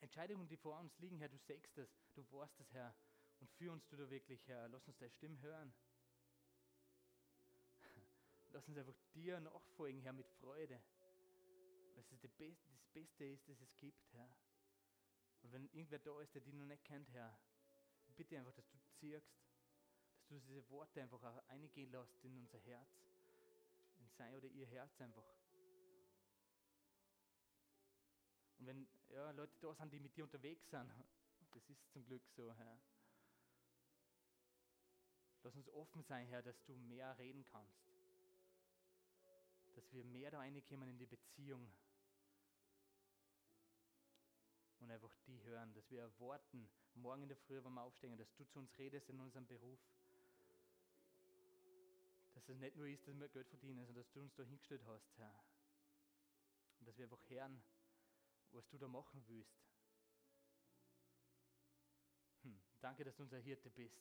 Entscheidungen, 0.00 0.48
die 0.48 0.56
vor 0.56 0.78
uns 0.78 0.96
liegen, 0.98 1.18
Herr, 1.18 1.28
du 1.28 1.38
sagst 1.38 1.76
es, 1.78 1.90
du 2.14 2.24
weißt 2.32 2.60
es, 2.60 2.72
Herr. 2.72 2.94
Und 3.40 3.50
führ 3.50 3.72
uns 3.72 3.86
du 3.88 3.96
da 3.96 4.08
wirklich, 4.08 4.46
Herr. 4.46 4.68
Lass 4.68 4.86
uns 4.86 4.96
deine 4.98 5.10
Stimme 5.10 5.40
hören. 5.40 5.74
Lass 8.52 8.66
uns 8.68 8.78
einfach 8.78 8.96
dir 9.14 9.40
nachfolgen, 9.40 10.00
Herr, 10.02 10.12
mit 10.12 10.28
Freude. 10.40 10.80
Weil 11.94 12.04
es 12.04 12.20
das 12.20 12.32
Beste 12.92 13.24
ist, 13.24 13.48
das 13.48 13.60
es 13.60 13.76
gibt, 13.78 14.12
Herr. 14.12 14.30
Und 15.42 15.52
wenn 15.52 15.64
irgendwer 15.66 15.98
da 15.98 16.20
ist, 16.20 16.34
der 16.34 16.42
dich 16.42 16.54
noch 16.54 16.66
nicht 16.66 16.84
kennt, 16.84 17.10
Herr, 17.12 17.38
bitte 18.16 18.38
einfach, 18.38 18.52
dass 18.52 18.68
du 18.68 18.78
ziehst, 18.98 19.32
dass 20.14 20.26
du 20.28 20.38
diese 20.40 20.68
Worte 20.68 21.00
einfach 21.02 21.22
auch 21.22 21.48
eingehen 21.48 21.90
lässt 21.90 22.22
in 22.22 22.36
unser 22.36 22.58
Herz, 22.60 22.88
in 23.96 24.08
sein 24.10 24.34
oder 24.34 24.48
ihr 24.48 24.66
Herz 24.66 25.00
einfach. 25.00 25.24
Und 28.58 28.66
wenn 28.66 28.86
ja, 29.08 29.30
Leute 29.30 29.56
da 29.60 29.74
sind, 29.74 29.90
die 29.92 30.00
mit 30.00 30.14
dir 30.16 30.24
unterwegs 30.24 30.68
sind, 30.68 30.92
das 31.52 31.68
ist 31.70 31.90
zum 31.90 32.04
Glück 32.04 32.28
so, 32.36 32.52
Herr. 32.52 32.78
Lass 35.42 35.56
uns 35.56 35.70
offen 35.70 36.02
sein, 36.02 36.26
Herr, 36.26 36.42
dass 36.42 36.62
du 36.64 36.76
mehr 36.76 37.16
reden 37.16 37.42
kannst. 37.44 37.88
Dass 39.74 39.90
wir 39.92 40.04
mehr 40.04 40.30
da 40.30 40.38
reinkommen 40.40 40.90
in 40.90 40.98
die 40.98 41.06
Beziehung. 41.06 41.72
Und 44.80 44.90
einfach 44.90 45.14
die 45.26 45.42
hören, 45.44 45.72
dass 45.74 45.90
wir 45.90 46.00
erwarten, 46.00 46.68
morgen 46.94 47.22
in 47.22 47.28
der 47.28 47.36
Früh, 47.36 47.62
wenn 47.62 47.72
wir 47.74 47.82
aufstehen, 47.82 48.16
dass 48.16 48.34
du 48.34 48.44
zu 48.44 48.58
uns 48.58 48.76
redest 48.78 49.08
in 49.10 49.20
unserem 49.20 49.46
Beruf. 49.46 49.78
Dass 52.34 52.48
es 52.48 52.58
nicht 52.58 52.76
nur 52.76 52.86
ist, 52.86 53.06
dass 53.06 53.14
wir 53.14 53.28
Geld 53.28 53.48
verdienen, 53.48 53.84
sondern 53.84 54.02
dass 54.02 54.12
du 54.12 54.20
uns 54.20 54.34
da 54.34 54.42
hingestellt 54.42 54.82
hast, 54.86 55.18
Herr. 55.18 55.44
Und 56.78 56.88
dass 56.88 56.96
wir 56.96 57.04
einfach 57.04 57.28
hören, 57.28 57.62
was 58.52 58.66
du 58.68 58.78
da 58.78 58.88
machen 58.88 59.22
willst. 59.28 59.60
Hm, 62.42 62.60
danke, 62.80 63.04
dass 63.04 63.16
du 63.16 63.22
unser 63.22 63.38
Hirte 63.38 63.70
bist, 63.70 64.00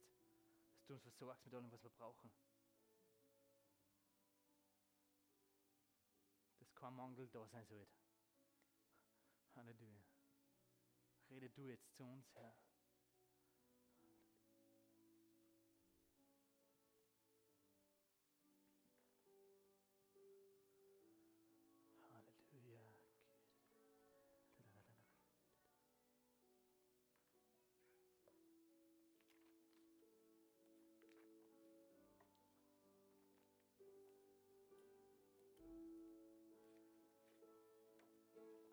dass 0.78 0.86
du 0.86 0.94
uns 0.94 1.04
versorgst 1.04 1.46
mit 1.46 1.54
allem, 1.54 1.72
was 1.72 1.84
wir 1.84 1.90
brauchen. 1.90 2.32
Dass 6.60 6.74
kein 6.76 6.96
Mangel 6.96 7.28
da 7.28 7.46
sein 7.48 7.66
soll. 7.66 7.86
Halleluja. 9.56 9.99
Rede 11.30 11.50
du 11.52 11.64
jetzt 11.68 11.94
zu 11.94 12.04
uns, 12.04 12.34
Herr. 12.34 12.56